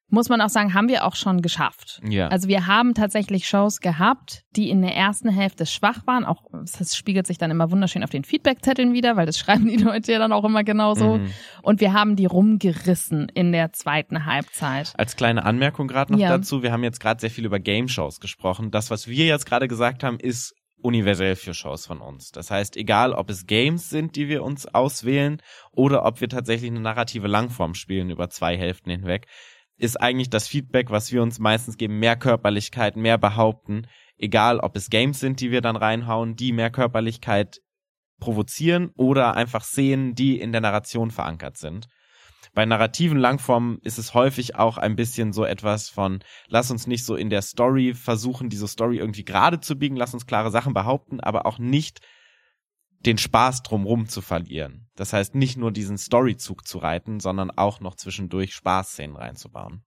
Muss 0.08 0.28
man 0.28 0.40
auch 0.40 0.48
sagen, 0.50 0.72
haben 0.72 0.88
wir 0.88 1.04
auch 1.04 1.16
schon 1.16 1.42
geschafft. 1.42 2.00
Ja. 2.08 2.28
Also 2.28 2.46
wir 2.46 2.68
haben 2.68 2.94
tatsächlich 2.94 3.48
Shows 3.48 3.80
gehabt, 3.80 4.42
die 4.54 4.70
in 4.70 4.80
der 4.80 4.94
ersten 4.94 5.28
Hälfte 5.28 5.66
schwach 5.66 6.06
waren. 6.06 6.24
Auch 6.24 6.44
das 6.78 6.96
spiegelt 6.96 7.26
sich 7.26 7.38
dann 7.38 7.50
immer 7.50 7.72
wunderschön 7.72 8.04
auf 8.04 8.10
den 8.10 8.22
Feedbackzetteln 8.22 8.92
wieder, 8.92 9.16
weil 9.16 9.26
das 9.26 9.36
schreiben 9.40 9.66
die 9.66 9.78
Leute 9.78 10.12
ja 10.12 10.20
dann 10.20 10.32
auch 10.32 10.44
immer 10.44 10.62
genauso. 10.62 11.18
Mhm. 11.18 11.32
Und 11.62 11.80
wir 11.80 11.92
haben 11.92 12.14
die 12.14 12.26
rumgerissen 12.26 13.28
in 13.34 13.50
der 13.50 13.72
zweiten 13.72 14.26
Halbzeit. 14.26 14.92
Als 14.96 15.16
kleine 15.16 15.44
Anmerkung 15.44 15.88
gerade 15.88 16.12
noch 16.12 16.20
Ja. 16.20 16.28
dazu, 16.28 16.62
wir 16.62 16.70
haben 16.70 16.84
jetzt 16.84 17.00
gerade 17.00 17.20
sehr 17.20 17.30
viel 17.30 17.44
über 17.44 17.58
Game-Shows 17.58 18.20
gesprochen. 18.20 18.70
Das, 18.70 18.92
was 18.92 19.08
wir 19.08 19.26
jetzt 19.26 19.44
gerade 19.44 19.66
gesagt 19.66 20.04
haben, 20.04 20.20
ist 20.20 20.54
universell 20.86 21.34
für 21.34 21.52
Shows 21.52 21.84
von 21.84 22.00
uns. 22.00 22.30
Das 22.30 22.50
heißt, 22.50 22.76
egal 22.76 23.12
ob 23.12 23.28
es 23.28 23.46
Games 23.46 23.90
sind, 23.90 24.14
die 24.14 24.28
wir 24.28 24.44
uns 24.44 24.66
auswählen, 24.66 25.42
oder 25.72 26.04
ob 26.04 26.20
wir 26.20 26.28
tatsächlich 26.28 26.70
eine 26.70 26.80
narrative 26.80 27.26
Langform 27.26 27.74
spielen 27.74 28.10
über 28.10 28.30
zwei 28.30 28.56
Hälften 28.56 28.90
hinweg, 28.90 29.26
ist 29.76 30.00
eigentlich 30.00 30.30
das 30.30 30.46
Feedback, 30.46 30.90
was 30.90 31.12
wir 31.12 31.22
uns 31.22 31.38
meistens 31.38 31.76
geben, 31.76 31.98
mehr 31.98 32.16
Körperlichkeit, 32.16 32.96
mehr 32.96 33.18
behaupten, 33.18 33.86
egal 34.16 34.60
ob 34.60 34.76
es 34.76 34.88
Games 34.88 35.18
sind, 35.20 35.40
die 35.40 35.50
wir 35.50 35.60
dann 35.60 35.76
reinhauen, 35.76 36.36
die 36.36 36.52
mehr 36.52 36.70
Körperlichkeit 36.70 37.60
provozieren 38.20 38.90
oder 38.96 39.34
einfach 39.34 39.64
Szenen, 39.64 40.14
die 40.14 40.40
in 40.40 40.52
der 40.52 40.60
Narration 40.60 41.10
verankert 41.10 41.58
sind. 41.58 41.88
Bei 42.56 42.64
narrativen 42.64 43.18
Langformen 43.18 43.80
ist 43.82 43.98
es 43.98 44.14
häufig 44.14 44.56
auch 44.56 44.78
ein 44.78 44.96
bisschen 44.96 45.34
so 45.34 45.44
etwas 45.44 45.90
von, 45.90 46.20
lass 46.48 46.70
uns 46.70 46.86
nicht 46.86 47.04
so 47.04 47.14
in 47.14 47.28
der 47.28 47.42
Story 47.42 47.92
versuchen, 47.92 48.48
diese 48.48 48.66
Story 48.66 48.96
irgendwie 48.96 49.26
gerade 49.26 49.60
zu 49.60 49.76
biegen, 49.76 49.94
lass 49.94 50.14
uns 50.14 50.24
klare 50.24 50.50
Sachen 50.50 50.72
behaupten, 50.72 51.20
aber 51.20 51.44
auch 51.44 51.58
nicht 51.58 52.00
den 53.00 53.18
Spaß 53.18 53.62
drumrum 53.62 54.08
zu 54.08 54.22
verlieren. 54.22 54.88
Das 54.94 55.12
heißt, 55.12 55.34
nicht 55.34 55.58
nur 55.58 55.70
diesen 55.70 55.98
Storyzug 55.98 56.66
zu 56.66 56.78
reiten, 56.78 57.20
sondern 57.20 57.50
auch 57.50 57.80
noch 57.80 57.94
zwischendurch 57.94 58.54
Spaßszenen 58.54 59.16
reinzubauen. 59.16 59.84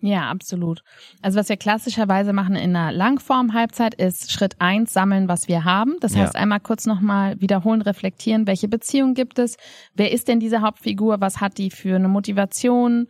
Ja, 0.00 0.30
absolut. 0.30 0.82
Also 1.22 1.38
was 1.40 1.48
wir 1.48 1.56
klassischerweise 1.56 2.32
machen 2.32 2.54
in 2.54 2.76
einer 2.76 2.92
Langform-Halbzeit 2.92 3.94
ist 3.94 4.30
Schritt 4.30 4.54
eins 4.60 4.92
sammeln, 4.92 5.28
was 5.28 5.48
wir 5.48 5.64
haben. 5.64 5.96
Das 6.00 6.14
Ja. 6.14 6.20
heißt, 6.22 6.36
einmal 6.36 6.60
kurz 6.60 6.86
nochmal 6.86 7.40
wiederholen, 7.40 7.82
reflektieren, 7.82 8.46
welche 8.46 8.68
Beziehung 8.68 9.14
gibt 9.14 9.38
es, 9.38 9.56
wer 9.94 10.12
ist 10.12 10.28
denn 10.28 10.38
diese 10.40 10.60
Hauptfigur, 10.60 11.20
was 11.20 11.40
hat 11.40 11.58
die 11.58 11.70
für 11.70 11.96
eine 11.96 12.08
Motivation, 12.08 13.08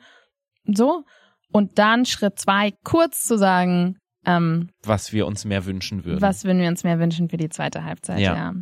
so. 0.64 1.04
Und 1.52 1.78
dann 1.78 2.04
Schritt 2.06 2.38
zwei, 2.38 2.72
kurz 2.84 3.24
zu 3.24 3.36
sagen, 3.38 3.96
ähm, 4.26 4.68
Was 4.84 5.12
wir 5.12 5.26
uns 5.26 5.44
mehr 5.44 5.64
wünschen 5.66 6.04
würden. 6.04 6.20
was 6.22 6.44
würden 6.44 6.60
wir 6.60 6.68
uns 6.68 6.84
mehr 6.84 6.98
wünschen 6.98 7.28
für 7.28 7.36
die 7.38 7.48
zweite 7.48 7.84
Halbzeit, 7.84 8.20
Ja. 8.20 8.34
ja. 8.34 8.54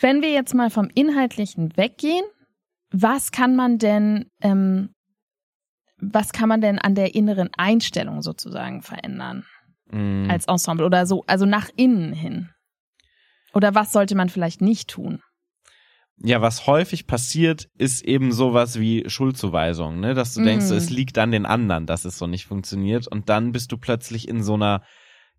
Wenn 0.00 0.22
wir 0.22 0.30
jetzt 0.30 0.54
mal 0.54 0.70
vom 0.70 0.88
Inhaltlichen 0.94 1.76
weggehen, 1.76 2.24
was 2.90 3.32
kann 3.32 3.56
man 3.56 3.78
denn, 3.78 4.26
ähm, 4.40 4.90
was 6.00 6.32
kann 6.32 6.48
man 6.48 6.60
denn 6.60 6.78
an 6.78 6.94
der 6.94 7.14
inneren 7.14 7.50
Einstellung 7.56 8.22
sozusagen 8.22 8.82
verändern 8.82 9.44
Mm, 9.90 10.28
als 10.30 10.44
Ensemble 10.46 10.84
oder 10.84 11.06
so, 11.06 11.24
also 11.26 11.46
nach 11.46 11.70
innen 11.76 12.12
hin? 12.12 12.50
Oder 13.54 13.74
was 13.74 13.90
sollte 13.92 14.14
man 14.14 14.28
vielleicht 14.28 14.60
nicht 14.60 14.90
tun? 14.90 15.22
Ja, 16.18 16.42
was 16.42 16.66
häufig 16.66 17.06
passiert, 17.06 17.68
ist 17.78 18.04
eben 18.04 18.32
sowas 18.32 18.78
wie 18.78 19.08
Schuldzuweisung, 19.08 20.00
ne? 20.00 20.14
Dass 20.14 20.34
du 20.34 20.42
denkst, 20.42 20.66
Mhm. 20.66 20.76
es 20.76 20.90
liegt 20.90 21.16
an 21.16 21.30
den 21.30 21.46
anderen, 21.46 21.86
dass 21.86 22.04
es 22.04 22.18
so 22.18 22.26
nicht 22.26 22.44
funktioniert 22.46 23.06
und 23.06 23.28
dann 23.28 23.52
bist 23.52 23.72
du 23.72 23.78
plötzlich 23.78 24.28
in 24.28 24.42
so 24.42 24.54
einer 24.54 24.82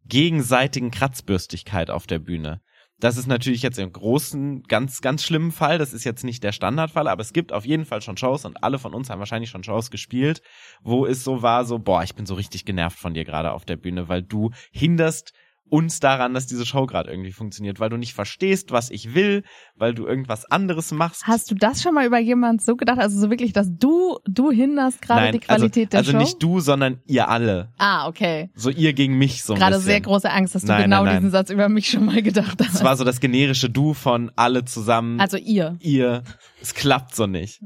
gegenseitigen 0.06 0.90
Kratzbürstigkeit 0.90 1.90
auf 1.90 2.08
der 2.08 2.20
Bühne. 2.20 2.62
Das 3.00 3.16
ist 3.16 3.28
natürlich 3.28 3.62
jetzt 3.62 3.80
im 3.80 3.94
großen, 3.94 4.64
ganz, 4.64 5.00
ganz 5.02 5.24
schlimmen 5.24 5.52
Fall. 5.52 5.78
Das 5.78 5.94
ist 5.94 6.04
jetzt 6.04 6.26
nicht 6.26 6.44
der 6.44 6.52
Standardfall, 6.52 7.08
aber 7.08 7.22
es 7.22 7.32
gibt 7.32 7.54
auf 7.54 7.66
jeden 7.66 7.86
Fall 7.86 8.02
schon 8.02 8.18
Shows 8.18 8.44
und 8.44 8.62
alle 8.62 8.78
von 8.78 8.94
uns 8.94 9.10
haben 9.10 9.20
wahrscheinlich 9.20 9.50
schon 9.50 9.64
Shows 9.64 9.90
gespielt, 9.90 10.42
wo 10.82 11.06
es 11.06 11.24
so 11.24 11.42
war, 11.42 11.64
so, 11.64 11.80
boah, 11.80 12.04
ich 12.04 12.16
bin 12.16 12.26
so 12.26 12.34
richtig 12.34 12.66
genervt 12.66 13.00
von 13.00 13.14
dir 13.14 13.24
gerade 13.24 13.54
auf 13.54 13.64
der 13.64 13.78
Bühne, 13.78 14.10
weil 14.10 14.22
du 14.22 14.52
hinderst 14.72 15.34
uns 15.70 16.00
daran, 16.00 16.34
dass 16.34 16.48
diese 16.48 16.66
Show 16.66 16.86
gerade 16.86 17.10
irgendwie 17.12 17.32
funktioniert, 17.32 17.80
weil 17.80 17.90
du 17.90 17.98
nicht 17.98 18.14
verstehst, 18.14 18.72
was 18.72 18.90
ich 18.90 19.14
will, 19.14 19.44
weil 19.76 19.94
du 19.94 20.06
irgendwas 20.06 20.46
anderes 20.46 20.92
machst. 20.92 21.26
Hast 21.28 21.52
du 21.52 21.56
das 21.56 21.82
schon 21.82 21.94
mal 21.94 22.06
über 22.06 22.20
jemand 22.20 22.62
so 22.62 22.76
gedacht? 22.76 23.00
Also 23.00 23.20
so 23.20 23.30
wirklich, 23.30 23.54
dass 23.54 23.68
du, 23.72 24.20
du 24.26 24.52
hinderst 24.52 25.02
gerade 25.02 25.32
die 25.32 25.40
Qualität 25.40 25.94
also, 25.94 25.94
der 25.94 26.00
also 26.00 26.12
Show? 26.12 26.18
nicht 26.18 26.44
du, 26.44 26.60
sondern 26.60 27.00
ihr 27.06 27.30
alle. 27.30 27.72
Ah, 27.78 28.08
okay. 28.08 28.50
So 28.56 28.70
ihr 28.70 28.94
gegen 28.94 29.18
mich 29.18 29.44
so 29.44 29.54
ein 29.54 29.60
Gerade 29.60 29.76
bisschen. 29.76 29.86
sehr 29.86 30.02
große 30.02 30.32
Angst, 30.32 30.56
dass 30.56 30.64
du 30.64 30.68
Nein, 30.70 30.84
genau 30.84 31.04
nein, 31.04 31.06
nein. 31.06 31.22
diesen 31.22 31.32
Satz 31.32 31.50
über 31.50 31.70
mich 31.70 31.90
schon 31.90 32.06
mal 32.06 32.22
gedacht 32.22 32.60
hast. 32.64 32.76
Es 32.76 32.84
war 32.84 32.96
so 32.98 33.04
das 33.04 33.20
generische 33.20 33.70
Du 33.70 33.94
von 33.94 34.32
alle 34.36 34.66
zusammen. 34.66 35.20
also 35.20 35.38
ihr. 35.38 35.78
ihr, 35.82 36.24
es 36.62 36.74
klappt 36.74 37.16
so 37.16 37.28
nicht. 37.28 37.62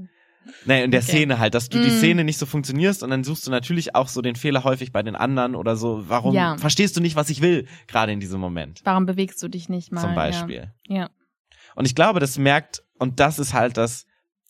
Nee, 0.66 0.84
in 0.84 0.92
der 0.92 1.02
Okay. 1.02 1.12
Szene 1.12 1.40
halt, 1.40 1.54
dass 1.54 1.70
du 1.70 1.80
die 1.82 1.88
Mm. 1.90 1.98
Szene 1.98 2.24
nicht 2.24 2.38
so 2.38 2.46
funktionierst 2.46 3.04
und 3.04 3.10
dann 3.10 3.24
suchst 3.24 3.46
du 3.48 3.52
natürlich 3.52 3.96
auch 3.96 4.08
so 4.08 4.22
den 4.22 4.36
Fehler 4.36 4.64
häufig 4.64 4.92
bei 4.92 5.02
den 5.04 5.16
anderen 5.16 5.56
oder 5.56 5.76
so, 5.76 6.04
warum 6.08 6.34
Ja. 6.36 6.58
verstehst 6.58 6.96
du 6.98 7.02
nicht, 7.02 7.16
was 7.16 7.30
ich 7.30 7.42
will, 7.42 7.68
gerade 7.88 8.12
in 8.12 8.20
diesem 8.20 8.40
Moment, 8.40 8.82
Warum 8.84 9.06
bewegst 9.06 9.42
du 9.44 9.48
dich 9.48 9.70
nicht 9.70 9.92
mal? 9.92 10.02
zum 10.02 10.16
Beispiel. 10.16 10.72
Ja. 10.88 10.96
ja. 10.96 11.10
Und 11.76 11.86
ich 11.86 11.96
glaube, 11.96 12.20
das 12.20 12.38
merkt, 12.38 12.84
und 13.00 13.20
das 13.20 13.40
ist 13.40 13.54
halt 13.54 13.78
das, 13.78 14.06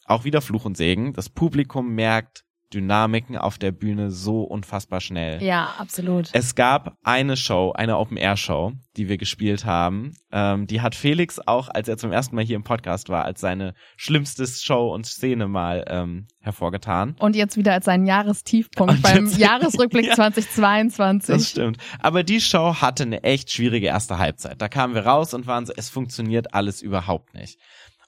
auch 0.06 0.24
wieder 0.26 0.42
Fluch 0.42 0.66
und 0.66 0.76
Segen, 0.78 1.14
das 1.14 1.30
Publikum 1.30 1.94
merkt 1.96 2.44
Dynamiken 2.74 3.38
auf 3.38 3.58
der 3.58 3.72
Bühne 3.72 4.10
so 4.12 4.42
unfassbar 4.42 5.00
schnell. 5.02 5.42
Ja, 5.44 5.74
absolut. 5.78 6.30
Es 6.34 6.56
gab 6.56 6.98
eine 7.04 7.38
Show, 7.38 7.72
eine 7.74 7.98
Open-Air-Show, 7.98 8.74
die 8.98 9.08
wir 9.10 9.18
gespielt 9.18 9.66
haben. 9.66 10.14
Ähm, 10.32 10.66
die 10.68 10.82
hat 10.82 10.96
Felix 10.96 11.40
auch, 11.40 11.70
als 11.70 11.88
er 11.88 11.98
zum 11.98 12.12
ersten 12.12 12.36
Mal 12.36 12.44
hier 12.44 12.56
im 12.56 12.64
Podcast 12.64 13.10
war, 13.10 13.26
als 13.26 13.42
seine 13.42 13.74
schlimmste 13.96 14.48
Show 14.48 14.94
und 14.94 15.06
Szene 15.06 15.48
mal 15.48 15.86
ähm, 15.88 16.28
hervorgetan. 16.40 17.16
Und 17.20 17.36
jetzt 17.36 17.58
wieder 17.58 17.74
als 17.74 17.86
seinen 17.86 18.06
Jahrestiefpunkt 18.06 18.94
Und 18.96 19.02
beim 19.02 19.26
jetzt- 19.26 19.38
Jahresrückblick 19.38 20.08
Ja. 20.08 20.16
2022. 20.16 21.36
Das 21.36 21.50
stimmt. 21.50 21.78
Aber 22.00 22.24
die 22.24 22.42
Show 22.42 22.76
hatte 22.82 23.04
eine 23.04 23.24
echt 23.24 23.52
schwierige 23.52 23.88
erste 23.88 24.18
Halbzeit. 24.18 24.62
Da 24.62 24.68
kamen 24.68 24.96
wir 24.96 25.06
raus 25.06 25.34
und 25.34 25.48
waren 25.48 25.66
so, 25.66 25.74
es 25.76 25.90
funktioniert 25.90 26.54
alles 26.54 26.82
überhaupt 26.82 27.34
nicht. 27.34 27.60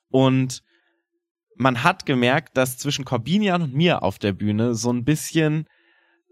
Und 0.10 0.62
man 1.58 1.84
hat 1.84 2.06
gemerkt, 2.06 2.58
dass 2.58 2.78
zwischen 2.78 3.06
Corbinian 3.06 3.62
und 3.62 3.74
mir 3.74 4.04
auf 4.04 4.20
der 4.20 4.34
Bühne 4.34 4.76
so 4.76 4.92
ein 4.92 5.04
bisschen 5.04 5.66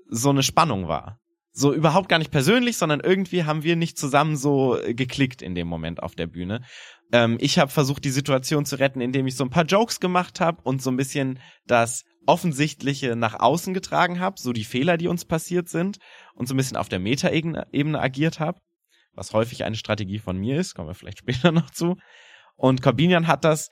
so 0.09 0.29
eine 0.29 0.43
Spannung 0.43 0.88
war. 0.88 1.19
So 1.51 1.73
überhaupt 1.73 2.09
gar 2.09 2.17
nicht 2.17 2.31
persönlich, 2.31 2.77
sondern 2.77 2.99
irgendwie 2.99 3.43
haben 3.43 3.63
wir 3.63 3.75
nicht 3.75 3.97
zusammen 3.97 4.38
so 4.38 4.77
äh, 4.77 4.93
geklickt 4.93 5.41
in 5.41 5.53
dem 5.53 5.67
Moment 5.67 6.01
auf 6.01 6.15
der 6.15 6.27
Bühne. 6.27 6.62
Ähm, 7.12 7.38
ich 7.39 7.59
habe 7.59 7.71
versucht, 7.71 8.03
die 8.05 8.09
Situation 8.09 8.65
zu 8.65 8.79
retten, 8.79 9.01
indem 9.01 9.27
ich 9.27 9.36
so 9.36 9.43
ein 9.43 9.51
paar 9.51 9.65
Jokes 9.65 9.99
gemacht 9.99 10.39
habe 10.39 10.62
und 10.63 10.81
so 10.81 10.89
ein 10.89 10.97
bisschen 10.97 11.39
das 11.67 12.05
Offensichtliche 12.25 13.15
nach 13.15 13.39
außen 13.39 13.73
getragen 13.73 14.19
habe, 14.19 14.39
so 14.39 14.51
die 14.51 14.63
Fehler, 14.63 14.97
die 14.97 15.07
uns 15.07 15.25
passiert 15.25 15.69
sind 15.69 15.99
und 16.33 16.47
so 16.47 16.53
ein 16.53 16.57
bisschen 16.57 16.77
auf 16.77 16.89
der 16.89 16.99
Metaebene 16.99 17.67
Ebene 17.71 17.99
agiert 17.99 18.39
habe, 18.39 18.59
was 19.13 19.33
häufig 19.33 19.63
eine 19.63 19.75
Strategie 19.75 20.19
von 20.19 20.38
mir 20.38 20.57
ist, 20.57 20.73
kommen 20.73 20.88
wir 20.88 20.95
vielleicht 20.95 21.19
später 21.19 21.51
noch 21.51 21.69
zu. 21.69 21.97
Und 22.55 22.81
Corbinian 22.81 23.27
hat 23.27 23.43
das 23.43 23.69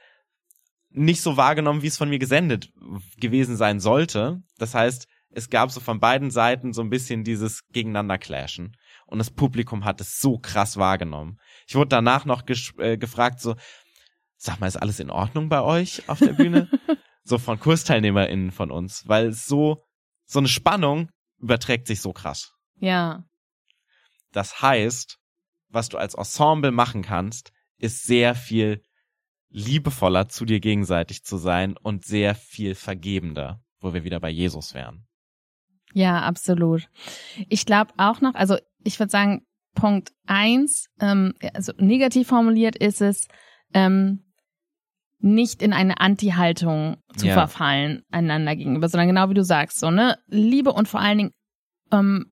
nicht 0.93 1.21
so 1.21 1.37
wahrgenommen, 1.37 1.81
wie 1.81 1.87
es 1.87 1.97
von 1.97 2.09
mir 2.09 2.19
gesendet 2.19 2.71
gewesen 3.17 3.55
sein 3.55 3.79
sollte. 3.79 4.41
Das 4.57 4.75
heißt, 4.75 5.07
es 5.29 5.49
gab 5.49 5.71
so 5.71 5.79
von 5.79 5.99
beiden 5.99 6.31
Seiten 6.31 6.73
so 6.73 6.81
ein 6.81 6.89
bisschen 6.89 7.23
dieses 7.23 7.65
Gegeneinander 7.69 8.17
clashen. 8.17 8.75
Und 9.05 9.19
das 9.19 9.31
Publikum 9.31 9.85
hat 9.85 10.01
es 10.01 10.19
so 10.19 10.37
krass 10.37 10.77
wahrgenommen. 10.77 11.39
Ich 11.67 11.75
wurde 11.75 11.89
danach 11.89 12.25
noch 12.25 12.43
äh, 12.77 12.97
gefragt, 12.97 13.39
so, 13.39 13.55
sag 14.35 14.59
mal, 14.59 14.67
ist 14.67 14.77
alles 14.77 14.99
in 14.99 15.09
Ordnung 15.09 15.49
bei 15.49 15.61
euch 15.61 16.07
auf 16.09 16.19
der 16.19 16.33
Bühne? 16.33 16.69
so 17.23 17.37
von 17.37 17.59
KursteilnehmerInnen 17.59 18.51
von 18.51 18.71
uns, 18.71 19.07
weil 19.07 19.31
so, 19.31 19.83
so 20.25 20.39
eine 20.39 20.47
Spannung 20.47 21.09
überträgt 21.39 21.87
sich 21.87 22.01
so 22.01 22.13
krass. 22.13 22.53
Ja. 22.79 23.23
Das 24.31 24.61
heißt, 24.61 25.17
was 25.69 25.89
du 25.89 25.97
als 25.97 26.15
Ensemble 26.15 26.71
machen 26.71 27.01
kannst, 27.01 27.51
ist 27.77 28.03
sehr 28.03 28.35
viel 28.35 28.81
liebevoller 29.51 30.27
zu 30.29 30.45
dir 30.45 30.59
gegenseitig 30.59 31.23
zu 31.23 31.37
sein 31.37 31.75
und 31.77 32.05
sehr 32.05 32.35
viel 32.35 32.75
vergebender, 32.75 33.61
wo 33.79 33.93
wir 33.93 34.03
wieder 34.03 34.19
bei 34.19 34.29
Jesus 34.29 34.73
wären. 34.73 35.05
Ja, 35.93 36.21
absolut. 36.21 36.87
Ich 37.49 37.65
glaube 37.65 37.91
auch 37.97 38.21
noch, 38.21 38.33
also 38.35 38.57
ich 38.83 38.99
würde 38.99 39.11
sagen, 39.11 39.45
Punkt 39.75 40.11
eins, 40.25 40.87
ähm, 40.99 41.33
also 41.53 41.73
negativ 41.77 42.27
formuliert 42.27 42.75
ist 42.75 43.01
es, 43.01 43.27
ähm, 43.73 44.23
nicht 45.19 45.61
in 45.61 45.71
eine 45.71 45.99
Anti-Haltung 45.99 46.97
zu 47.15 47.27
Ja. 47.27 47.33
verfallen 47.33 48.03
einander 48.09 48.55
gegenüber, 48.55 48.89
sondern 48.89 49.07
genau 49.09 49.29
wie 49.29 49.35
du 49.35 49.43
sagst, 49.43 49.79
so, 49.79 49.91
ne, 49.91 50.17
Liebe 50.27 50.73
und 50.73 50.87
vor 50.87 50.99
allen 50.99 51.17
Dingen 51.19 51.31
ähm, 51.91 52.31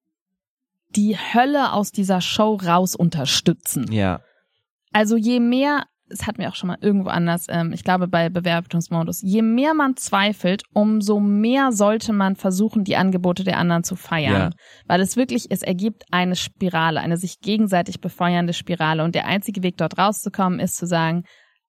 die 0.90 1.16
Hölle 1.18 1.74
aus 1.74 1.92
dieser 1.92 2.20
Show 2.20 2.56
raus 2.56 2.96
unterstützen. 2.96 3.92
Ja, 3.92 4.22
Also 4.92 5.18
je 5.18 5.40
mehr 5.40 5.86
es 6.10 6.28
hatten 6.28 6.40
wir 6.40 6.50
auch 6.50 6.56
schon 6.56 6.68
mal 6.68 6.78
irgendwo 6.82 7.10
anders, 7.10 7.46
ähm, 7.50 7.72
ich 7.74 7.84
glaube 7.84 8.08
bei 8.08 8.30
Bewertungsmodus, 8.30 9.22
je 9.22 9.42
mehr 9.42 9.74
man 9.74 9.96
zweifelt, 9.96 10.64
umso 10.74 11.20
mehr 11.20 11.72
sollte 11.72 12.14
man 12.14 12.36
versuchen, 12.36 12.84
die 12.84 12.96
Angebote 12.96 13.44
der 13.44 13.58
anderen 13.58 13.84
zu 13.84 13.96
feiern. 13.96 14.34
Ja. 14.34 14.50
Weil 14.88 15.02
es 15.02 15.16
wirklich, 15.16 15.48
es 15.50 15.62
ergibt 15.62 16.04
eine 16.12 16.36
Spirale, 16.36 17.00
eine 17.00 17.18
sich 17.18 17.40
gegenseitig 17.40 18.02
befeuernde 18.02 18.54
Spirale. 18.54 19.04
Und 19.04 19.16
der 19.16 19.26
einzige 19.26 19.64
Weg 19.64 19.78
dort 19.78 19.98
rauszukommen, 19.98 20.60
ist 20.60 20.76
zu 20.76 20.86
sagen, 20.86 21.24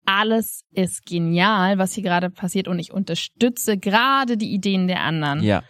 alles 0.07 0.63
ist 0.73 1.05
genial, 1.07 1.79
was 1.79 1.93
hier 1.93 2.03
gerade 2.03 2.31
passiert 2.31 2.69
und 2.69 2.79
ich 2.79 2.93
unterstütze 2.93 3.79
gerade 3.79 4.37
die 4.37 4.53
Ideen 4.53 4.89
der 4.89 5.03
anderen. 5.03 5.43
Ja. 5.43 5.63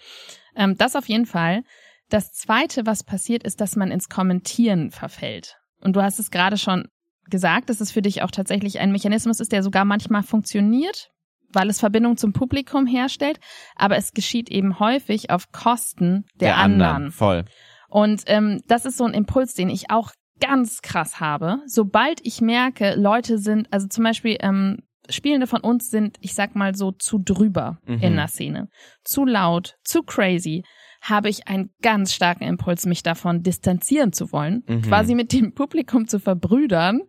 Ähm, 0.56 0.76
das 0.76 0.96
auf 0.96 1.08
jeden 1.08 1.26
Fall. 1.26 1.62
Das 2.08 2.32
zweite, 2.32 2.86
was 2.86 3.04
passiert, 3.04 3.44
ist, 3.44 3.60
dass 3.60 3.76
man 3.76 3.90
ins 3.90 4.08
Kommentieren 4.08 4.90
verfällt. 4.90 5.56
Und 5.80 5.94
du 5.94 6.02
hast 6.02 6.18
es 6.18 6.30
gerade 6.30 6.58
schon 6.58 6.88
gesagt, 7.30 7.70
dass 7.70 7.80
es 7.80 7.90
für 7.92 8.02
dich 8.02 8.22
auch 8.22 8.30
tatsächlich 8.30 8.80
ein 8.80 8.92
Mechanismus 8.92 9.40
ist, 9.40 9.52
der 9.52 9.62
sogar 9.62 9.84
manchmal 9.84 10.22
funktioniert, 10.22 11.10
weil 11.52 11.68
es 11.68 11.80
Verbindung 11.80 12.16
zum 12.16 12.32
Publikum 12.32 12.86
herstellt, 12.86 13.40
aber 13.76 13.96
es 13.96 14.12
geschieht 14.12 14.50
eben 14.50 14.78
häufig 14.78 15.30
auf 15.30 15.50
Kosten 15.52 16.24
der, 16.34 16.56
anderen. 16.56 17.10
Voll. 17.12 17.44
Und 17.88 18.22
ähm, 18.26 18.60
das 18.68 18.84
ist 18.84 18.96
so 18.96 19.04
ein 19.04 19.14
Impuls, 19.14 19.54
den 19.54 19.68
ich 19.68 19.90
auch 19.90 20.12
ganz 20.40 20.80
krass 20.80 21.20
habe. 21.20 21.58
Sobald 21.66 22.20
ich 22.24 22.40
merke, 22.40 22.94
Leute 22.94 23.38
sind, 23.38 23.68
also 23.72 23.88
zum 23.88 24.04
Beispiel 24.04 24.36
ähm, 24.40 24.78
Spielende 25.08 25.46
von 25.46 25.60
uns 25.60 25.90
sind, 25.90 26.16
ich 26.20 26.34
sag 26.34 26.54
mal 26.54 26.74
so, 26.74 26.92
zu 26.92 27.18
drüber 27.18 27.78
Mhm. 27.86 27.98
in 28.00 28.16
der 28.16 28.28
Szene, 28.28 28.68
zu 29.04 29.24
laut, 29.24 29.74
zu 29.82 30.02
crazy, 30.02 30.62
habe 31.00 31.28
ich 31.28 31.48
einen 31.48 31.70
ganz 31.82 32.12
starken 32.12 32.44
Impuls, 32.44 32.84
mich 32.86 33.02
davon 33.02 33.42
distanzieren 33.42 34.12
zu 34.12 34.32
wollen, 34.32 34.62
Mhm. 34.68 34.82
quasi 34.82 35.14
mit 35.14 35.32
dem 35.32 35.54
Publikum 35.54 36.06
zu 36.06 36.18
verbrüdern 36.20 37.00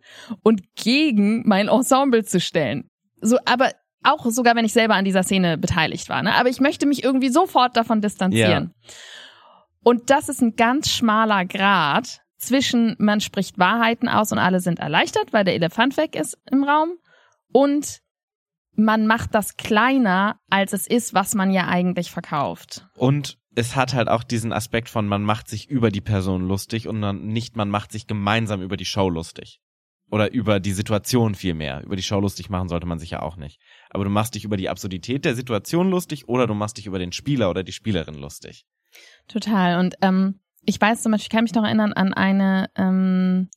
und 0.42 0.62
gegen 0.74 1.46
mein 1.46 1.68
Ensemble 1.68 2.24
zu 2.24 2.40
stellen. 2.40 2.88
So, 3.20 3.38
aber 3.44 3.70
auch 4.02 4.24
sogar, 4.26 4.56
wenn 4.56 4.64
ich 4.64 4.72
selber 4.72 4.94
an 4.94 5.04
dieser 5.04 5.22
Szene 5.22 5.58
beteiligt 5.58 6.08
war. 6.08 6.22
Ne? 6.22 6.34
Aber 6.34 6.48
ich 6.48 6.58
möchte 6.60 6.86
mich 6.86 7.04
irgendwie 7.04 7.28
sofort 7.28 7.76
davon 7.76 8.00
distanzieren. 8.00 8.74
Und 9.84 10.10
das 10.10 10.28
ist 10.28 10.40
ein 10.40 10.56
ganz 10.56 10.90
schmaler 10.90 11.44
Grad 11.44 12.20
zwischen, 12.38 12.96
man 12.98 13.20
spricht 13.20 13.58
Wahrheiten 13.58 14.08
aus 14.08 14.32
und 14.32 14.38
alle 14.38 14.60
sind 14.60 14.80
erleichtert, 14.80 15.32
weil 15.32 15.44
der 15.44 15.54
Elefant 15.54 15.96
weg 15.96 16.16
ist 16.16 16.36
im 16.50 16.64
Raum 16.64 16.94
und 17.52 18.00
man 18.74 19.06
macht 19.06 19.34
das 19.34 19.56
kleiner, 19.56 20.40
als 20.50 20.72
es 20.72 20.86
ist, 20.86 21.14
was 21.14 21.34
man 21.34 21.52
ja 21.52 21.68
eigentlich 21.68 22.10
verkauft. 22.10 22.88
Und 22.96 23.38
es 23.54 23.76
hat 23.76 23.94
halt 23.94 24.08
auch 24.08 24.22
diesen 24.22 24.52
Aspekt 24.52 24.88
von, 24.88 25.06
man 25.06 25.22
macht 25.22 25.48
sich 25.48 25.68
über 25.68 25.90
die 25.90 26.00
Person 26.00 26.46
lustig 26.46 26.88
und 26.88 27.02
dann 27.02 27.26
nicht, 27.26 27.56
man 27.56 27.68
macht 27.68 27.92
sich 27.92 28.06
gemeinsam 28.06 28.62
über 28.62 28.76
die 28.76 28.84
Show 28.84 29.08
lustig. 29.08 29.60
Oder 30.10 30.30
über 30.30 30.60
die 30.60 30.72
Situation 30.72 31.34
vielmehr. 31.34 31.82
Über 31.84 31.96
die 31.96 32.02
Show 32.02 32.20
lustig 32.20 32.50
machen 32.50 32.68
sollte 32.68 32.86
man 32.86 32.98
sich 32.98 33.10
ja 33.10 33.22
auch 33.22 33.36
nicht. 33.36 33.58
Aber 33.88 34.04
du 34.04 34.10
machst 34.10 34.34
dich 34.34 34.44
über 34.44 34.58
die 34.58 34.68
Absurdität 34.68 35.24
der 35.24 35.34
Situation 35.34 35.88
lustig 35.88 36.28
oder 36.28 36.46
du 36.46 36.52
machst 36.52 36.76
dich 36.76 36.86
über 36.86 36.98
den 36.98 37.12
Spieler 37.12 37.48
oder 37.48 37.62
die 37.62 37.72
Spielerin 37.72 38.14
lustig. 38.14 38.66
Total. 39.26 39.78
Und 39.78 39.94
ähm, 40.02 40.40
ich 40.66 40.78
weiß 40.78 41.02
zum 41.02 41.12
Beispiel, 41.12 41.24
ich 41.24 41.30
kann 41.30 41.44
mich 41.44 41.54
noch 41.54 41.64
erinnern 41.64 41.94
an 41.94 42.12
eine 42.12 42.68
ähm, 42.76 43.48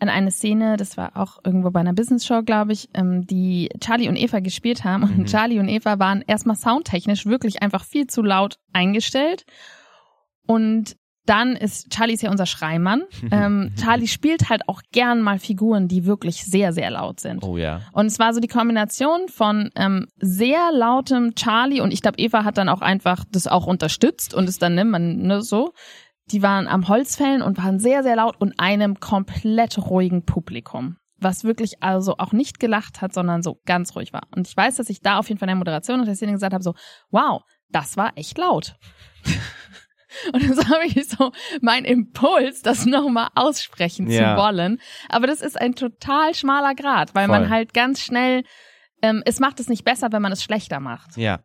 an 0.00 0.08
eine 0.08 0.30
Szene, 0.30 0.76
das 0.76 0.96
war 0.96 1.16
auch 1.16 1.38
irgendwo 1.44 1.70
bei 1.70 1.80
einer 1.80 1.92
Business 1.92 2.26
Show, 2.26 2.42
glaube 2.42 2.72
ich, 2.72 2.88
ähm, 2.94 3.26
die 3.26 3.70
Charlie 3.80 4.08
und 4.08 4.16
Eva 4.16 4.40
gespielt 4.40 4.84
haben. 4.84 5.04
Und 5.04 5.18
Mhm. 5.18 5.24
Charlie 5.26 5.58
und 5.60 5.68
Eva 5.68 5.98
waren 5.98 6.22
erstmal 6.26 6.56
soundtechnisch 6.56 7.26
wirklich 7.26 7.62
einfach 7.62 7.84
viel 7.84 8.06
zu 8.06 8.22
laut 8.22 8.58
eingestellt. 8.72 9.44
Und 10.46 10.96
dann 11.26 11.56
ist 11.56 11.90
Charlie 11.90 12.12
ist 12.12 12.22
ja 12.22 12.30
unser 12.30 12.44
Schreimann. 12.44 13.04
ähm, 13.30 13.72
Charlie 13.80 14.08
spielt 14.08 14.50
halt 14.50 14.68
auch 14.68 14.82
gern 14.92 15.22
mal 15.22 15.38
Figuren, 15.38 15.88
die 15.88 16.04
wirklich 16.04 16.44
sehr, 16.44 16.72
sehr 16.74 16.90
laut 16.90 17.20
sind. 17.20 17.42
Oh 17.42 17.56
ja. 17.56 17.80
Und 17.92 18.06
es 18.06 18.18
war 18.18 18.34
so 18.34 18.40
die 18.40 18.48
Kombination 18.48 19.28
von 19.28 19.70
ähm, 19.74 20.06
sehr 20.18 20.70
lautem 20.72 21.34
Charlie 21.34 21.80
und 21.80 21.92
ich 21.92 22.02
glaube, 22.02 22.18
Eva 22.18 22.44
hat 22.44 22.58
dann 22.58 22.68
auch 22.68 22.82
einfach 22.82 23.24
das 23.30 23.46
auch 23.46 23.66
unterstützt 23.66 24.34
und 24.34 24.48
es 24.48 24.58
dann, 24.58 24.74
ne, 24.74 24.84
man, 24.84 25.18
ne, 25.22 25.40
so. 25.40 25.72
Die 26.30 26.42
waren 26.42 26.66
am 26.66 26.88
Holzfällen 26.88 27.42
und 27.42 27.58
waren 27.58 27.78
sehr, 27.78 28.02
sehr 28.02 28.16
laut 28.16 28.40
und 28.40 28.58
einem 28.58 28.98
komplett 29.00 29.78
ruhigen 29.78 30.24
Publikum. 30.24 30.96
Was 31.18 31.44
wirklich 31.44 31.82
also 31.82 32.16
auch 32.18 32.32
nicht 32.32 32.60
gelacht 32.60 33.00
hat, 33.02 33.12
sondern 33.12 33.42
so 33.42 33.60
ganz 33.66 33.94
ruhig 33.94 34.12
war. 34.12 34.22
Und 34.34 34.48
ich 34.48 34.56
weiß, 34.56 34.76
dass 34.76 34.88
ich 34.90 35.00
da 35.00 35.18
auf 35.18 35.28
jeden 35.28 35.38
Fall 35.38 35.46
in 35.48 35.52
der 35.54 35.56
Moderation 35.56 36.00
und 36.00 36.06
der 36.06 36.14
Szene 36.16 36.32
gesagt 36.32 36.52
habe, 36.54 36.64
so, 36.64 36.74
wow, 37.10 37.42
das 37.70 37.96
war 37.96 38.12
echt 38.16 38.38
laut. 38.38 38.76
Und 40.32 40.48
das 40.48 40.68
habe 40.68 40.86
ich 40.86 41.08
so 41.08 41.32
mein 41.60 41.84
Impuls, 41.84 42.62
das 42.62 42.86
nochmal 42.86 43.30
aussprechen 43.34 44.08
Ja. 44.08 44.36
zu 44.36 44.42
wollen. 44.42 44.80
Aber 45.08 45.26
das 45.26 45.40
ist 45.40 45.60
ein 45.60 45.74
total 45.74 46.34
schmaler 46.34 46.76
Grad, 46.76 47.16
weil 47.16 47.26
Voll. 47.26 47.40
man 47.40 47.50
halt 47.50 47.74
ganz 47.74 48.00
schnell, 48.00 48.44
ähm, 49.02 49.22
es 49.26 49.40
macht 49.40 49.58
es 49.58 49.68
nicht 49.68 49.84
besser, 49.84 50.12
wenn 50.12 50.22
man 50.22 50.30
es 50.30 50.44
schlechter 50.44 50.78
macht. 50.78 51.16
Ja. 51.16 51.40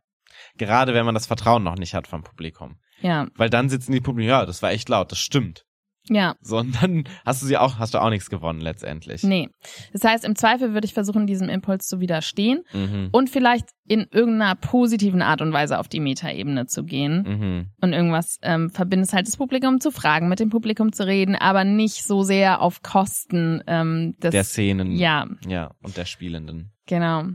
Gerade 0.56 0.94
wenn 0.94 1.04
man 1.06 1.16
das 1.16 1.26
Vertrauen 1.26 1.64
noch 1.64 1.78
nicht 1.78 1.96
hat 1.96 2.08
vom 2.08 2.24
Publikum. 2.24 2.78
Ja, 3.02 3.28
Weil 3.36 3.50
dann 3.50 3.70
sitzen 3.70 3.92
die 3.92 4.02
Publikum, 4.02 4.30
ja, 4.30 4.46
das 4.46 4.62
war 4.62 4.72
echt 4.72 4.90
laut, 4.90 5.12
das 5.12 5.20
stimmt. 5.20 5.64
ja, 6.12 6.34
So, 6.42 6.58
und 6.58 6.82
dann 6.82 7.04
hast 7.26 7.42
du 7.44 7.46
sie 7.46 7.58
auch, 7.58 7.78
hast 7.78 7.94
du 7.94 8.00
auch 8.02 8.10
nichts 8.10 8.30
gewonnen 8.32 8.62
letztendlich. 8.62 9.22
nee. 9.24 9.48
Das 9.94 10.04
heißt, 10.04 10.26
im 10.26 10.36
Zweifel 10.36 10.74
würde 10.74 10.86
ich 10.86 10.94
versuchen, 10.94 11.28
diesem 11.28 11.50
Impuls 11.50 11.86
zu 11.88 12.00
widerstehen 12.00 12.64
Mhm. 12.74 13.10
und 13.12 13.30
vielleicht 13.30 13.68
in 13.88 14.08
irgendeiner 14.12 14.56
positiven 14.56 15.22
Art 15.22 15.42
und 15.42 15.54
Weise 15.54 15.78
auf 15.80 15.88
die 15.88 16.00
Metaebene 16.00 16.66
zu 16.66 16.84
gehen 16.84 17.24
Mhm. 17.28 17.66
und 17.82 17.94
irgendwas 17.94 18.38
ähm, 18.42 18.70
verbindet 18.72 19.14
halt 19.14 19.28
das 19.28 19.38
Publikum 19.38 19.80
zu 19.82 19.92
fragen, 19.92 20.30
mit 20.30 20.40
dem 20.40 20.50
Publikum 20.50 20.94
zu 20.94 21.06
reden, 21.06 21.36
aber 21.36 21.64
nicht 21.64 22.04
so 22.06 22.24
sehr 22.24 22.62
auf 22.62 22.82
Kosten 22.82 23.62
ähm, 23.68 24.16
des 24.22 24.32
Der 24.32 24.44
Szenen. 24.46 24.92
Ja, 24.94 25.28
Ja, 25.48 25.72
und 25.84 25.96
der 25.98 26.06
Spielenden. 26.06 26.72
Genau. 26.88 27.26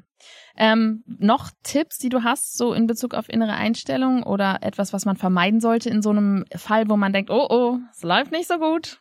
Ähm, 0.57 1.03
noch 1.07 1.51
Tipps, 1.64 1.99
die 1.99 2.09
du 2.09 2.23
hast, 2.23 2.57
so 2.57 2.73
in 2.73 2.87
Bezug 2.87 3.14
auf 3.14 3.29
innere 3.29 3.55
Einstellung 3.55 4.23
oder 4.23 4.59
etwas, 4.62 4.93
was 4.93 5.05
man 5.05 5.17
vermeiden 5.17 5.61
sollte 5.61 5.90
in 5.90 6.01
so 6.03 6.11
einem 6.11 6.45
Fall, 6.55 6.88
wo 6.88 6.97
man 6.97 7.12
denkt, 7.12 7.31
oh 7.31 7.47
oh, 7.51 7.79
es 7.93 8.03
läuft 8.03 8.31
nicht 8.31 8.47
so 8.47 8.59
gut. 8.59 9.01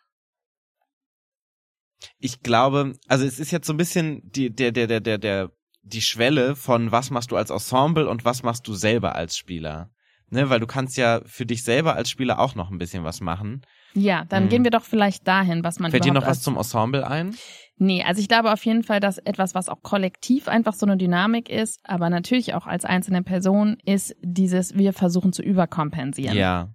Ich 2.20 2.42
glaube, 2.42 2.94
also 3.08 3.26
es 3.26 3.40
ist 3.40 3.52
jetzt 3.52 3.68
so 3.68 3.74
ein 3.74 3.78
bisschen 3.78 4.22
die, 4.24 4.50
der, 4.54 4.72
der, 4.72 4.88
der, 4.88 5.00
der, 5.00 5.18
der, 5.18 5.52
die 5.84 6.02
Schwelle 6.02 6.56
von 6.56 6.92
was 6.92 7.12
machst 7.12 7.32
du 7.32 7.36
als 7.38 7.50
Ensemble 7.50 8.10
und 8.10 8.26
was 8.26 8.44
machst 8.44 8.68
du 8.68 8.74
selber 8.74 9.16
als 9.16 9.38
Spieler. 9.38 9.90
Ne, 10.30 10.50
weil 10.50 10.60
du 10.60 10.66
kannst 10.66 10.98
ja 10.98 11.22
für 11.26 11.46
dich 11.46 11.64
selber 11.64 11.96
als 11.96 12.10
Spieler 12.10 12.40
auch 12.40 12.56
noch 12.56 12.72
ein 12.72 12.80
bisschen 12.80 13.04
was 13.04 13.22
machen. 13.22 13.62
Ja, 13.94 14.26
dann 14.26 14.46
Mhm. 14.46 14.50
gehen 14.50 14.64
wir 14.64 14.72
doch 14.72 14.84
vielleicht 14.84 15.28
dahin, 15.28 15.64
was 15.64 15.78
man 15.78 15.92
Fällt 15.92 16.06
dir 16.06 16.14
noch 16.14 16.26
was 16.26 16.42
zum 16.42 16.58
Ensemble 16.58 17.06
ein? 17.06 17.36
Nee, 17.84 18.02
also 18.04 18.22
ich 18.22 18.30
glaube 18.30 18.54
auf 18.54 18.66
jeden 18.66 18.84
Fall, 18.84 19.02
dass 19.02 19.18
etwas, 19.18 19.56
was 19.56 19.68
auch 19.68 19.82
kollektiv 19.82 20.48
einfach 20.48 20.74
so 20.74 20.86
eine 20.86 20.96
Dynamik 20.96 21.50
ist, 21.50 21.82
aber 21.84 22.10
natürlich 22.10 22.54
auch 22.54 22.66
als 22.66 22.86
einzelne 22.86 23.24
Person, 23.24 23.78
ist 23.84 24.16
dieses, 24.22 24.76
wir 24.76 24.94
versuchen 24.94 25.34
zu 25.34 25.42
überkompensieren. 25.42 26.38
Ja. 26.38 26.70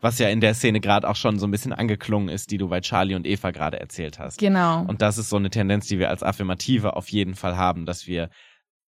Was 0.00 0.18
ja 0.18 0.28
in 0.28 0.42
der 0.42 0.52
Szene 0.52 0.80
gerade 0.80 1.08
auch 1.08 1.16
schon 1.16 1.38
so 1.38 1.46
ein 1.46 1.50
bisschen 1.50 1.72
angeklungen 1.72 2.28
ist, 2.28 2.50
die 2.50 2.58
du 2.58 2.68
bei 2.68 2.82
Charlie 2.82 3.14
und 3.14 3.26
Eva 3.26 3.52
gerade 3.52 3.80
erzählt 3.80 4.18
hast. 4.18 4.38
Genau. 4.38 4.82
Und 4.82 5.00
das 5.00 5.16
ist 5.16 5.30
so 5.30 5.36
eine 5.36 5.48
Tendenz, 5.48 5.86
die 5.86 5.98
wir 5.98 6.10
als 6.10 6.22
Affirmative 6.22 6.94
auf 6.94 7.08
jeden 7.08 7.34
Fall 7.34 7.56
haben, 7.56 7.86
dass 7.86 8.06
wir 8.06 8.28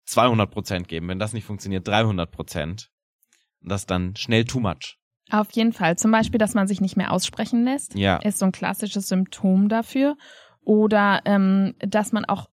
200 0.05 0.51
Prozent 0.51 0.89
geben. 0.89 1.09
Wenn 1.09 1.19
das 1.19 1.33
nicht 1.33 1.45
funktioniert, 1.45 1.89
300 1.89 2.31
Prozent. 2.31 2.91
Und 3.63 3.71
das 3.71 3.87
dann 3.87 4.15
schnell 4.15 4.45
too 4.45 4.61
much. 4.61 4.99
Auf 5.31 5.51
jeden 5.53 5.73
Fall. 5.73 5.97
Zum 5.97 6.11
Beispiel, 6.11 6.39
dass 6.39 6.55
man 6.55 6.69
sich 6.69 6.83
nicht 6.83 6.97
mehr 6.97 7.13
aussprechen 7.13 7.65
lässt. 7.65 7.95
Ja. 7.95 8.17
ist 8.17 8.39
so 8.39 8.45
ein 8.45 8.53
klassisches 8.53 9.09
Symptom 9.09 9.69
dafür. 9.69 10.17
Oder 10.71 11.23
ähm, 11.25 11.75
dass 11.81 12.13
man 12.13 12.25
auch 12.27 12.47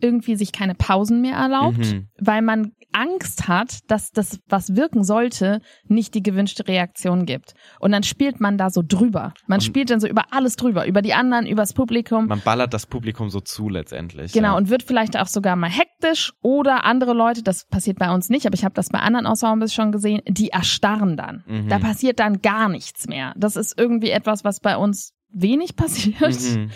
irgendwie 0.00 0.36
sich 0.36 0.52
keine 0.52 0.74
Pausen 0.74 1.20
mehr 1.20 1.36
erlaubt, 1.36 1.76
Mhm. 1.92 2.08
weil 2.18 2.40
man 2.42 2.72
Angst 2.92 3.46
hat, 3.46 3.78
dass 3.88 4.10
das, 4.10 4.40
was 4.48 4.74
wirken 4.74 5.04
sollte, 5.04 5.60
nicht 5.86 6.14
die 6.14 6.22
gewünschte 6.22 6.66
Reaktion 6.66 7.24
gibt. 7.26 7.52
Und 7.78 7.92
dann 7.92 8.02
spielt 8.02 8.40
man 8.40 8.56
da 8.58 8.70
so 8.70 8.82
drüber. 8.84 9.32
Man 9.46 9.58
Und- 9.58 9.62
spielt 9.62 9.90
dann 9.90 10.00
so 10.00 10.08
über 10.08 10.24
alles 10.32 10.56
drüber, 10.56 10.86
über 10.86 11.02
die 11.02 11.12
anderen, 11.14 11.46
übers 11.46 11.72
Publikum. 11.74 12.26
Man 12.26 12.40
ballert 12.40 12.72
das 12.74 12.86
Publikum 12.86 13.28
so 13.30 13.40
zu 13.40 13.68
letztendlich. 13.68 14.32
Genau, 14.32 14.52
ja. 14.52 14.56
und 14.56 14.70
wird 14.70 14.82
vielleicht 14.82 15.16
auch 15.18 15.26
sogar 15.28 15.54
mal 15.56 15.70
hektisch 15.70 16.32
oder 16.42 16.84
andere 16.84 17.12
Leute, 17.12 17.42
das 17.42 17.66
passiert 17.66 17.98
bei 17.98 18.12
uns 18.12 18.28
nicht, 18.30 18.46
aber 18.46 18.54
ich 18.54 18.64
habe 18.64 18.74
das 18.74 18.88
bei 18.88 18.98
anderen 18.98 19.26
Ensembles 19.26 19.72
schon 19.74 19.92
gesehen, 19.92 20.22
die 20.26 20.48
erstarren 20.48 21.16
dann. 21.18 21.44
Mhm. 21.46 21.68
Da 21.68 21.78
passiert 21.78 22.18
dann 22.18 22.40
gar 22.40 22.68
nichts 22.70 23.06
mehr. 23.08 23.34
Das 23.36 23.56
ist 23.56 23.78
irgendwie 23.78 24.10
etwas, 24.10 24.42
was 24.42 24.58
bei 24.60 24.76
uns 24.76 25.12
wenig 25.34 25.76
passiert. 25.76 26.20
Mhm. 26.56 26.70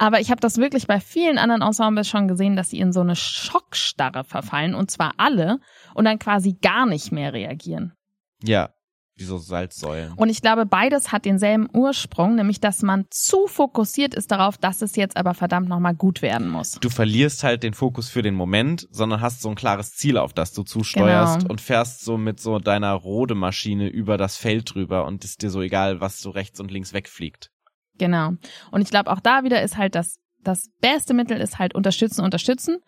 Aber 0.00 0.18
ich 0.18 0.30
habe 0.30 0.40
das 0.40 0.56
wirklich 0.56 0.86
bei 0.86 0.98
vielen 0.98 1.36
anderen 1.36 1.60
Ensembles 1.60 2.08
schon 2.08 2.26
gesehen, 2.26 2.56
dass 2.56 2.70
sie 2.70 2.78
in 2.78 2.90
so 2.90 3.00
eine 3.00 3.14
Schockstarre 3.14 4.24
verfallen 4.24 4.74
und 4.74 4.90
zwar 4.90 5.12
alle 5.18 5.58
und 5.92 6.06
dann 6.06 6.18
quasi 6.18 6.54
gar 6.54 6.86
nicht 6.86 7.12
mehr 7.12 7.34
reagieren. 7.34 7.92
Ja, 8.42 8.70
wie 9.16 9.24
so 9.24 9.36
Salzsäulen. 9.36 10.14
Und 10.14 10.30
ich 10.30 10.40
glaube, 10.40 10.64
beides 10.64 11.12
hat 11.12 11.26
denselben 11.26 11.68
Ursprung, 11.74 12.34
nämlich 12.34 12.60
dass 12.62 12.80
man 12.80 13.08
zu 13.10 13.46
fokussiert 13.46 14.14
ist 14.14 14.30
darauf, 14.30 14.56
dass 14.56 14.80
es 14.80 14.96
jetzt 14.96 15.18
aber 15.18 15.34
verdammt 15.34 15.68
nochmal 15.68 15.94
gut 15.94 16.22
werden 16.22 16.48
muss. 16.48 16.78
Du 16.80 16.88
verlierst 16.88 17.44
halt 17.44 17.62
den 17.62 17.74
Fokus 17.74 18.08
für 18.08 18.22
den 18.22 18.34
Moment, 18.34 18.88
sondern 18.90 19.20
hast 19.20 19.42
so 19.42 19.50
ein 19.50 19.54
klares 19.54 19.92
Ziel, 19.96 20.16
auf 20.16 20.32
das 20.32 20.54
du 20.54 20.62
zusteuerst 20.62 21.40
Genau. 21.40 21.50
und 21.50 21.60
fährst 21.60 22.06
so 22.06 22.16
mit 22.16 22.40
so 22.40 22.58
deiner 22.58 22.94
Rodemaschine 22.94 23.88
über 23.88 24.16
das 24.16 24.38
Feld 24.38 24.74
drüber 24.74 25.04
und 25.04 25.24
ist 25.24 25.42
dir 25.42 25.50
so 25.50 25.60
egal, 25.60 26.00
was 26.00 26.20
so 26.20 26.30
rechts 26.30 26.58
und 26.58 26.70
links 26.70 26.94
wegfliegt. 26.94 27.50
Genau. 28.00 28.32
Und 28.72 28.80
ich 28.80 28.90
glaube, 28.90 29.12
auch 29.12 29.20
da 29.20 29.44
wieder 29.44 29.62
ist 29.62 29.76
halt 29.76 29.94
das 29.94 30.18
das 30.42 30.70
beste 30.80 31.14
Mittel 31.14 31.38
ist 31.40 31.58
halt 31.58 31.74
unterstützen, 31.74 32.22
unterstützen, 32.22 32.78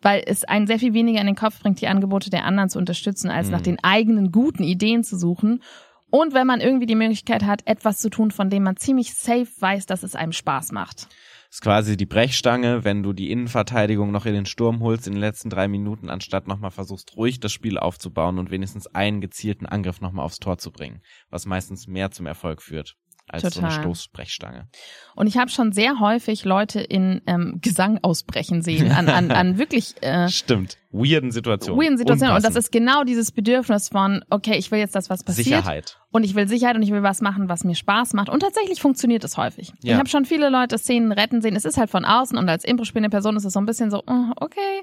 weil 0.00 0.22
es 0.26 0.44
einen 0.44 0.66
sehr 0.66 0.78
viel 0.78 0.94
weniger 0.94 1.20
in 1.20 1.26
den 1.26 1.36
Kopf 1.36 1.60
bringt, 1.60 1.80
die 1.80 1.88
Angebote 1.88 2.30
der 2.30 2.44
anderen 2.44 2.70
zu 2.70 2.78
unterstützen, 2.78 3.30
als 3.30 3.48
Mhm. 3.48 3.52
nach 3.52 3.60
den 3.60 3.78
eigenen 3.82 4.32
guten 4.32 4.62
Ideen 4.62 5.04
zu 5.04 5.18
suchen. 5.18 5.62
Und 6.08 6.34
wenn 6.34 6.46
man 6.46 6.60
irgendwie 6.60 6.86
die 6.86 6.96
Möglichkeit 6.96 7.44
hat, 7.44 7.66
etwas 7.66 7.98
zu 7.98 8.10
tun, 8.10 8.30
von 8.30 8.50
dem 8.50 8.64
man 8.64 8.76
ziemlich 8.76 9.14
safe 9.14 9.46
weiß, 9.60 9.86
dass 9.86 10.02
es 10.02 10.16
einem 10.16 10.32
Spaß 10.32 10.72
macht. 10.72 11.06
ist 11.50 11.62
quasi 11.62 11.96
die 11.96 12.06
Brechstange, 12.06 12.84
wenn 12.84 13.02
du 13.02 13.12
die 13.12 13.30
Innenverteidigung 13.30 14.10
noch 14.10 14.24
in 14.24 14.34
den 14.34 14.46
Sturm 14.46 14.80
holst 14.80 15.06
in 15.06 15.14
den 15.14 15.20
letzten 15.20 15.50
drei 15.50 15.66
Minuten, 15.68 16.08
anstatt 16.08 16.46
nochmal 16.46 16.70
versuchst, 16.70 17.16
ruhig 17.16 17.40
das 17.40 17.52
Spiel 17.52 17.76
aufzubauen 17.76 18.38
und 18.38 18.50
wenigstens 18.50 18.86
einen 18.86 19.20
gezielten 19.20 19.66
Angriff 19.66 20.00
nochmal 20.00 20.24
aufs 20.24 20.38
Tor 20.38 20.58
zu 20.58 20.70
bringen, 20.70 21.02
was 21.28 21.46
meistens 21.46 21.88
mehr 21.88 22.10
zum 22.12 22.26
Erfolg 22.26 22.62
führt 22.62 22.96
als 23.32 23.42
so 23.42 23.50
Total. 23.50 23.70
eine 23.70 23.80
Stoßbrechstange. 23.80 24.68
Und 25.14 25.26
ich 25.26 25.36
habe 25.38 25.50
schon 25.50 25.72
sehr 25.72 26.00
häufig 26.00 26.44
Leute 26.44 26.80
in 26.80 27.22
ähm, 27.26 27.58
Gesang 27.60 27.98
ausbrechen 28.02 28.62
sehen, 28.62 28.90
an, 28.90 29.08
an, 29.08 29.30
an 29.30 29.58
wirklich 29.58 29.94
äh, 30.02 30.28
Stimmt. 30.28 30.78
Weirden 30.92 31.30
Situationen. 31.30 31.80
weirden 31.80 31.98
Situationen. 31.98 32.36
Und 32.36 32.44
das 32.44 32.56
ist 32.56 32.72
genau 32.72 33.04
dieses 33.04 33.30
Bedürfnis 33.30 33.88
von, 33.88 34.24
okay, 34.28 34.56
ich 34.56 34.70
will 34.70 34.80
jetzt, 34.80 34.94
dass 34.94 35.08
was 35.08 35.22
passiert. 35.22 35.46
Sicherheit. 35.46 35.98
Und 36.10 36.24
ich 36.24 36.34
will 36.34 36.48
Sicherheit 36.48 36.74
und 36.74 36.82
ich 36.82 36.90
will 36.90 37.02
was 37.02 37.20
machen, 37.20 37.48
was 37.48 37.62
mir 37.62 37.76
Spaß 37.76 38.14
macht. 38.14 38.28
Und 38.28 38.40
tatsächlich 38.40 38.80
funktioniert 38.80 39.22
es 39.22 39.36
häufig. 39.36 39.72
Ja. 39.82 39.92
Ich 39.92 39.98
habe 39.98 40.08
schon 40.08 40.24
viele 40.24 40.50
Leute 40.50 40.78
Szenen 40.78 41.12
retten 41.12 41.42
sehen. 41.42 41.54
Es 41.54 41.64
ist 41.64 41.78
halt 41.78 41.90
von 41.90 42.04
außen 42.04 42.36
und 42.36 42.48
als 42.48 42.64
Impro-spielende 42.64 43.10
Person 43.10 43.36
ist 43.36 43.44
es 43.44 43.52
so 43.52 43.60
ein 43.60 43.66
bisschen 43.66 43.90
so, 43.90 44.02
oh, 44.06 44.32
okay. 44.36 44.82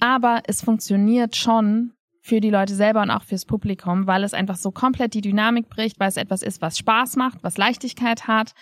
Aber 0.00 0.42
es 0.46 0.62
funktioniert 0.62 1.34
schon 1.34 1.94
für 2.28 2.40
die 2.40 2.50
Leute 2.50 2.74
selber 2.74 3.00
und 3.02 3.10
auch 3.10 3.22
fürs 3.24 3.46
Publikum, 3.46 4.06
weil 4.06 4.22
es 4.22 4.34
einfach 4.34 4.56
so 4.56 4.70
komplett 4.70 5.14
die 5.14 5.22
Dynamik 5.22 5.68
bricht, 5.70 5.98
weil 5.98 6.08
es 6.08 6.16
etwas 6.18 6.42
ist, 6.42 6.60
was 6.60 6.76
Spaß 6.78 7.16
macht, 7.16 7.38
was 7.42 7.56
Leichtigkeit 7.56 8.26
hat 8.28 8.52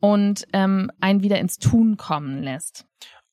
und 0.00 0.44
ähm, 0.52 0.90
einen 1.00 1.22
wieder 1.22 1.38
ins 1.38 1.58
Tun 1.58 1.96
kommen 1.96 2.42
lässt. 2.42 2.84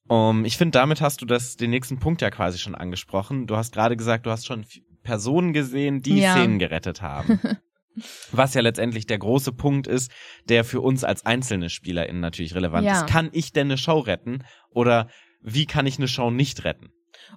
Um, 0.07 0.45
ich 0.45 0.57
finde, 0.57 0.77
damit 0.79 1.01
hast 1.01 1.21
du 1.21 1.25
das, 1.25 1.55
den 1.55 1.69
nächsten 1.69 1.99
Punkt 1.99 2.21
ja 2.21 2.29
quasi 2.29 2.57
schon 2.59 2.75
angesprochen. 2.75 3.45
Du 3.47 3.55
hast 3.57 3.73
gerade 3.73 3.95
gesagt, 3.97 4.25
du 4.25 4.31
hast 4.31 4.45
schon 4.45 4.65
Personen 5.03 5.53
gesehen, 5.53 6.01
die 6.01 6.19
Ja. 6.19 6.31
Szenen 6.31 6.59
gerettet 6.59 7.01
haben. 7.01 7.39
Was 8.31 8.53
ja 8.53 8.61
letztendlich 8.61 9.05
der 9.05 9.19
große 9.19 9.51
Punkt 9.51 9.85
ist, 9.85 10.11
der 10.49 10.63
für 10.63 10.81
uns 10.81 11.03
als 11.03 11.25
einzelne 11.25 11.69
SpielerInnen 11.69 12.21
natürlich 12.21 12.55
relevant 12.55 12.85
Ja. 12.85 13.01
ist. 13.01 13.07
Kann 13.07 13.29
ich 13.33 13.51
denn 13.53 13.67
eine 13.67 13.77
Show 13.77 13.99
retten? 13.99 14.43
Oder 14.71 15.09
wie 15.41 15.65
kann 15.65 15.85
ich 15.85 15.97
eine 15.99 16.07
Show 16.07 16.31
nicht 16.31 16.63
retten? 16.63 16.89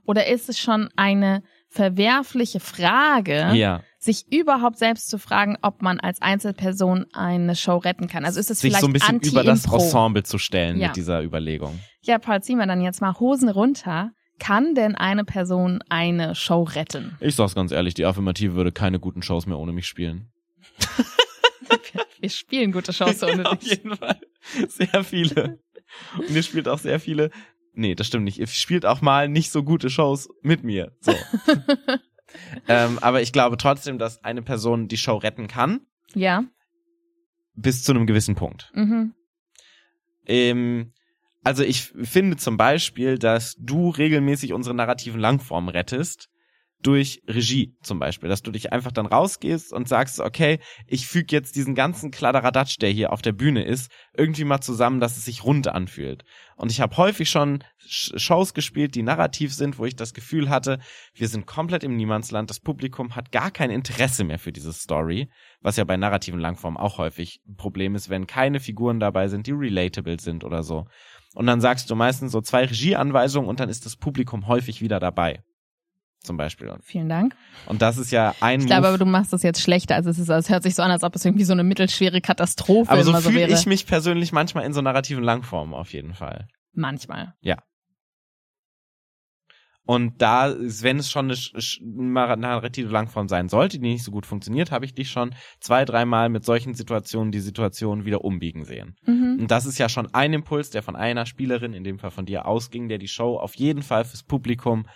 Oder 0.05 0.27
ist 0.29 0.49
es 0.49 0.59
schon 0.59 0.89
eine 0.97 1.43
verwerfliche 1.77 2.59
Frage, 2.61 3.51
Ja. 3.55 3.83
sich 3.99 4.33
überhaupt 4.33 4.79
selbst 4.79 5.09
zu 5.09 5.19
fragen, 5.19 5.57
ob 5.63 5.83
man 5.83 6.01
als 6.01 6.21
Einzelperson 6.23 7.07
eine 7.13 7.55
Show 7.55 7.77
retten 7.77 8.09
kann? 8.09 8.25
Also 8.25 8.41
ist 8.41 8.51
es 8.51 8.61
Sich 8.61 8.71
vielleicht 8.71 8.81
so 8.83 8.89
ein 8.89 8.93
bisschen 8.93 9.17
anti 9.17 9.29
über 9.29 9.45
das? 9.45 9.67
Ensemble 9.71 10.23
zu 10.25 10.39
stellen 10.39 10.79
Ja. 10.81 10.89
mit 10.89 10.97
dieser 10.97 11.23
Überlegung. 11.23 11.79
Ja, 12.03 12.19
Paul, 12.19 12.43
ziehen 12.43 12.59
wir 12.59 12.67
dann 12.67 12.81
jetzt 12.81 13.01
mal 13.01 13.15
Hosen 13.21 13.49
runter. 13.49 14.11
Kann 14.39 14.75
denn 14.75 14.95
eine 14.95 15.25
Person 15.25 15.83
eine 15.89 16.35
Show 16.35 16.63
retten? 16.65 17.17
Ich 17.21 17.35
sag's 17.37 17.55
ganz 17.55 17.73
ehrlich, 17.73 17.95
die 17.95 18.05
Affirmative 18.05 18.55
würde 18.55 18.71
keine 18.73 18.99
guten 19.01 19.23
Shows 19.23 19.47
mehr 19.47 19.59
ohne 19.59 19.73
mich 19.73 19.87
spielen. 19.87 20.31
Wir 22.21 22.31
spielen 22.31 22.73
gute 22.73 22.93
Shows 22.93 23.23
ohne 23.23 23.51
Auf 23.51 23.59
dich. 23.59 23.71
jeden 23.71 23.97
Fall. 23.97 24.19
Sehr 24.69 25.05
viele. 25.05 25.59
Und 26.19 26.31
ihr 26.31 26.43
spielt 26.43 26.69
auch 26.69 26.79
sehr 26.79 26.99
viele. 27.01 27.31
Nee, 27.77 27.95
das 27.95 28.07
stimmt 28.07 28.25
nicht. 28.25 28.39
Ihr 28.39 28.47
spielt 28.47 28.87
auch 28.87 29.03
mal 29.03 29.29
nicht 29.29 29.51
so 29.53 29.63
gute 29.63 29.91
Shows 29.91 30.29
mit 30.43 30.65
mir. 30.65 30.97
So. 31.01 31.13
ähm, 32.69 32.99
aber 33.01 33.21
ich 33.23 33.33
glaube 33.33 33.57
trotzdem, 33.59 33.99
dass 33.99 34.25
eine 34.25 34.43
Person 34.43 34.89
die 34.89 34.97
Show 34.97 35.17
retten 35.17 35.47
kann, 35.47 35.81
Ja. 36.15 36.45
bis 37.55 37.85
zu 37.85 37.93
einem 37.93 38.07
gewissen 38.07 38.35
Punkt. 38.35 38.71
Mhm. 38.75 39.15
Ähm, 40.27 40.93
also 41.45 41.63
ich 41.63 41.83
finde 41.83 42.37
zum 42.39 42.57
Beispiel, 42.57 43.19
dass 43.19 43.55
du 43.59 43.91
regelmäßig 43.91 44.53
unsere 44.53 44.75
narrativen 44.75 45.21
Langformen 45.21 45.69
rettest. 45.69 46.29
Durch 46.87 47.21
Regie 47.27 47.75
zum 47.83 47.99
Beispiel, 47.99 48.29
dass 48.29 48.43
du 48.43 48.53
dich 48.53 48.73
einfach 48.73 48.93
dann 48.93 49.07
rausgehst 49.07 49.73
und 49.73 49.89
sagst, 49.89 50.21
okay, 50.21 50.61
ich 50.87 51.09
füge 51.09 51.35
jetzt 51.35 51.57
diesen 51.57 51.75
ganzen 51.75 52.13
Kladderadatsch, 52.13 52.77
der 52.81 52.91
hier 52.91 53.13
auf 53.13 53.23
der 53.23 53.33
Bühne 53.33 53.65
ist, 53.65 53.91
irgendwie 54.17 54.45
mal 54.45 54.61
zusammen, 54.61 55.01
dass 55.01 55.17
es 55.17 55.25
sich 55.25 55.43
rund 55.43 55.67
anfühlt. 55.67 56.23
Und 56.55 56.71
ich 56.71 56.81
habe 56.81 56.97
häufig 56.97 57.29
schon 57.29 57.65
Sh- 57.85 58.17
Shows 58.21 58.55
gespielt, 58.55 58.95
die 58.95 59.03
narrativ 59.03 59.53
sind, 59.53 59.81
wo 59.81 59.85
ich 59.85 59.97
das 59.97 60.15
Gefühl 60.15 60.49
hatte, 60.49 60.79
wir 61.13 61.27
sind 61.27 61.45
komplett 61.45 61.83
im 61.83 61.97
Niemandsland, 61.97 62.51
das 62.51 62.61
Publikum 62.61 63.17
hat 63.17 63.33
gar 63.33 63.51
kein 63.51 63.71
Interesse 63.71 64.23
mehr 64.23 64.39
für 64.39 64.53
diese 64.53 64.73
Story, 64.73 65.29
was 65.61 65.77
ja 65.77 65.83
bei 65.83 65.97
narrativen 65.97 66.39
Langformen 66.39 66.79
auch 66.79 66.99
häufig 66.99 67.41
ein 67.49 67.57
Problem 67.57 67.97
ist, 67.97 68.11
wenn 68.11 68.29
keine 68.29 68.61
Figuren 68.61 69.01
dabei 69.01 69.27
sind, 69.27 69.49
die 69.49 69.53
relatable 69.53 70.21
sind 70.21 70.45
oder 70.45 70.63
so. 70.63 70.87
Und 71.35 71.47
dann 71.47 71.61
sagst 71.61 71.91
du 71.91 71.97
meistens 71.97 72.31
so 72.31 72.41
zwei 72.43 72.65
Regieanweisungen 72.65 73.51
und 73.51 73.59
dann 73.59 73.71
ist 73.71 73.87
das 73.87 73.97
Publikum 73.97 74.47
häufig 74.47 74.81
wieder 74.83 75.01
dabei. 75.01 75.43
Zum 76.27 76.37
Beispiel. 76.37 76.75
Vielen 76.83 77.09
Dank. 77.09 77.37
Und 77.67 77.83
das 77.83 77.99
ist 77.99 78.11
ja 78.11 78.35
ein 78.41 78.61
Ich 78.61 78.67
glaube 78.67 78.89
aber, 78.89 78.99
du 78.99 79.07
machst 79.07 79.33
das 79.33 79.43
jetzt 79.43 79.63
schlechter, 79.63 79.95
als 79.95 80.07
es 80.07 80.19
ist. 80.19 80.29
Also 80.29 80.47
Es 80.47 80.51
hört 80.51 80.65
sich 80.65 80.75
so 80.75 80.83
an, 80.83 80.91
als 80.91 81.05
ob 81.05 81.15
es 81.15 81.25
irgendwie 81.25 81.45
so 81.45 81.53
eine 81.53 81.65
mittelschwere 81.65 82.21
Katastrophe 82.21 82.91
aber 82.91 83.05
so 83.05 83.11
immer 83.11 83.21
so 83.21 83.31
fühle 83.31 83.43
wäre. 83.43 83.53
ich 83.53 83.67
mich 83.67 83.87
persönlich 83.87 84.33
manchmal 84.33 84.65
in 84.65 84.73
so 84.73 84.83
narrativen 84.83 85.23
Langformen 85.23 85.75
auf 85.75 85.93
jeden 85.93 86.15
Fall. 86.15 86.49
Manchmal. 86.73 87.35
Und 89.87 90.21
da, 90.21 90.53
wenn 90.59 90.99
es 90.99 91.11
schon 91.11 91.31
eine 91.31 92.37
narrative 92.37 92.89
Langform 92.89 93.29
sein 93.29 93.49
sollte, 93.49 93.79
die 93.79 93.87
nicht 93.87 94.03
so 94.03 94.11
gut 94.11 94.27
funktioniert, 94.27 94.73
habe 94.73 94.85
ich 94.85 94.95
dich 94.95 95.11
schon 95.11 95.33
zwei, 95.61 95.85
dreimal 95.85 96.29
mit 96.29 96.45
solchen 96.45 96.75
Situationen 96.75 97.31
die 97.31 97.39
Situation 97.39 98.05
wieder 98.05 98.25
umbiegen 98.25 98.65
sehen. 98.65 98.97
Mhm. 99.07 99.39
Und 99.43 99.51
das 99.51 99.65
ist 99.65 99.79
ja 99.79 99.89
schon 99.89 100.13
ein 100.13 100.33
Impuls, 100.33 100.71
der 100.71 100.83
von 100.83 100.97
einer 100.97 101.25
Spielerin, 101.25 101.73
in 101.73 101.85
dem 101.85 102.01
Fall 102.01 102.11
von 102.11 102.27
dir, 102.27 102.47
ausging, 102.47 102.89
der 102.89 102.99
die 102.99 103.07
Show 103.07 103.37
auf 103.37 103.55
jeden 103.55 103.83
Fall 103.83 104.05
fürs 104.05 104.25
Publikum 104.25 104.87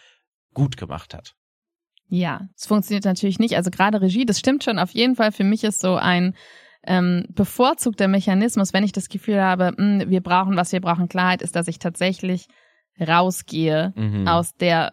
gut 0.55 0.77
gemacht 0.77 1.15
hat. 1.15 1.35
Ja, 2.09 2.49
es 2.57 2.67
funktioniert 2.67 3.05
natürlich 3.05 3.39
nicht. 3.39 3.57
Also 3.57 3.71
gerade 3.71 4.01
Regie, 4.01 4.27
das 4.27 4.39
stimmt 4.41 4.65
schon 4.65 4.79
auf 4.79 4.91
jeden 4.91 5.15
Fall. 5.15 5.31
Für 5.33 5.45
mich 5.45 5.63
ist 5.63 5.81
so 5.81 5.95
ein 5.95 6.35
ähm, 6.85 7.27
bevorzugter 7.29 8.09
Mechanismus, 8.09 8.73
wenn 8.73 8.85
ich 8.85 8.93
das 8.93 9.09
Gefühl 9.09 9.41
habe, 9.41 9.73
mh, 9.77 10.09
wir 10.09 10.21
brauchen 10.21 10.57
was, 10.57 10.73
wir 10.73 10.81
brauchen 10.81 11.09
Klarheit, 11.09 11.43
ist, 11.43 11.55
dass 11.55 11.69
ich 11.69 11.79
tatsächlich 11.79 12.47
rausgehe 13.01 13.93
Mhm. 13.97 14.27
aus 14.29 14.55
der 14.55 14.93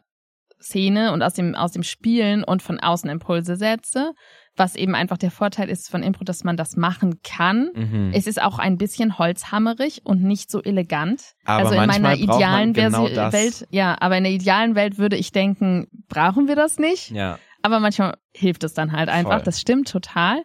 Szene 0.61 1.11
und 1.13 1.21
aus 1.21 1.33
dem, 1.33 1.55
aus 1.55 1.71
dem 1.71 1.83
Spielen 1.83 2.43
und 2.43 2.61
von 2.61 2.79
außen 2.79 3.09
Impulse 3.09 3.55
setze. 3.55 4.13
Was 4.55 4.75
eben 4.75 4.95
einfach 4.95 5.17
der 5.17 5.29
Vorteil 5.29 5.69
ist 5.69 5.89
von 5.89 6.01
Impro, 6.01 6.23
dass 6.23 6.43
man 6.43 6.57
das 6.57 6.75
machen 6.75 7.19
kann. 7.23 7.69
Mhm. 7.75 8.11
Es 8.13 8.25
ist 8.25 8.41
auch 8.41 8.57
ein 8.57 8.77
bisschen 8.77 9.19
holzhammerig 9.19 10.01
und 10.03 10.23
nicht 10.23 10.49
so 10.49 10.63
elegant. 10.63 11.21
Aber 11.45 11.65
also 11.69 11.79
in 11.79 11.85
meiner 11.85 12.15
idealen 12.15 12.73
genau. 12.73 13.05
Welt, 13.05 13.67
ja, 13.69 13.95
aber 13.99 14.17
in 14.17 14.23
der 14.23 14.33
idealen 14.33 14.73
Welt 14.73 14.97
würde 14.97 15.15
ich 15.15 15.31
denken, 15.31 15.87
brauchen 16.07 16.47
wir 16.47 16.55
das 16.55 16.79
nicht? 16.79 17.11
ja. 17.11 17.37
Aber 17.63 17.79
manchmal 17.79 18.17
hilft 18.33 18.63
es 18.63 18.73
dann 18.73 18.93
halt 18.93 19.09
einfach. 19.09 19.37
Voll. 19.37 19.43
Das 19.43 19.59
stimmt 19.59 19.89
total. 19.89 20.43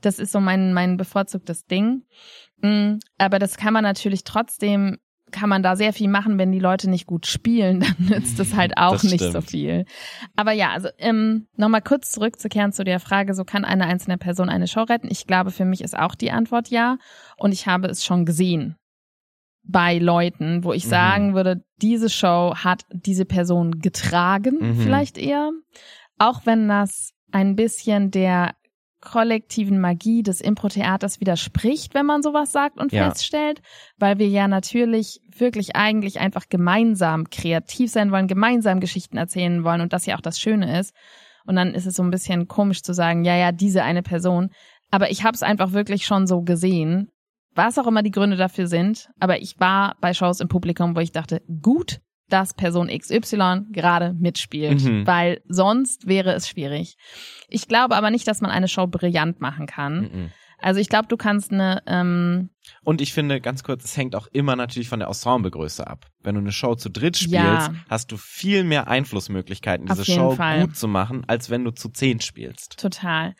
Das 0.00 0.18
ist 0.18 0.32
so 0.32 0.40
mein, 0.40 0.72
mein 0.72 0.96
bevorzugtes 0.96 1.66
Ding. 1.66 2.02
Mm, 2.62 2.94
Aber 3.18 3.38
das 3.38 3.56
kann 3.56 3.72
man 3.72 3.84
natürlich 3.84 4.24
trotzdem, 4.24 4.98
kann 5.34 5.48
man 5.48 5.62
da 5.64 5.74
sehr 5.74 5.92
viel 5.92 6.08
machen, 6.08 6.38
wenn 6.38 6.52
die 6.52 6.60
Leute 6.60 6.88
nicht 6.88 7.06
gut 7.06 7.26
spielen, 7.26 7.80
dann 7.80 7.96
nützt 7.98 8.38
es 8.38 8.54
halt 8.54 8.78
auch 8.78 8.92
Das 8.92 9.02
nicht 9.02 9.20
so 9.20 9.30
stimmt. 9.30 9.50
viel. 9.50 9.84
Aber 10.36 10.52
ja, 10.52 10.70
also 10.70 10.88
ähm, 10.98 11.48
nochmal 11.56 11.82
kurz 11.82 12.12
zurückzukehren 12.12 12.72
zu 12.72 12.84
der 12.84 13.00
Frage, 13.00 13.34
so 13.34 13.44
kann 13.44 13.64
eine 13.64 13.86
einzelne 13.86 14.16
Person 14.16 14.48
eine 14.48 14.68
Show 14.68 14.82
retten? 14.82 15.08
Ich 15.10 15.26
glaube, 15.26 15.50
für 15.50 15.64
mich 15.64 15.80
ist 15.82 15.98
auch 15.98 16.14
die 16.14 16.30
Antwort 16.30 16.68
ja. 16.68 16.98
Und 17.36 17.52
ich 17.52 17.66
habe 17.66 17.88
es 17.88 18.04
schon 18.04 18.24
gesehen 18.24 18.76
bei 19.66 19.98
Leuten, 19.98 20.62
wo 20.62 20.72
ich 20.72 20.84
Mhm. 20.84 20.90
sagen 20.90 21.34
würde, 21.34 21.64
diese 21.82 22.10
Show 22.10 22.54
hat 22.56 22.82
diese 22.92 23.24
Person 23.24 23.80
getragen, 23.80 24.58
Mhm. 24.60 24.76
vielleicht 24.76 25.18
eher. 25.18 25.50
Auch 26.18 26.46
wenn 26.46 26.68
das 26.68 27.10
ein 27.32 27.56
bisschen 27.56 28.10
der 28.10 28.54
kollektiven 29.04 29.80
Magie 29.80 30.22
des 30.22 30.40
Impro-Theaters 30.40 31.20
widerspricht, 31.20 31.94
wenn 31.94 32.06
man 32.06 32.22
sowas 32.22 32.50
sagt 32.50 32.78
und 32.80 32.92
Ja. 32.92 33.10
feststellt, 33.10 33.60
weil 33.98 34.18
wir 34.18 34.28
ja 34.28 34.48
natürlich 34.48 35.20
wirklich 35.36 35.76
eigentlich 35.76 36.18
einfach 36.18 36.48
gemeinsam 36.48 37.30
kreativ 37.30 37.90
sein 37.90 38.10
wollen, 38.10 38.26
gemeinsam 38.26 38.80
Geschichten 38.80 39.16
erzählen 39.16 39.62
wollen 39.62 39.80
und 39.80 39.92
das 39.92 40.06
ja 40.06 40.16
auch 40.16 40.20
das 40.20 40.40
Schöne 40.40 40.78
ist. 40.80 40.94
Und 41.46 41.56
dann 41.56 41.74
ist 41.74 41.86
es 41.86 41.94
so 41.94 42.02
ein 42.02 42.10
bisschen 42.10 42.48
komisch 42.48 42.82
zu 42.82 42.94
sagen, 42.94 43.24
ja, 43.24 43.36
ja, 43.36 43.52
diese 43.52 43.82
eine 43.82 44.02
Person. 44.02 44.48
Aber 44.90 45.10
ich 45.10 45.24
habe 45.24 45.34
es 45.34 45.42
einfach 45.42 45.72
wirklich 45.72 46.06
schon 46.06 46.26
so 46.26 46.42
gesehen, 46.42 47.10
was 47.54 47.78
auch 47.78 47.86
immer 47.86 48.02
die 48.02 48.10
Gründe 48.10 48.36
dafür 48.36 48.66
sind. 48.66 49.10
Aber 49.20 49.40
ich 49.40 49.60
war 49.60 49.96
bei 50.00 50.14
Shows 50.14 50.40
im 50.40 50.48
Publikum, 50.48 50.96
wo 50.96 51.00
ich 51.00 51.12
dachte, 51.12 51.42
gut, 51.62 52.00
dass 52.28 52.54
Person 52.54 52.88
XY 52.88 53.62
gerade 53.70 54.14
mitspielt, 54.14 54.82
Mhm. 54.82 55.06
weil 55.06 55.40
sonst 55.48 56.06
wäre 56.06 56.32
es 56.32 56.48
schwierig. 56.48 56.96
Ich 57.48 57.68
glaube 57.68 57.96
aber 57.96 58.10
nicht, 58.10 58.26
dass 58.26 58.40
man 58.40 58.50
eine 58.50 58.68
Show 58.68 58.86
brillant 58.86 59.40
machen 59.40 59.66
kann. 59.66 60.00
Mhm. 60.00 60.30
Also 60.58 60.80
ich 60.80 60.88
glaube, 60.88 61.08
du 61.08 61.18
kannst 61.18 61.52
eine, 61.52 61.82
ähm, 61.86 62.48
Und 62.84 63.02
ich 63.02 63.12
finde, 63.12 63.40
ganz 63.42 63.62
kurz, 63.64 63.84
es 63.84 63.96
hängt 63.98 64.16
auch 64.16 64.26
immer 64.28 64.56
natürlich 64.56 64.88
von 64.88 64.98
der 65.00 65.08
Ensemblegröße 65.08 65.86
ab. 65.86 66.06
Wenn 66.22 66.36
du 66.36 66.40
eine 66.40 66.52
Show 66.52 66.74
zu 66.74 66.88
dritt 66.88 67.18
spielst, 67.18 67.32
Ja. 67.34 67.74
hast 67.90 68.10
du 68.12 68.16
viel 68.16 68.64
mehr 68.64 68.88
Einflussmöglichkeiten, 68.88 69.86
diese 69.86 70.06
Show 70.06 70.30
Fall. 70.30 70.62
gut 70.62 70.76
zu 70.76 70.88
machen, 70.88 71.24
als 71.26 71.50
wenn 71.50 71.64
du 71.64 71.72
zu 71.72 71.90
zehn 71.90 72.20
spielst. 72.20 72.78
total. 72.78 73.34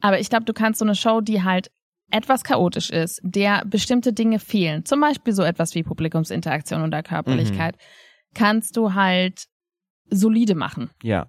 Aber 0.00 0.20
ich 0.20 0.28
glaube, 0.28 0.44
du 0.44 0.52
kannst 0.52 0.78
so 0.80 0.84
eine 0.84 0.94
Show, 0.94 1.22
die 1.22 1.42
halt 1.42 1.70
etwas 2.10 2.44
chaotisch 2.44 2.90
ist, 2.90 3.20
der 3.24 3.64
bestimmte 3.64 4.12
Dinge 4.12 4.38
fehlen, 4.38 4.84
zum 4.84 5.00
Beispiel 5.00 5.32
so 5.32 5.42
etwas 5.42 5.74
wie 5.74 5.82
Publikumsinteraktion 5.82 6.82
oder 6.84 7.02
Körperlichkeit, 7.02 7.76
kannst 8.34 8.76
du 8.76 8.94
halt 8.94 9.46
solide 10.10 10.54
machen. 10.54 10.90
Ja. 11.02 11.26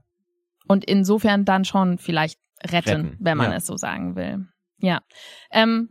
Und 0.67 0.85
insofern 0.85 1.45
dann 1.45 1.65
schon 1.65 1.97
vielleicht 1.97 2.39
retten, 2.63 2.89
Retten, 2.89 3.17
wenn 3.19 3.37
man 3.37 3.51
ja. 3.51 3.57
es 3.57 3.65
so 3.65 3.77
sagen 3.77 4.15
will. 4.15 4.47
Ja. 4.79 5.01
Ähm, 5.51 5.89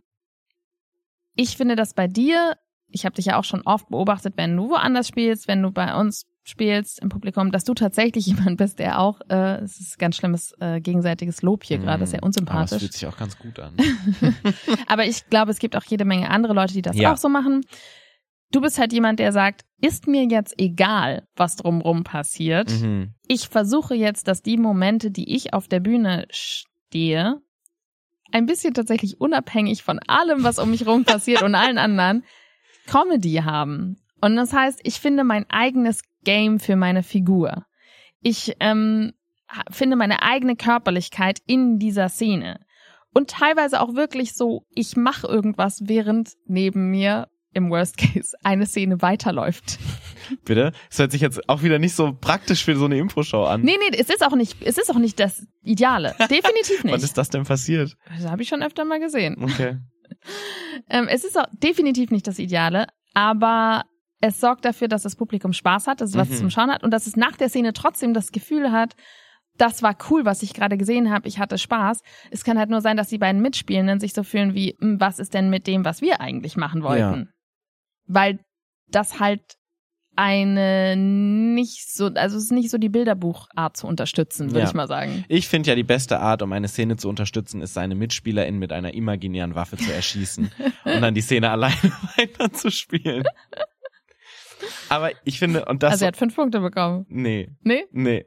ich 1.35 1.57
finde 1.57 1.77
das 1.77 1.95
bei 1.95 2.07
dir, 2.09 2.57
ich 2.89 3.05
habe 3.05 3.15
dich 3.15 3.27
ja 3.27 3.39
auch 3.39 3.45
schon 3.45 3.63
oft 3.63 3.89
beobachtet, 3.89 4.35
wenn 4.37 4.57
du 4.57 4.71
woanders 4.71 5.09
spielst, 5.09 5.49
wenn 5.49 5.63
du 5.63 5.71
bei 5.71 5.95
uns 5.99 6.25
spielst 6.45 7.01
im 7.01 7.09
Publikum, 7.09 7.51
dass 7.51 7.65
du 7.65 7.75
tatsächlich 7.75 8.27
jemand 8.27 8.59
bist, 8.59 8.79
der 8.79 9.01
auch, 9.01 9.21
äh, 9.29 9.57
es 9.63 9.81
ist 9.81 9.99
ganz 9.99 10.17
schlimmes 10.17 10.53
äh, 10.61 10.81
gegenseitiges 10.81 11.43
Lob 11.43 11.65
hier 11.65 11.79
gerade, 11.79 12.01
das 12.01 12.11
ist 12.11 12.13
ja 12.13 12.19
Mm, 12.19 12.21
Aber 12.21 12.27
unsympathisch. 12.27 12.79
fühlt 12.79 12.93
sich 12.93 13.07
auch 13.07 13.17
ganz 13.17 13.37
gut 13.39 13.59
an. 13.59 13.75
Aber 14.87 15.05
ich 15.07 15.29
glaube, 15.29 15.51
es 15.51 15.59
gibt 15.59 15.77
auch 15.77 15.85
jede 15.85 16.05
Menge 16.05 16.31
andere 16.31 16.53
Leute, 16.53 16.73
die 16.75 16.83
das 16.83 16.97
Ja. 16.97 17.13
auch 17.13 17.17
so 17.17 17.29
machen. 17.29 17.63
Du 18.53 18.61
bist 18.61 18.79
halt 18.79 18.93
jemand, 18.93 19.19
der 19.19 19.33
sagt, 19.33 19.65
ist 19.81 20.07
mir 20.07 20.25
jetzt 20.25 20.55
egal, 20.59 21.27
was 21.37 21.57
drumrum 21.57 22.05
passiert. 22.05 22.71
mhm. 22.71 23.15
Ich 23.27 23.49
versuche 23.49 23.95
jetzt, 23.95 24.29
dass 24.29 24.43
die 24.43 24.57
Momente, 24.57 25.11
die 25.11 25.35
ich 25.35 25.53
auf 25.53 25.69
der 25.69 25.81
Bühne 25.81 26.27
stehe, 26.31 27.41
ein 28.33 28.47
bisschen 28.47 28.75
tatsächlich 28.75 29.21
unabhängig 29.21 29.83
von 29.83 29.99
allem, 30.07 30.43
was 30.43 30.59
um 30.59 30.71
mich 30.71 30.87
rum 30.87 31.05
passiert 31.05 31.43
und 31.43 31.55
allen 31.55 31.79
anderen, 31.79 32.25
Comedy 32.87 33.35
haben. 33.45 33.99
Und 34.21 34.37
das 34.37 34.53
heißt, 34.53 34.81
ich 34.83 35.01
finde 35.01 35.25
mein 35.25 35.49
eigenes 35.51 36.03
Game 36.25 36.59
für 36.59 36.77
meine 36.77 37.03
Figur. 37.03 37.67
Ich 38.21 38.57
ähm, 38.61 39.13
finde 39.71 39.97
meine 39.97 40.23
eigene 40.23 40.57
Körperlichkeit 40.57 41.41
in 41.47 41.79
dieser 41.79 42.09
Szene. 42.09 42.61
Und 43.13 43.31
teilweise 43.31 43.81
auch 43.81 43.95
wirklich 43.95 44.35
so, 44.35 44.67
ich 44.71 44.97
mache 44.97 45.27
irgendwas, 45.27 45.83
während 45.85 46.33
neben 46.47 46.91
mir 46.91 47.29
im 47.57 47.71
Worst 47.71 47.97
Case 47.97 48.37
eine 48.45 48.67
Szene 48.67 49.03
weiterläuft. 49.03 49.79
Bitte? 50.45 50.73
Es 50.91 50.99
hört 50.99 51.11
sich 51.13 51.21
jetzt 51.21 51.49
auch 51.49 51.63
wieder 51.63 51.79
nicht 51.79 51.95
so 51.95 52.13
praktisch 52.13 52.65
für 52.65 52.77
so 52.77 52.85
eine 52.85 52.99
Impro-Show 52.99 53.45
an. 53.45 53.63
Nee, 53.63 53.77
nee, 53.91 53.97
es 53.99 54.09
ist 54.11 54.25
auch 54.25 54.37
nicht, 54.37 54.63
es 54.63 54.79
ist 54.79 54.91
auch 54.91 54.99
nicht 54.99 55.19
das 55.19 55.45
Ideale. 55.63 56.15
Definitiv 56.21 56.85
Wann 56.85 56.93
nicht. 56.93 57.03
ist 57.05 57.19
das 57.19 57.31
denn 57.31 57.45
passiert? 57.45 57.97
Das 58.17 58.31
habe 58.31 58.43
ich 58.43 58.49
schon 58.49 58.63
öfter 58.63 58.85
mal 58.85 59.01
gesehen. 59.01 59.37
Okay. 59.43 59.79
Ähm, 60.89 61.09
es 61.09 61.25
ist 61.25 61.37
auch 61.39 61.47
definitiv 61.53 62.11
nicht 62.13 62.27
das 62.29 62.39
Ideale, 62.39 62.87
aber 63.15 63.83
es 64.21 64.39
sorgt 64.41 64.65
dafür, 64.65 64.87
dass 64.89 65.03
das 65.03 65.17
Publikum 65.17 65.53
Spaß 65.53 65.87
hat, 65.89 66.01
dass 66.01 66.11
es 66.11 66.17
was 66.17 66.29
Mhm. 66.29 66.35
zum 66.37 66.51
Schauen 66.51 66.71
hat 66.71 66.85
und 66.85 66.91
dass 66.93 67.07
es 67.09 67.17
nach 67.17 67.37
der 67.37 67.49
Szene 67.49 67.73
trotzdem 67.73 68.15
das 68.15 68.31
Gefühl 68.31 68.71
hat, 68.71 68.95
das 69.57 69.83
war 69.83 69.97
cool, 70.11 70.25
was 70.25 70.43
ich 70.43 70.55
gerade 70.55 70.77
gesehen 70.77 71.11
habe, 71.11 71.27
ich 71.27 71.39
hatte 71.39 71.59
Spaß. 71.59 72.03
Es 72.31 72.45
kann 72.45 72.59
halt 72.59 72.71
nur 72.71 72.83
sein, 72.83 72.97
dass 72.97 73.09
die 73.09 73.19
beiden 73.19 73.41
Mitspielenden 73.43 73.99
sich 74.01 74.13
so 74.13 74.23
fühlen 74.23 74.55
wie, 74.55 74.77
"Hm, 74.81 75.01
was 75.01 75.19
ist 75.19 75.35
denn 75.35 75.51
mit 75.51 75.67
dem, 75.67 75.85
was 75.85 76.03
wir 76.03 76.21
eigentlich 76.21 76.57
machen 76.57 76.83
wollten? 76.83 77.31
Weil 78.07 78.39
das 78.89 79.19
halt 79.21 79.43
eine 80.19 80.97
nicht 80.97 81.93
so, 81.93 82.07
also 82.07 82.39
es 82.39 82.45
ist 82.45 82.53
nicht 82.53 82.71
so 82.71 82.79
die 82.79 82.89
Bilderbuchart 82.89 83.77
zu 83.77 83.87
unterstützen, 83.87 84.49
würde 84.51 84.61
Ja. 84.61 84.65
ich 84.67 84.73
mal 84.75 84.89
sagen. 84.89 85.25
Ich 85.29 85.47
finde 85.47 85.69
ja, 85.69 85.75
die 85.75 85.83
beste 85.83 86.21
Art, 86.21 86.41
um 86.41 86.53
eine 86.53 86.69
Szene 86.69 86.97
zu 86.97 87.09
unterstützen, 87.11 87.61
ist, 87.61 87.75
seine 87.75 87.95
MitspielerInnen 87.95 88.59
mit 88.59 88.73
einer 88.73 88.95
imaginären 88.95 89.55
Waffe 89.55 89.77
zu 89.77 89.93
erschießen 89.93 90.51
und 90.85 91.01
dann 91.03 91.15
die 91.15 91.21
Szene 91.21 91.51
alleine 91.51 91.75
weiterzuspielen. 92.17 93.25
Aber 94.89 95.11
ich 95.25 95.39
finde, 95.39 95.67
und 95.67 95.83
das. 95.83 95.93
also 95.93 96.05
er 96.07 96.09
hat 96.09 96.17
fünf 96.17 96.35
Punkte 96.35 96.61
bekommen. 96.61 97.05
nee, 97.09 97.51
Nee? 97.63 97.85
nee. 97.93 98.25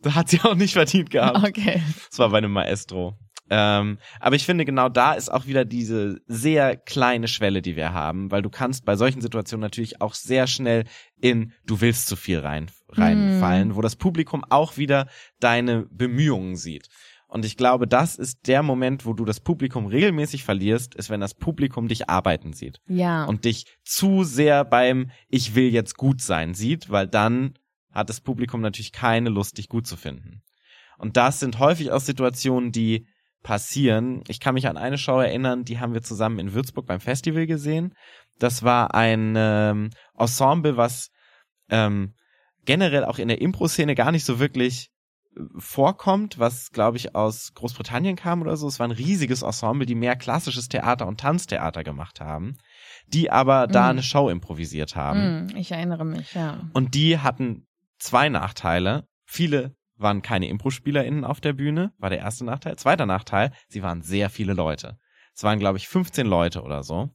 Das 0.00 0.14
hat 0.14 0.28
sie 0.28 0.40
auch 0.42 0.54
nicht 0.54 0.74
verdient 0.74 1.10
gehabt. 1.10 1.38
Okay. 1.48 1.82
Das 2.10 2.20
war 2.20 2.28
bei 2.30 2.38
einem 2.38 2.52
Maestro. 2.52 3.18
Ähm, 3.50 3.98
aber 4.20 4.36
ich 4.36 4.44
finde, 4.44 4.64
genau 4.64 4.88
da 4.88 5.14
ist 5.14 5.30
auch 5.32 5.46
wieder 5.46 5.64
diese 5.64 6.20
sehr 6.26 6.76
kleine 6.76 7.28
Schwelle, 7.28 7.62
die 7.62 7.76
wir 7.76 7.92
haben, 7.92 8.30
weil 8.30 8.42
du 8.42 8.50
kannst 8.50 8.84
bei 8.84 8.96
solchen 8.96 9.20
Situationen 9.20 9.62
natürlich 9.62 10.00
auch 10.00 10.14
sehr 10.14 10.46
schnell 10.46 10.84
in 11.20 11.52
du 11.66 11.80
willst 11.80 12.06
zu 12.08 12.16
viel 12.16 12.40
rein, 12.40 12.70
reinfallen, 12.90 13.74
wo 13.74 13.80
das 13.80 13.96
Publikum 13.96 14.44
auch 14.48 14.76
wieder 14.76 15.08
deine 15.40 15.86
Bemühungen 15.90 16.56
sieht. 16.56 16.88
Und 17.26 17.44
ich 17.44 17.58
glaube, 17.58 17.86
das 17.86 18.16
ist 18.16 18.46
der 18.46 18.62
Moment, 18.62 19.04
wo 19.04 19.12
du 19.12 19.26
das 19.26 19.40
Publikum 19.40 19.86
regelmäßig 19.86 20.44
verlierst, 20.44 20.94
ist, 20.94 21.10
wenn 21.10 21.20
das 21.20 21.34
Publikum 21.34 21.86
dich 21.86 22.08
arbeiten 22.08 22.54
sieht 22.54 22.80
Ja. 22.88 23.24
und 23.24 23.44
dich 23.44 23.66
zu 23.84 24.24
sehr 24.24 24.64
beim 24.64 25.10
Ich 25.28 25.54
will 25.54 25.68
jetzt 25.68 25.96
gut 25.98 26.22
sein 26.22 26.54
sieht, 26.54 26.88
weil 26.90 27.06
dann 27.06 27.54
hat 27.92 28.08
das 28.08 28.22
Publikum 28.22 28.62
natürlich 28.62 28.92
keine 28.92 29.28
Lust, 29.28 29.58
dich 29.58 29.68
gut 29.68 29.86
zu 29.86 29.96
finden. 29.96 30.42
Und 30.96 31.16
das 31.16 31.38
sind 31.38 31.58
häufig 31.58 31.90
auch 31.92 32.00
Situationen, 32.00 32.72
die 32.72 33.06
passieren. 33.42 34.22
Ich 34.28 34.40
kann 34.40 34.54
mich 34.54 34.66
an 34.68 34.76
eine 34.76 34.98
Show 34.98 35.18
erinnern, 35.20 35.64
die 35.64 35.78
haben 35.78 35.94
wir 35.94 36.02
zusammen 36.02 36.38
in 36.38 36.52
Würzburg 36.54 36.86
beim 36.86 37.00
Festival 37.00 37.46
gesehen. 37.46 37.94
Das 38.38 38.62
war 38.62 38.94
ein 38.94 39.34
ähm, 39.36 39.90
Ensemble, 40.16 40.76
was 40.76 41.10
ähm, 41.70 42.14
generell 42.64 43.04
auch 43.04 43.18
in 43.18 43.28
der 43.28 43.40
Impro-Szene 43.40 43.94
gar 43.94 44.12
nicht 44.12 44.24
so 44.24 44.38
wirklich 44.38 44.90
äh, 45.36 45.40
vorkommt, 45.58 46.38
was 46.38 46.70
glaube 46.70 46.96
ich 46.98 47.14
aus 47.14 47.52
Großbritannien 47.54 48.16
kam 48.16 48.42
oder 48.42 48.56
so. 48.56 48.68
Es 48.68 48.78
war 48.78 48.86
ein 48.88 48.92
riesiges 48.92 49.42
Ensemble, 49.42 49.86
die 49.86 49.94
mehr 49.94 50.16
klassisches 50.16 50.68
Theater 50.68 51.06
und 51.06 51.20
Tanztheater 51.20 51.84
gemacht 51.84 52.20
haben, 52.20 52.56
die 53.06 53.30
aber 53.30 53.66
da 53.66 53.84
Mhm. 53.84 53.88
eine 53.90 54.02
Show 54.02 54.28
improvisiert 54.28 54.96
haben. 54.96 55.48
Hm, 55.50 55.56
ich 55.56 55.72
erinnere 55.72 56.04
mich, 56.04 56.34
ja. 56.34 56.60
Und 56.72 56.94
die 56.94 57.18
hatten 57.18 57.66
zwei 57.98 58.28
Nachteile. 58.28 59.06
Viele 59.26 59.74
waren 59.98 60.22
keine 60.22 60.48
Impro-SpielerInnen 60.48 61.24
auf 61.24 61.40
der 61.40 61.52
Bühne, 61.52 61.92
war 61.98 62.10
der 62.10 62.20
erste 62.20 62.44
Nachteil. 62.44 62.76
Zweiter 62.76 63.06
Nachteil, 63.06 63.52
sie 63.68 63.82
waren 63.82 64.02
sehr 64.02 64.30
viele 64.30 64.54
Leute. 64.54 64.98
Es 65.34 65.42
waren, 65.42 65.58
glaube 65.58 65.78
ich, 65.78 65.88
15 65.88 66.26
Leute 66.26 66.62
oder 66.62 66.82
so. 66.82 67.10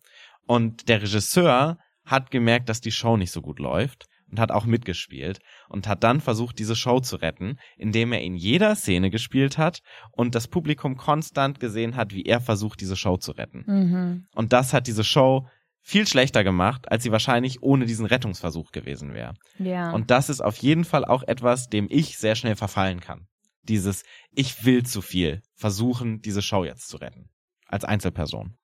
Und 0.46 0.88
der 0.90 1.02
Regisseur 1.02 1.78
hat 2.06 2.32
gemerkt, 2.32 2.70
dass 2.70 2.82
die 2.82 2.92
Show 2.92 3.18
nicht 3.18 3.32
so 3.32 3.42
gut 3.42 3.60
läuft 3.60 4.06
und 4.30 4.40
hat 4.40 4.52
auch 4.52 4.66
mitgespielt 4.66 5.40
und 5.70 5.88
hat 5.88 6.04
dann 6.04 6.20
versucht, 6.20 6.58
diese 6.58 6.76
Show 6.76 7.00
zu 7.00 7.18
retten, 7.18 7.58
indem 7.78 8.12
er 8.12 8.22
in 8.22 8.36
jeder 8.36 8.76
Szene 8.76 9.10
gespielt 9.10 9.58
hat 9.58 9.82
und 10.12 10.36
das 10.36 10.48
Publikum 10.48 10.98
konstant 10.98 11.60
gesehen 11.60 11.96
hat, 11.96 12.14
wie 12.14 12.24
er 12.24 12.42
versucht, 12.42 12.82
diese 12.82 12.96
Show 12.96 13.18
zu 13.18 13.34
retten. 13.34 13.64
Mhm. 13.68 14.28
Und 14.34 14.54
das 14.54 14.74
hat 14.74 14.88
diese 14.88 15.04
Show 15.04 15.48
viel 15.84 16.08
schlechter 16.08 16.44
gemacht, 16.44 16.90
als 16.92 17.04
sie 17.04 17.12
wahrscheinlich 17.12 17.62
ohne 17.62 17.86
diesen 17.86 18.06
Rettungsversuch 18.06 18.72
gewesen 18.72 19.14
wäre. 19.14 19.36
Ja. 19.60 19.92
Und 19.92 20.10
das 20.10 20.30
ist 20.30 20.42
auf 20.42 20.56
jeden 20.58 20.86
Fall 20.86 21.04
auch 21.04 21.24
etwas, 21.24 21.68
dem 21.68 21.88
ich 21.90 22.18
sehr 22.18 22.36
schnell 22.36 22.56
verfallen 22.56 23.02
kann. 23.02 23.28
Dieses, 23.64 24.04
ich 24.32 24.66
will 24.66 24.84
zu 24.84 25.02
viel 25.02 25.42
versuchen, 25.56 26.22
diese 26.22 26.42
Show 26.42 26.64
jetzt 26.64 26.88
zu 26.88 26.98
retten. 26.98 27.30
Als 27.68 27.84
Einzelperson. 27.84 28.56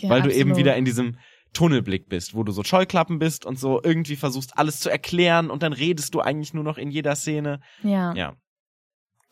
ja, 0.00 0.08
Weil 0.08 0.22
du 0.22 0.30
eben 0.30 0.50
absolut. 0.50 0.56
wieder 0.58 0.76
in 0.76 0.84
diesem 0.84 1.18
Tunnelblick 1.52 2.08
bist, 2.08 2.34
wo 2.34 2.44
du 2.44 2.52
so 2.52 2.64
Scheuklappen 2.64 3.18
bist 3.18 3.44
und 3.44 3.58
so 3.58 3.82
irgendwie 3.82 4.16
versuchst, 4.16 4.56
alles 4.56 4.80
zu 4.80 4.88
erklären 4.88 5.50
und 5.50 5.62
dann 5.62 5.74
redest 5.74 6.14
du 6.14 6.20
eigentlich 6.20 6.54
nur 6.54 6.64
noch 6.64 6.78
in 6.78 6.90
jeder 6.90 7.14
Szene. 7.14 7.60
Ja. 7.82 8.14
Ja. 8.14 8.36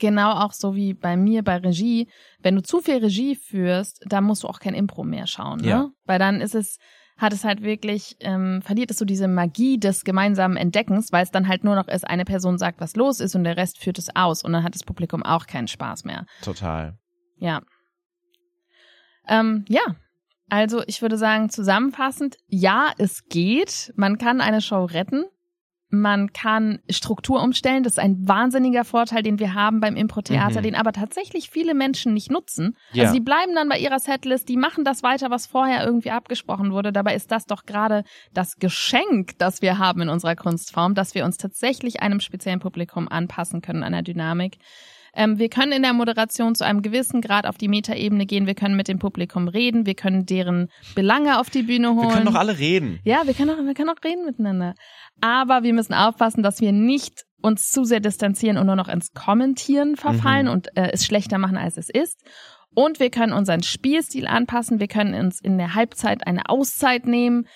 Genau 0.01 0.33
auch 0.33 0.53
so 0.53 0.75
wie 0.75 0.95
bei 0.95 1.17
mir 1.17 1.45
bei 1.45 1.59
Regie. 1.59 2.09
Wenn 2.41 2.57
du 2.57 2.63
zu 2.63 2.81
viel 2.81 2.97
Regie 2.97 3.37
führst, 3.37 4.03
dann 4.07 4.25
musst 4.25 4.43
du 4.43 4.49
auch 4.49 4.59
kein 4.59 4.75
Impro 4.75 5.05
mehr 5.05 5.27
schauen, 5.27 5.61
ne? 5.61 5.69
Ja. 5.69 5.89
Weil 6.07 6.19
dann 6.19 6.41
ist 6.41 6.55
es, 6.55 6.79
hat 7.19 7.35
es 7.35 7.45
halt 7.45 7.63
wirklich, 7.63 8.17
ähm, 8.21 8.63
verliert 8.63 8.91
es 8.91 8.97
so 8.97 9.05
diese 9.05 9.29
Magie 9.29 9.79
des 9.79 10.05
gemeinsamen 10.05 10.57
Entdeckens, 10.57 11.13
weil 11.13 11.23
es 11.23 11.31
dann 11.31 11.47
halt 11.47 11.65
nur 11.65 11.75
noch 11.75 11.87
ist, 11.87 12.09
eine 12.09 12.25
Person 12.25 12.57
sagt, 12.57 12.81
was 12.81 12.97
los 12.97 13.21
ist 13.21 13.37
und 13.37 13.45
der 13.45 13.59
Rest 13.59 13.79
führt 13.79 13.99
es 13.99 14.09
aus 14.17 14.43
und 14.43 14.53
dann 14.55 14.65
hat 14.65 14.75
das 14.75 14.85
Publikum 14.85 15.23
auch 15.23 15.47
keinen 15.47 15.69
Spaß 15.69 16.05
mehr. 16.05 16.25
Total. 16.43 16.99
Ja. 17.37 17.61
Ähm, 19.29 19.67
ja. 19.69 19.83
Also 20.49 20.83
ich 20.87 21.03
würde 21.03 21.17
sagen, 21.17 21.51
zusammenfassend, 21.51 22.37
ja, 22.49 22.91
es 22.99 23.25
geht. 23.29 23.93
Man 23.97 24.19
kann 24.19 24.41
eine 24.41 24.61
Show 24.63 24.85
retten. 24.85 25.27
Man 25.90 26.33
kann 26.33 26.79
Struktur 26.88 27.42
umstellen. 27.42 27.83
Das 27.83 27.94
ist 27.94 27.98
ein 27.98 28.26
wahnsinniger 28.26 28.85
Vorteil, 28.85 29.22
den 29.22 29.38
wir 29.38 29.55
haben 29.55 29.81
beim 29.81 29.96
Impro-Theater, 29.96 30.61
Mhm. 30.61 30.64
den 30.64 30.74
aber 30.76 30.92
tatsächlich 30.92 31.50
viele 31.50 31.74
Menschen 31.74 32.14
nicht 32.14 32.31
nutzen. 32.31 32.76
Ja. 32.92 33.05
Also 33.05 33.14
die 33.14 33.20
bleiben 33.20 33.55
dann 33.55 33.68
bei 33.68 33.79
ihrer 33.79 33.98
Setlist, 33.98 34.48
die 34.48 34.57
machen 34.57 34.85
das 34.85 35.03
weiter, 35.03 35.31
was 35.31 35.46
vorher 35.46 35.85
irgendwie 35.85 36.11
abgesprochen 36.12 36.72
wurde. 36.72 36.92
Dabei 36.92 37.14
ist 37.14 37.33
das 37.33 37.46
doch 37.46 37.66
gerade 37.66 38.05
das 38.33 38.57
Geschenk, 38.57 39.37
das 39.38 39.62
wir 39.62 39.79
haben 39.79 40.03
in 40.03 40.09
unserer 40.09 40.37
Kunstform, 40.37 40.94
dass 40.94 41.14
wir 41.14 41.24
uns 41.24 41.37
tatsächlich 41.37 42.03
einem 42.03 42.20
speziellen 42.20 42.61
Publikum 42.61 43.09
anpassen 43.09 43.61
können, 43.61 43.83
einer 43.83 44.03
Dynamik. 44.03 44.59
Ähm, 45.14 45.38
wir 45.38 45.49
können 45.49 45.73
in 45.73 45.83
der 45.83 45.92
Moderation 45.92 46.55
zu 46.55 46.64
einem 46.64 46.83
gewissen 46.83 47.20
Grad 47.20 47.46
auf 47.46 47.59
die 47.59 47.68
Metaebene 47.68 48.27
gehen. 48.27 48.46
Wir 48.46 48.55
können 48.55 48.77
mit 48.77 48.88
dem 48.88 48.99
Publikum 48.99 49.49
reden. 49.49 49.87
Wir 49.87 49.94
können 49.94 50.27
deren 50.27 50.68
Belange 50.94 51.38
auf 51.40 51.51
die 51.51 51.62
Bühne 51.62 51.90
holen. 51.94 52.09
Wir 52.09 52.14
können 52.14 52.27
doch 52.27 52.35
alle 52.35 52.59
reden. 52.59 53.01
Ja, 53.05 53.23
wir 53.25 53.35
können 53.35 53.51
auch, 53.51 53.64
wir 53.64 53.75
können 53.75 53.90
auch 53.90 54.05
reden 54.05 54.25
miteinander. 54.25 54.75
Aber 55.20 55.62
wir 55.62 55.73
müssen 55.75 55.94
aufpassen, 55.94 56.42
dass 56.42 56.61
wir 56.61 56.73
nicht 56.73 57.25
uns 57.42 57.70
zu 57.70 57.85
sehr 57.85 58.01
distanzieren 58.01 58.59
und 58.59 58.66
nur 58.66 58.77
noch 58.77 58.88
ins 58.88 59.12
Kommentieren 59.12 59.97
verfallen 59.97 60.47
Mhm. 60.47 60.53
und 60.53 60.76
äh, 60.76 60.91
es 60.93 61.05
schlechter 61.07 61.39
machen, 61.39 61.57
als 61.57 61.76
es 61.76 61.89
ist. 61.89 62.22
Und 62.74 63.01
wir 63.01 63.11
können 63.11 63.32
unseren 63.32 63.62
Spielstil 63.62 64.26
anpassen. 64.26 64.78
Wir 64.78 64.87
können 64.89 65.14
uns 65.14 65.41
in 65.41 65.59
der 65.59 65.74
Halbzeit 65.74 66.26
eine 66.26 66.49
Auszeit 66.49 67.07
nehmen. 67.07 67.47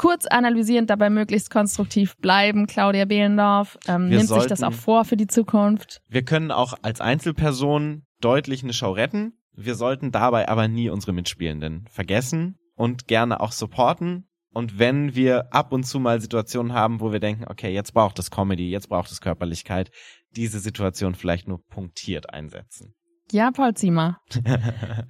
Kurz 0.00 0.24
analysierend, 0.24 0.88
dabei 0.88 1.10
möglichst 1.10 1.50
konstruktiv 1.50 2.16
bleiben. 2.16 2.66
Claudia 2.66 3.04
Behlendorf 3.04 3.76
ähm, 3.86 4.08
Wir 4.08 4.16
nimmt 4.16 4.30
sich 4.30 4.46
das 4.46 4.60
sollten- 4.60 4.64
auch 4.64 4.72
vor 4.72 5.04
für 5.04 5.18
die 5.18 5.26
Zukunft. 5.26 6.00
Wir 6.08 6.24
können 6.24 6.50
auch 6.52 6.72
als 6.80 7.02
Einzelperson 7.02 8.06
deutlich 8.22 8.62
eine 8.64 8.72
Show 8.72 8.92
retten. 8.92 9.34
Wir 9.52 9.74
sollten 9.74 10.10
dabei 10.10 10.48
aber 10.48 10.68
nie 10.68 10.88
unsere 10.88 11.12
Mitspielenden 11.12 11.86
vergessen 11.90 12.56
und 12.76 13.08
gerne 13.08 13.40
auch 13.40 13.52
supporten. 13.52 14.26
Und 14.54 14.78
wenn 14.78 15.14
wir 15.14 15.52
ab 15.52 15.70
und 15.70 15.84
zu 15.84 16.00
mal 16.00 16.18
Situationen 16.18 16.72
haben, 16.72 17.00
wo 17.02 17.12
wir 17.12 17.20
denken, 17.20 17.44
okay, 17.46 17.70
jetzt 17.70 17.92
braucht 17.92 18.18
es 18.18 18.30
Comedy, 18.30 18.70
jetzt 18.70 18.88
braucht 18.88 19.10
es 19.10 19.20
Körperlichkeit, 19.20 19.90
diese 20.34 20.60
Situation 20.60 21.14
vielleicht 21.14 21.46
nur 21.46 21.62
punktiert 21.66 22.32
einsetzen. 22.32 22.94
Ja, 23.32 23.50
Paul 23.52 23.74
Ziemer. 23.74 24.18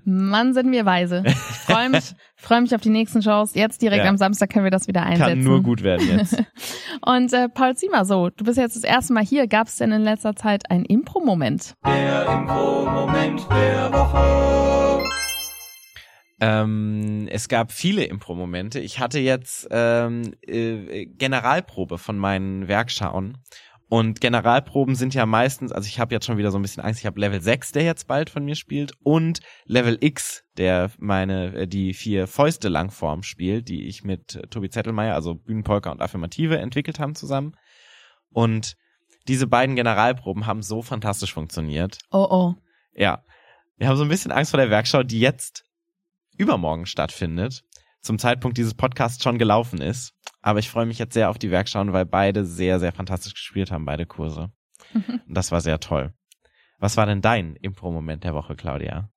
Mann, 0.04 0.52
sind 0.54 0.70
wir 0.72 0.84
weise. 0.84 1.22
Ich 1.26 1.34
freue 1.34 1.88
mich, 1.88 2.14
freue 2.36 2.60
mich 2.60 2.74
auf 2.74 2.80
die 2.80 2.90
nächsten 2.90 3.22
Shows. 3.22 3.54
Jetzt 3.54 3.80
direkt 3.82 4.04
Ja. 4.04 4.10
am 4.10 4.16
Samstag 4.16 4.50
können 4.50 4.64
wir 4.64 4.70
das 4.70 4.88
wieder 4.88 5.02
einsetzen. 5.02 5.28
Kann 5.30 5.42
nur 5.44 5.62
gut 5.62 5.82
werden 5.82 6.06
jetzt. 6.18 6.36
Und 7.06 7.32
äh, 7.32 7.48
Paul 7.48 7.76
Ziemer, 7.76 8.04
so, 8.04 8.28
du 8.30 8.44
bist 8.44 8.58
jetzt 8.58 8.76
das 8.76 8.84
erste 8.84 9.12
Mal 9.12 9.24
hier. 9.24 9.46
Gab 9.46 9.68
es 9.68 9.76
denn 9.76 9.92
in 9.92 10.02
letzter 10.02 10.34
Zeit 10.36 10.70
einen 10.70 10.84
Impro-Moment? 10.84 11.74
Der 11.86 12.26
Impro-Moment 12.32 13.46
der 13.50 13.92
Woche. 13.92 15.04
Ähm, 16.42 17.28
es 17.30 17.48
gab 17.48 17.70
viele 17.70 18.04
Impro-Momente. 18.04 18.80
Ich 18.80 18.98
hatte 18.98 19.18
jetzt 19.18 19.68
ähm, 19.70 20.32
äh, 20.46 21.04
Generalprobe 21.06 21.98
von 21.98 22.16
meinen 22.16 22.66
Werkschauen. 22.66 23.36
Und 23.90 24.20
Generalproben 24.20 24.94
sind 24.94 25.14
ja 25.14 25.26
meistens, 25.26 25.72
also 25.72 25.88
ich 25.88 25.98
habe 25.98 26.14
jetzt 26.14 26.24
schon 26.24 26.38
wieder 26.38 26.52
so 26.52 26.60
ein 26.60 26.62
bisschen 26.62 26.80
Angst, 26.80 27.00
ich 27.00 27.06
habe 27.06 27.20
Level 27.20 27.42
6, 27.42 27.72
der 27.72 27.82
jetzt 27.82 28.06
bald 28.06 28.30
von 28.30 28.44
mir 28.44 28.54
spielt, 28.54 28.92
und 29.02 29.40
Level 29.64 29.98
X, 30.00 30.44
der 30.56 30.92
meine, 30.98 31.52
äh, 31.56 31.66
die 31.66 31.92
vier 31.92 32.28
Fäuste 32.28 32.68
Langform 32.68 33.24
spielt, 33.24 33.68
die 33.68 33.88
ich 33.88 34.04
mit 34.04 34.40
Tobi 34.50 34.70
Zettelmeier, 34.70 35.16
also 35.16 35.34
Bühnenpolka 35.34 35.90
und 35.90 36.00
Affirmative 36.00 36.56
entwickelt 36.56 37.00
haben 37.00 37.16
zusammen. 37.16 37.56
Und 38.28 38.76
diese 39.26 39.48
beiden 39.48 39.74
Generalproben 39.74 40.46
haben 40.46 40.62
so 40.62 40.82
fantastisch 40.82 41.34
funktioniert. 41.34 41.98
Oh 42.12 42.28
oh. 42.30 42.54
Ja. 42.94 43.24
Wir 43.76 43.88
haben 43.88 43.96
so 43.96 44.04
ein 44.04 44.08
bisschen 44.08 44.30
Angst 44.30 44.52
vor 44.52 44.60
der 44.60 44.70
Werkschau, 44.70 45.02
die 45.02 45.18
jetzt 45.18 45.64
übermorgen 46.36 46.86
stattfindet, 46.86 47.64
zum 48.02 48.18
Zeitpunkt 48.18 48.56
dieses 48.58 48.74
Podcasts 48.74 49.22
schon 49.22 49.38
gelaufen 49.38 49.80
ist. 49.80 50.12
Aber 50.42 50.58
ich 50.58 50.70
freue 50.70 50.86
mich 50.86 50.98
jetzt 50.98 51.14
sehr 51.14 51.30
auf 51.30 51.38
die 51.38 51.50
Werkschauen, 51.50 51.92
weil 51.92 52.06
beide 52.06 52.44
sehr, 52.44 52.80
sehr 52.80 52.92
fantastisch 52.92 53.34
gespielt 53.34 53.70
haben, 53.70 53.84
beide 53.84 54.06
Kurse. 54.06 54.50
Und 54.94 55.22
das 55.34 55.52
war 55.52 55.60
sehr 55.60 55.80
toll. 55.80 56.12
Was 56.78 56.96
war 56.96 57.04
denn 57.06 57.20
dein 57.20 57.56
Impro-Moment 57.56 58.24
der 58.24 58.34
Woche, 58.34 58.56
Claudia? 58.56 59.10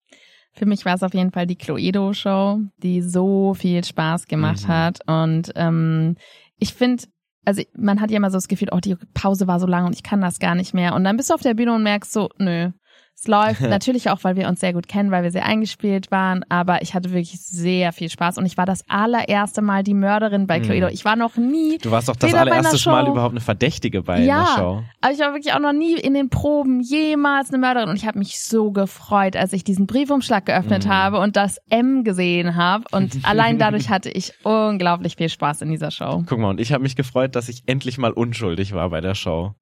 Für 0.56 0.66
mich 0.66 0.86
war 0.86 0.96
es 0.96 1.02
auf 1.04 1.14
jeden 1.14 1.32
Fall 1.32 1.48
die 1.48 1.56
Cluedo-Show, 1.56 2.60
die 2.78 3.02
so 3.02 3.54
viel 3.54 3.84
Spaß 3.84 4.28
gemacht 4.28 4.64
Mhm. 4.64 4.68
hat. 4.68 5.00
Und 5.08 5.52
ähm, 5.56 6.16
ich 6.60 6.74
finde, 6.74 7.06
also 7.46 7.64
man 7.76 8.02
hat 8.02 8.12
ja 8.12 8.18
immer 8.18 8.30
so 8.30 8.38
das 8.38 8.48
Gefühl, 8.50 8.70
oh, 8.72 8.80
die 8.80 8.96
Pause 9.14 9.48
war 9.48 9.60
so 9.60 9.66
lang 9.66 9.86
und 9.86 9.96
ich 9.96 10.04
kann 10.04 10.22
das 10.22 10.40
gar 10.40 10.56
nicht 10.56 10.74
mehr. 10.74 10.94
Und 10.94 11.06
dann 11.06 11.18
bist 11.18 11.30
du 11.30 11.34
auf 11.34 11.42
der 11.42 11.54
Bühne 11.56 11.74
und 11.74 11.84
merkst 11.84 12.12
so, 12.12 12.30
nö. 12.38 12.72
Es 13.16 13.28
läuft 13.28 13.62
natürlich 13.62 14.10
auch, 14.10 14.20
weil 14.24 14.36
wir 14.36 14.50
uns 14.50 14.60
sehr 14.60 14.74
gut 14.74 14.88
kennen, 14.90 15.10
weil 15.12 15.24
wir 15.24 15.32
sehr 15.32 15.46
eingespielt 15.46 16.12
waren, 16.12 16.44
aber 16.50 16.82
ich 16.82 16.94
hatte 16.94 17.12
wirklich 17.12 17.40
sehr 17.40 17.94
viel 17.94 18.10
Spaß 18.10 18.38
und 18.38 18.46
ich 18.46 18.58
war 18.58 18.66
das 18.66 18.84
allererste 18.90 19.62
Mal 19.62 19.84
die 19.84 19.94
Mörderin 19.94 20.46
bei 20.46 20.60
Mhm. 20.60 20.64
Cluedo. 20.64 20.88
Ich 20.88 21.06
war 21.06 21.16
noch 21.16 21.38
nie, 21.38 21.78
Du 21.78 21.90
warst 21.92 22.10
doch 22.10 22.16
das 22.18 22.34
einer 22.34 22.42
allererste 22.52 22.90
Mal 22.90 23.08
überhaupt 23.08 23.32
eine 23.34 23.40
Verdächtige 23.40 24.02
bei 24.02 24.20
Ja. 24.22 24.40
der 24.44 24.62
Show. 24.62 24.84
aber 25.00 25.14
ich 25.14 25.20
war 25.20 25.34
wirklich 25.34 25.54
auch 25.54 25.60
noch 25.60 25.72
nie 25.72 25.94
in 25.94 26.14
den 26.16 26.30
Proben 26.30 26.82
jemals 26.82 27.50
eine 27.50 27.60
Mörderin 27.60 27.88
und 27.90 27.96
ich 27.96 28.06
habe 28.06 28.20
mich 28.20 28.42
so 28.44 28.72
gefreut, 28.72 29.38
als 29.38 29.54
ich 29.54 29.64
diesen 29.64 29.88
Briefumschlag 29.88 30.46
geöffnet 30.46 30.86
Mhm. 30.86 30.90
habe 30.90 31.20
und 31.20 31.38
das 31.38 31.60
M 31.70 32.04
gesehen 32.04 32.56
habe 32.58 32.84
und 32.92 33.14
allein 33.24 33.58
dadurch 33.58 33.90
hatte 33.90 34.10
ich 34.10 34.34
unglaublich 34.44 35.16
viel 35.16 35.30
Spaß 35.30 35.62
in 35.62 35.70
dieser 35.70 35.92
Show. 35.92 36.24
Guck 36.28 36.40
mal, 36.40 36.50
und 36.50 36.60
ich 36.60 36.74
habe 36.74 36.84
mich 36.84 36.96
gefreut, 36.98 37.36
dass 37.38 37.48
ich 37.48 37.64
endlich 37.68 37.98
mal 37.98 38.12
unschuldig 38.12 38.74
war 38.74 38.90
bei 38.90 39.00
der 39.00 39.16
Show. 39.16 39.54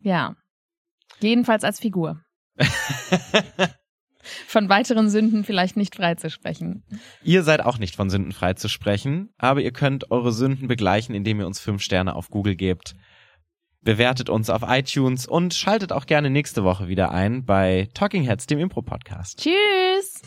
Ja. 0.00 0.36
Jedenfalls 1.20 1.64
als 1.64 1.80
Figur. 1.80 2.20
Von 4.46 4.68
weiteren 4.68 5.08
Sünden 5.08 5.44
vielleicht 5.44 5.76
nicht 5.76 5.96
freizusprechen. 5.96 6.82
Ihr 7.22 7.42
seid 7.42 7.64
auch 7.64 7.78
nicht 7.78 7.96
von 7.96 8.10
Sünden 8.10 8.32
frei 8.32 8.54
zu 8.54 8.68
sprechen, 8.68 9.30
aber 9.38 9.60
ihr 9.60 9.72
könnt 9.72 10.10
eure 10.10 10.32
Sünden 10.32 10.68
begleichen, 10.68 11.14
indem 11.14 11.40
ihr 11.40 11.46
uns 11.46 11.58
fünf 11.58 11.82
Sterne 11.82 12.14
auf 12.14 12.28
Google 12.28 12.56
gebt. 12.56 12.94
Bewertet 13.82 14.28
uns 14.28 14.50
auf 14.50 14.62
iTunes 14.66 15.26
und 15.26 15.54
schaltet 15.54 15.92
auch 15.92 16.06
gerne 16.06 16.28
nächste 16.28 16.64
Woche 16.64 16.88
wieder 16.88 17.12
ein 17.12 17.46
bei 17.46 17.88
Talking 17.94 18.24
Heads, 18.24 18.46
dem 18.46 18.58
Impro-Podcast. 18.58 19.38
Tschüss! 19.38 20.20